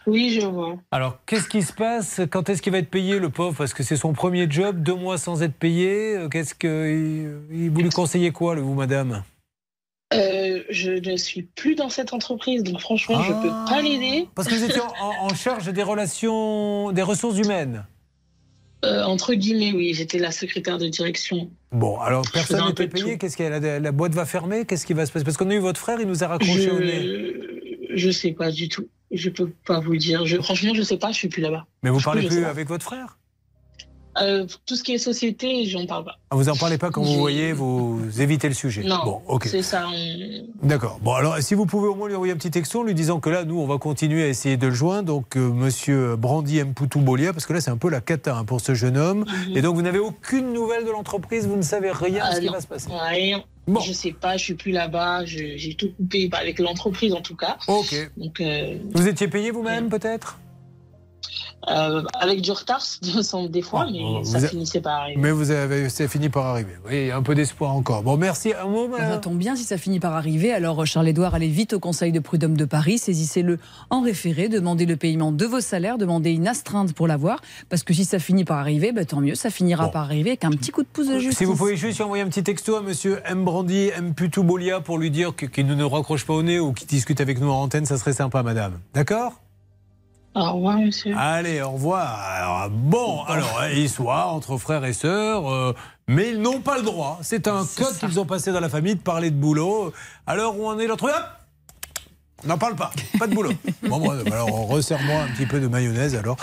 [0.06, 0.76] Oui, je vois.
[0.92, 2.20] Alors, qu'est-ce qui se passe?
[2.30, 3.56] Quand est-ce qu'il va être payé, le pauvre?
[3.58, 6.16] Parce que c'est son premier job, deux mois sans être payé.
[6.16, 7.36] Euh, Qu'est-ce que.
[7.50, 9.24] il- Vous lui conseillez quoi, le- vous, madame?
[10.14, 14.28] Euh, je ne suis plus dans cette entreprise, donc franchement, je peux pas l'aider.
[14.34, 17.84] Parce que vous étiez en, charge des relations, des ressources humaines.
[18.84, 21.50] Euh, entre guillemets, oui, j'étais la secrétaire de direction.
[21.72, 23.16] Bon, alors Je personne n'était payé.
[23.16, 24.66] Qu'est-ce la, la boîte va fermer?
[24.66, 25.24] Qu'est-ce qui va se passer?
[25.24, 27.02] Parce qu'on a eu votre frère, il nous a raccroché au nez.
[27.02, 28.86] Je, je sais pas du tout.
[29.10, 30.26] Je peux pas vous dire.
[30.26, 31.66] Je, franchement, je sais pas, je suis plus là-bas.
[31.82, 33.16] Mais vous parlez je plus avec votre frère?
[34.20, 36.18] Euh, tout ce qui est société, j'en parle pas.
[36.30, 38.82] Ah, Vous en parlez pas quand vous voyez, vous évitez le sujet.
[38.82, 39.46] Non, Bon, ok.
[39.46, 39.86] c'est ça.
[39.92, 40.98] on- D'accord.
[41.02, 43.20] Bon, alors, si vous pouvez au moins lui envoyer un petit texto en lui disant
[43.20, 45.04] que là, nous, on va continuer à essayer de le joindre.
[45.08, 48.44] Donc, euh, monsieur Brandy Mputu Bolia, parce que là, c'est un peu la cata hein,
[48.44, 49.24] pour ce jeune homme.
[49.48, 49.56] Mhm.
[49.56, 52.40] Et donc, vous n'avez aucune nouvelle de l'entreprise, vous ne savez rien de Ah, ce
[52.40, 52.52] qui non.
[52.52, 52.88] va se passer.
[52.90, 53.42] Rien.
[53.82, 55.24] Je sais pas, je suis plus là-bas.
[55.24, 57.56] J'ai tout coupé bah, avec l'entreprise en tout cas.
[57.66, 58.10] Ok.
[58.16, 60.38] Donc, euh, Vous étiez payé vous-même, peut-être?
[61.68, 62.82] Euh, avec du retard,
[63.50, 65.20] des fois, mais bon, ça a- finissait par arriver.
[65.20, 66.74] Mais vous avez, c'est fini par arriver.
[66.88, 68.02] Oui, un peu d'espoir encore.
[68.02, 68.52] Bon, merci.
[68.54, 70.52] Un mot, madame Ça tombe bien si ça finit par arriver.
[70.52, 73.58] Alors, Charles-Édouard, allez vite au Conseil de prud'homme de Paris, saisissez-le
[73.90, 77.40] en référé, demandez le paiement de vos salaires, demandez une astreinte pour l'avoir.
[77.68, 80.44] Parce que si ça finit par arriver, bah, tant mieux, ça finira par arriver avec
[80.44, 81.38] un petit coup de pouce de justice.
[81.38, 83.44] Si vous pouvez juste envoyer un petit texto à monsieur M.
[83.44, 84.14] Brandy, M.
[84.14, 87.40] Putubolia pour lui dire qu'il ne nous raccroche pas au nez ou qu'il discute avec
[87.40, 88.78] nous en antenne, ça serait sympa, madame.
[88.94, 89.32] D'accord?
[90.34, 91.14] Au revoir, monsieur.
[91.16, 92.18] Allez, au revoir.
[92.20, 95.74] Alors, bon, alors, hein, histoire entre frères et sœurs, euh,
[96.08, 97.18] mais ils n'ont pas le droit.
[97.22, 99.92] C'est un code qu'ils ont passé dans la famille de parler de boulot.
[100.26, 101.04] Alors, où en est l'autre?
[101.04, 101.24] Hop
[102.44, 103.52] on n'en parle pas, pas de boulot.
[103.88, 106.36] Bon, bon, alors resserre-moi un petit peu de mayonnaise alors.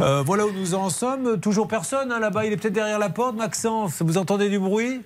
[0.00, 1.38] Euh, voilà où nous en sommes.
[1.40, 2.46] Toujours personne hein, là-bas.
[2.46, 4.02] Il est peut-être derrière la porte, Maxence.
[4.02, 5.02] Vous entendez du bruit?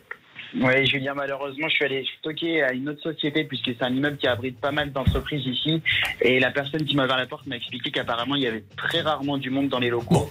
[0.57, 4.17] Oui, Julien, malheureusement, je suis allé stocker à une autre société puisque c'est un immeuble
[4.17, 5.83] qui abrite pas mal d'entreprises ici.
[6.21, 9.01] Et la personne qui m'a ouvert la porte m'a expliqué qu'apparemment, il y avait très
[9.01, 10.31] rarement du monde dans les locaux.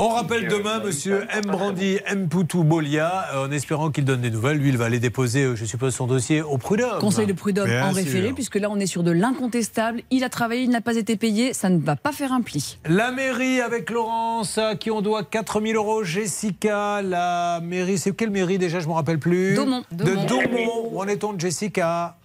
[0.00, 1.42] On rappelle demain Monsieur M.
[1.48, 2.28] Brandy M.
[2.28, 4.58] Poutou Bolia, euh, en espérant qu'il donne des nouvelles.
[4.58, 7.00] Lui, il va aller déposer, euh, je suppose, son dossier au prud'homme.
[7.00, 7.96] Conseil de prud'homme en sûr.
[7.96, 10.02] référé, puisque là on est sur de l'incontestable.
[10.12, 12.78] Il a travaillé, il n'a pas été payé, ça ne va pas faire un pli.
[12.88, 16.04] La mairie avec Laurence, à qui on doit 4000 euros.
[16.04, 19.54] Jessica, la mairie, c'est quelle mairie déjà Je ne me rappelle plus?
[19.56, 19.82] Daumont.
[19.90, 20.26] De Daumont.
[20.26, 20.90] Daumont.
[20.92, 22.17] Où en est-on de Jessica?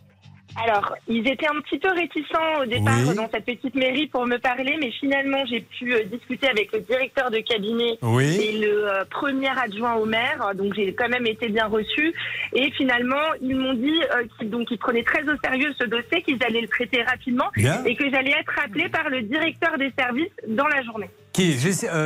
[0.62, 3.16] Alors, ils étaient un petit peu réticents au départ Oui.
[3.16, 6.80] dans cette petite mairie pour me parler, mais finalement, j'ai pu euh, discuter avec le
[6.82, 8.38] directeur de cabinet Oui.
[8.40, 12.14] et le euh, premier adjoint au maire, donc j'ai quand même été bien reçue.
[12.54, 16.22] Et finalement, ils m'ont dit euh, qu'ils donc, ils prenaient très au sérieux ce dossier,
[16.22, 17.84] qu'ils allaient le traiter rapidement Bien.
[17.86, 21.10] et que j'allais être appelée par le directeur des services dans la journée.
[21.34, 21.54] Qui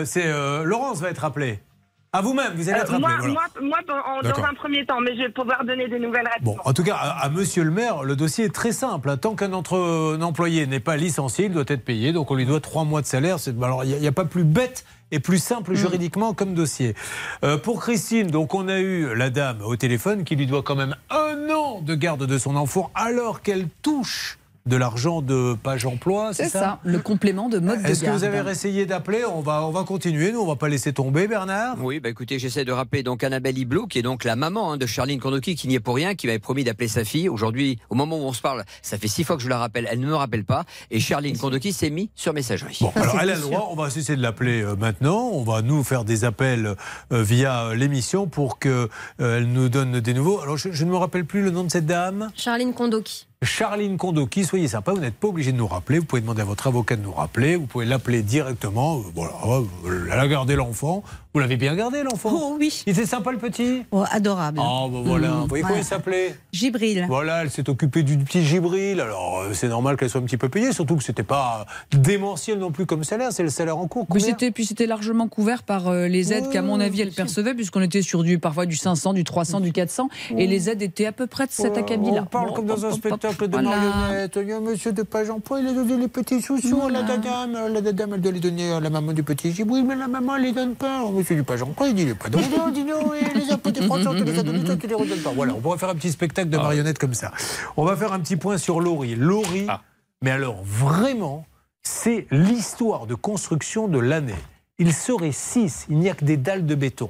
[0.06, 1.60] C'est Laurence va être appelée.
[2.14, 3.00] À vous-même, vous allez Euh, être appelée.
[3.00, 3.34] moi, voilà.
[3.34, 6.54] moi, moi, en- dans un premier temps, mais je vais pouvoir donner des nouvelles rapidement.
[6.56, 9.10] Bon, en tout cas, à, à monsieur le maire, le dossier est très simple.
[9.10, 9.18] hein.
[9.18, 12.14] Tant qu'un entre- un employé n'est pas licencié, il doit être payé.
[12.14, 13.40] Donc on lui doit trois mois de salaire.
[13.40, 16.96] C'est- Alors il n'y a, pas plus bête et plus simple juridiquement comme dossier.
[17.44, 20.76] Euh, pour Christine, donc on a eu la dame au téléphone qui lui doit quand
[20.76, 24.38] même un an de garde de son enfant alors qu'elle touche
[24.68, 26.34] de l'argent de page emploi.
[26.34, 29.24] C'est C'est ça, ça, le complément de mode de Est-ce que vous avez essayé d'appeler
[29.26, 30.32] on va, on va continuer.
[30.32, 31.78] Nous, on va pas laisser tomber, Bernard.
[31.82, 34.78] Oui, bah écoutez, j'essaie de rappeler donc Annabelle Iblot, qui est donc la maman hein,
[34.78, 37.30] de Charline Kondoki, qui n'y est pour rien, qui m'avait promis d'appeler sa fille.
[37.30, 39.88] Aujourd'hui, au moment où on se parle, ça fait six fois que je la rappelle,
[39.90, 40.66] elle ne me rappelle pas.
[40.92, 42.80] Et Charline Kondoki s'est mis sur messagerie.
[42.82, 45.30] Bon, alors elle a le droit, on va essayer de l'appeler euh, maintenant.
[45.34, 46.76] On va nous faire des appels
[47.12, 48.90] euh, via euh, l'émission pour qu'elle
[49.48, 50.42] nous donne des nouveaux.
[50.42, 52.30] Alors je, je ne me rappelle plus le nom de cette dame.
[52.36, 53.28] Charline Kondoki.
[53.44, 56.00] Charline Kondoki, soyez sympa, vous n'êtes pas obligé de nous rappeler.
[56.00, 57.56] Vous pouvez demander à votre avocat de nous rappeler.
[57.56, 58.98] Vous pouvez l'appeler directement.
[58.98, 59.34] Euh, Voilà,
[59.86, 61.04] euh, elle a gardé l'enfant.
[61.38, 62.82] Vous l'avez bien gardé l'enfant Oh oui.
[62.88, 64.60] Il était sympa le petit Oh, adorable.
[64.60, 65.28] Oh, bah voilà.
[65.28, 65.82] Mmh, vous voyez comment voilà.
[65.84, 67.06] il s'appelait Gibril.
[67.08, 69.00] voilà, elle s'est occupée du petit Gibril.
[69.00, 72.58] Alors, euh, c'est normal qu'elle soit un petit peu payée, surtout que c'était pas démentiel
[72.58, 74.08] non plus comme salaire, c'est le salaire en cours.
[74.18, 77.82] C'était, puis c'était largement couvert par euh, les aides qu'à mon avis elle percevait, puisqu'on
[77.82, 81.12] était sur du parfois du 500, du 300, du 400, et les aides étaient à
[81.12, 82.24] peu près de cet acabit-là.
[82.24, 83.70] On parle comme dans un spectacle de Voilà.
[83.70, 84.40] marionnettes.
[84.42, 86.90] Il y a un monsieur de page emploi, il a donné les petits sous-sous à
[86.90, 87.22] la dame.
[87.72, 90.36] La dame, elle doit les donner à la maman du petit Gibril, mais la maman,
[90.38, 91.04] elle les donne pas.
[91.16, 94.40] Le monsieur du page emploi, il dit, non, et les impôts des Français, te les
[94.40, 95.34] a donnés, toi, tu les redonnes pas.
[95.36, 97.32] Voilà, on pourrait faire un petit spectacle de marionnettes comme ça.
[97.76, 99.16] On va faire un petit point sur Laurie.
[99.16, 99.68] Laurie,
[100.22, 101.46] mais alors vraiment,
[101.84, 104.36] c'est l'histoire de construction de l'année.
[104.80, 107.10] Il serait six, il n'y a que des dalles de béton.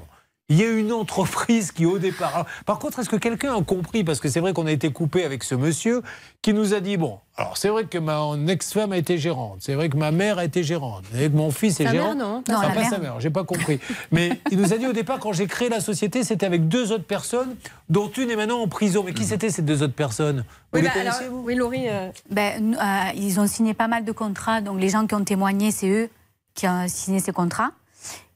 [0.49, 2.33] Il y a une entreprise qui, au départ.
[2.33, 4.93] Alors, par contre, est-ce que quelqu'un a compris Parce que c'est vrai qu'on a été
[4.93, 6.01] coupé avec ce monsieur
[6.41, 9.73] qui nous a dit bon, alors c'est vrai que ma ex-femme a été gérante, c'est
[9.73, 12.15] vrai que ma mère a été gérante, et que mon fils est Sa mère, gérant.
[12.15, 12.89] non Non, la pas mère.
[12.89, 13.81] sa mère, j'ai pas compris.
[14.13, 16.93] Mais il nous a dit au départ, quand j'ai créé la société, c'était avec deux
[16.93, 17.57] autres personnes,
[17.89, 19.03] dont une est maintenant en prison.
[19.05, 20.45] Mais qui c'était ces deux autres personnes?
[20.71, 21.89] Vous Oui, les bah, connaissez, alors- vous Oui, Laurie.
[21.89, 25.25] euh, Ben, euh, ils ont signé pas mal de contrats, donc les gens qui ont
[25.25, 26.09] témoigné, c'est eux
[26.55, 27.71] qui ont signé ces contrats.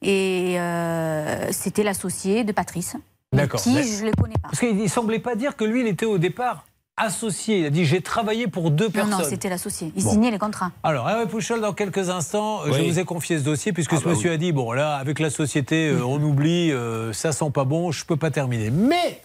[0.02, 2.96] Et euh, c'était l'associé de Patrice.
[3.34, 3.62] D'accord.
[3.62, 4.50] Qui, Mais- je ne le connais pas.
[4.50, 6.66] Parce qu'il ne semblait pas dire que lui, il était au départ
[6.98, 7.60] associé.
[7.60, 9.12] Il a dit j'ai travaillé pour deux Non, personnes.
[9.12, 9.92] non, c'était l'associé.
[9.96, 10.12] Il Bon.
[10.12, 10.72] signait les contrats.
[10.84, 14.04] Alors, Hervé Pouchol, dans quelques instants, je vous ai confié ce dossier puisque Ah ce
[14.04, 14.36] bah monsieur oui.
[14.36, 17.92] a dit bon, là, avec la société, euh, on oublie, euh, ça sent pas bon,
[17.92, 18.70] je peux pas terminer.
[18.70, 19.22] Mais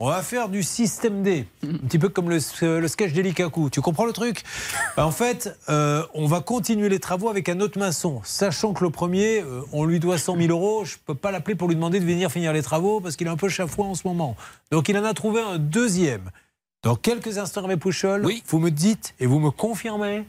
[0.00, 2.38] on va faire du système D, un petit peu comme le,
[2.80, 3.68] le sketch d'Elikaku.
[3.68, 4.42] Tu comprends le truc?
[4.96, 8.88] En fait, euh, on va continuer les travaux avec un autre maçon, sachant que le
[8.88, 10.86] premier, euh, on lui doit 100 000 euros.
[10.86, 13.30] Je peux pas l'appeler pour lui demander de venir finir les travaux parce qu'il est
[13.30, 14.36] un peu chafouin en ce moment.
[14.70, 16.30] Donc, il en a trouvé un deuxième.
[16.82, 20.24] Dans quelques instants, Hervé Pouchol, vous me dites et vous me confirmez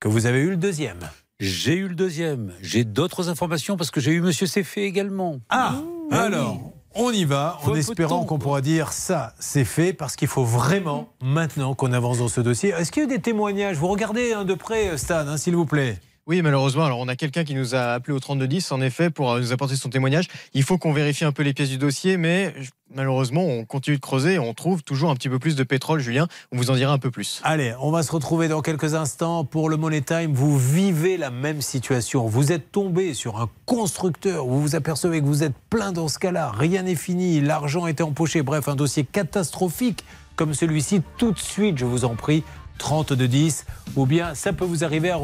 [0.00, 0.98] que vous avez eu le deuxième.
[1.40, 2.52] J'ai eu le deuxième.
[2.60, 5.40] J'ai d'autres informations parce que j'ai eu Monsieur Ceffé également.
[5.48, 5.76] Ah,
[6.10, 10.44] alors, on y va en espérant qu'on pourra dire ça, c'est fait, parce qu'il faut
[10.44, 12.70] vraiment maintenant qu'on avance dans ce dossier.
[12.70, 13.76] Est-ce qu'il y a eu des témoignages?
[13.76, 15.98] Vous regardez hein, de près, Stan, hein, s'il vous plaît.
[16.26, 16.86] Oui, malheureusement.
[16.86, 19.52] Alors, on a quelqu'un qui nous a appelé au 3210, en effet, pour euh, nous
[19.52, 20.28] apporter son témoignage.
[20.54, 22.54] Il faut qu'on vérifie un peu les pièces du dossier, mais
[22.94, 26.00] malheureusement, on continue de creuser et on trouve toujours un petit peu plus de pétrole,
[26.00, 26.26] Julien.
[26.50, 27.42] On vous en dira un peu plus.
[27.44, 30.32] Allez, on va se retrouver dans quelques instants pour le Money Time.
[30.32, 32.26] Vous vivez la même situation.
[32.26, 34.46] Vous êtes tombé sur un constructeur.
[34.46, 36.52] Vous vous apercevez que vous êtes plein dans ce cas-là.
[36.52, 37.42] Rien n'est fini.
[37.42, 38.40] L'argent était empoché.
[38.40, 40.06] Bref, un dossier catastrophique
[40.36, 41.02] comme celui-ci.
[41.18, 42.44] Tout de suite, je vous en prie,
[42.78, 43.66] 30 de 10.
[43.96, 45.16] Ou bien ça peut vous arriver à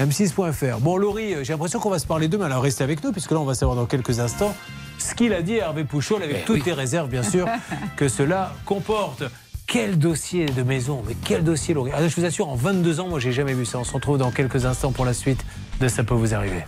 [0.00, 0.78] m6.fr.
[0.80, 2.46] Bon, Laurie, euh, j'ai l'impression qu'on va se parler demain.
[2.46, 4.54] Alors restez avec nous, puisque là, on va savoir dans quelques instants
[4.98, 6.62] ce qu'il a dit à Hervé Pouchol, avec Eh toutes oui.
[6.66, 7.46] les réserves, bien sûr,
[7.96, 9.24] que cela comporte.
[9.66, 11.92] Quel dossier de maison, mais quel dossier, Laurie.
[11.94, 13.78] Ah, je vous assure, en 22 ans, moi, j'ai jamais vu ça.
[13.78, 15.44] On se retrouve dans quelques instants pour la suite
[15.80, 16.64] de Ça peut vous arriver.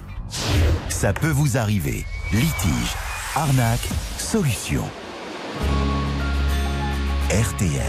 [0.88, 2.04] Ça peut vous arriver.
[2.32, 2.94] Litige,
[3.34, 3.88] arnaque,
[4.18, 4.84] solution.
[7.30, 7.80] RTL.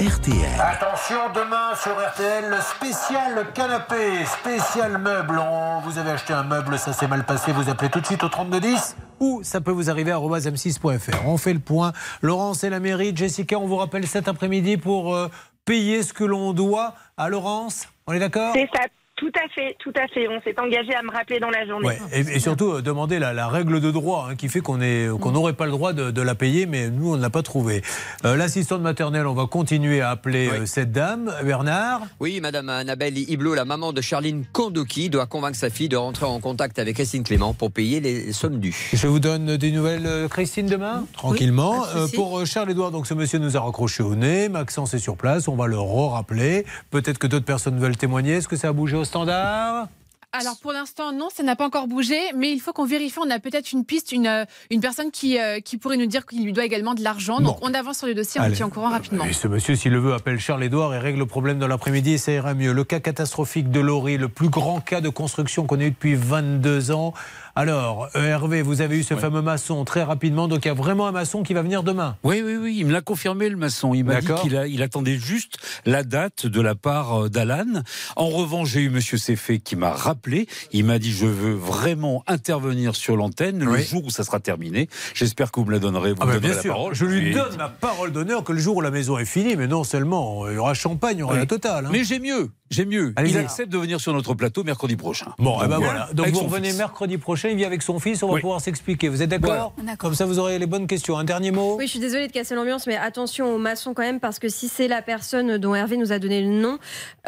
[0.00, 0.58] RTL.
[0.58, 5.38] Attention, demain sur RTL, le spécial canapé, spécial meuble.
[5.38, 8.24] On- vous avez acheté un meuble, ça s'est mal passé, vous appelez tout de suite
[8.24, 11.26] au 3210 ou ça peut vous arriver à m6.fr.
[11.26, 11.92] On fait le point.
[12.22, 15.28] Laurence et la mairie, Jessica, on vous rappelle cet après-midi pour euh,
[15.66, 17.86] payer ce que l'on doit à Laurence.
[18.06, 18.54] On est d'accord?
[18.54, 18.84] C'est ça,
[19.20, 20.26] tout à fait, tout à fait.
[20.28, 21.86] On s'est engagé à me rappeler dans la journée.
[21.88, 24.80] Ouais, et, et surtout euh, demander la, la règle de droit hein, qui fait qu'on
[24.80, 27.28] est- qu'on n'aurait pas le droit de, de la payer, mais nous on ne l'a
[27.28, 27.82] pas trouvé.
[28.24, 32.00] Euh, L'assistante maternelle, on va continuer à appeler euh, cette dame, Bernard.
[32.18, 36.24] Oui, Madame Annabelle Iblot, la maman de Charline Kondoki, doit convaincre sa fille de rentrer
[36.24, 38.90] en contact avec Christine Clément pour payer les sommes dues.
[38.94, 41.84] Je vous donne des nouvelles, Christine, demain Tranquillement.
[41.94, 42.16] Euh, souci.
[42.16, 44.48] pour Charles-Édouard, donc ce monsieur nous a raccroché au nez.
[44.48, 46.64] Maxence est sur place, on va le re-rappeler.
[46.90, 48.34] Peut-être que d'autres personnes veulent témoigner.
[48.34, 49.88] Est-ce que ça a bougé au standard
[50.32, 53.18] Alors pour l'instant, non, ça n'a pas encore bougé, mais il faut qu'on vérifie.
[53.18, 56.26] On a peut-être une piste, une, euh, une personne qui, euh, qui pourrait nous dire
[56.26, 57.40] qu'il lui doit également de l'argent.
[57.40, 58.54] Donc on avance sur le dossier, on Allez.
[58.54, 59.24] tient au courant rapidement.
[59.24, 62.18] Et ce monsieur, s'il le veut, appelle Charles-Édouard et règle le problème dans l'après-midi et
[62.18, 62.72] ça ira mieux.
[62.72, 66.14] Le cas catastrophique de Laurie, le plus grand cas de construction qu'on ait eu depuis
[66.14, 67.12] 22 ans.
[67.56, 70.74] Alors, euh, Hervé, vous avez eu ce fameux maçon très rapidement, donc il y a
[70.74, 72.16] vraiment un maçon qui va venir demain.
[72.22, 73.92] Oui, oui, oui, il me l'a confirmé le maçon.
[73.92, 77.82] Il m'a dit qu'il il attendait juste la date de la part euh, d'Alan.
[78.16, 80.46] En revanche, j'ai eu Monsieur Ceffé qui m'a rappelé.
[80.72, 84.88] Il m'a dit je veux vraiment intervenir sur l'antenne le jour où ça sera terminé.
[85.14, 86.12] J'espère que vous me la donnerez.
[86.12, 86.94] Vous Ah me ben, bien la sûr, parole.
[86.94, 89.56] je lui Et- donne ma parole d'honneur que le jour où la maison est finie,
[89.56, 91.40] mais non seulement, il y aura champagne, il y aura Oui.
[91.40, 91.86] la totale.
[91.86, 91.90] hein.
[91.92, 93.12] Mais j'ai mieux, j'ai mieux.
[93.26, 95.32] Il accepte de venir sur notre plateau mercredi prochain.
[95.38, 96.08] Bon, eh ben voilà.
[96.14, 96.78] Donc Avec vous son revenez fils.
[96.78, 98.40] mercredi prochain, il vient avec son fils, on va Oui.
[98.42, 99.08] pouvoir s'expliquer.
[99.08, 99.96] Vous êtes d'accord Voilà.
[99.96, 101.18] Comme ça, vous aurez les bonnes questions.
[101.18, 104.02] Un dernier mot Oui, je suis désolée de casser l'ambiance, mais attention aux maçons quand
[104.02, 106.78] même, parce que si c'est la personne dont Hervé nous a donné le nom,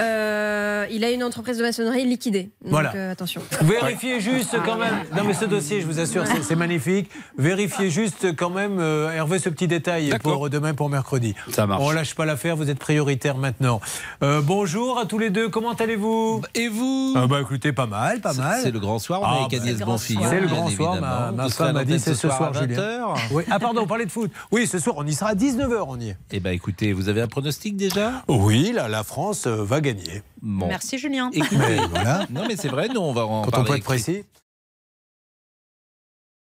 [0.01, 2.51] euh, il a une entreprise de maçonnerie liquidée.
[2.63, 2.93] Donc Voilà.
[2.95, 3.43] euh, attention.
[3.63, 4.95] Vérifiez juste quand même.
[5.17, 7.11] Non, mais ce dossier, je vous assure, c'est- c'est magnifique.
[7.37, 11.35] Vérifiez juste quand même, euh, Hervé, ce petit détail pour demain, pour mercredi.
[11.51, 11.83] Ça marche.
[11.85, 13.81] On lâche pas l'affaire, vous êtes prioritaire maintenant.
[14.23, 18.21] Euh, bonjour à tous les deux, comment allez-vous Et vous ah Bah écoutez, pas mal,
[18.21, 18.61] pas mal.
[18.63, 20.21] C'est le grand soir, on est Ah, avec bah, Agnès Bonfillon.
[20.29, 22.77] C'est le grand soir, ma, ma femme m'a dit c'est ce soir, à Julien.
[22.81, 23.19] 20h.
[23.33, 23.43] Oui.
[23.51, 24.31] Ah pardon, on parlait de foot.
[24.53, 26.17] Oui, ce soir, on y sera à 19h, on y est.
[26.31, 28.23] Eh ben écoutez, vous avez un pronostic déjà?
[28.29, 30.23] Oui, là, la France euh, va gagner.
[30.41, 30.67] Bon.
[30.69, 31.31] Merci Julien.
[31.33, 32.27] Écoutez, Mais voilà.
[32.31, 34.25] Non mais c'est vrai, nous on va en Quand on parler peut être précis.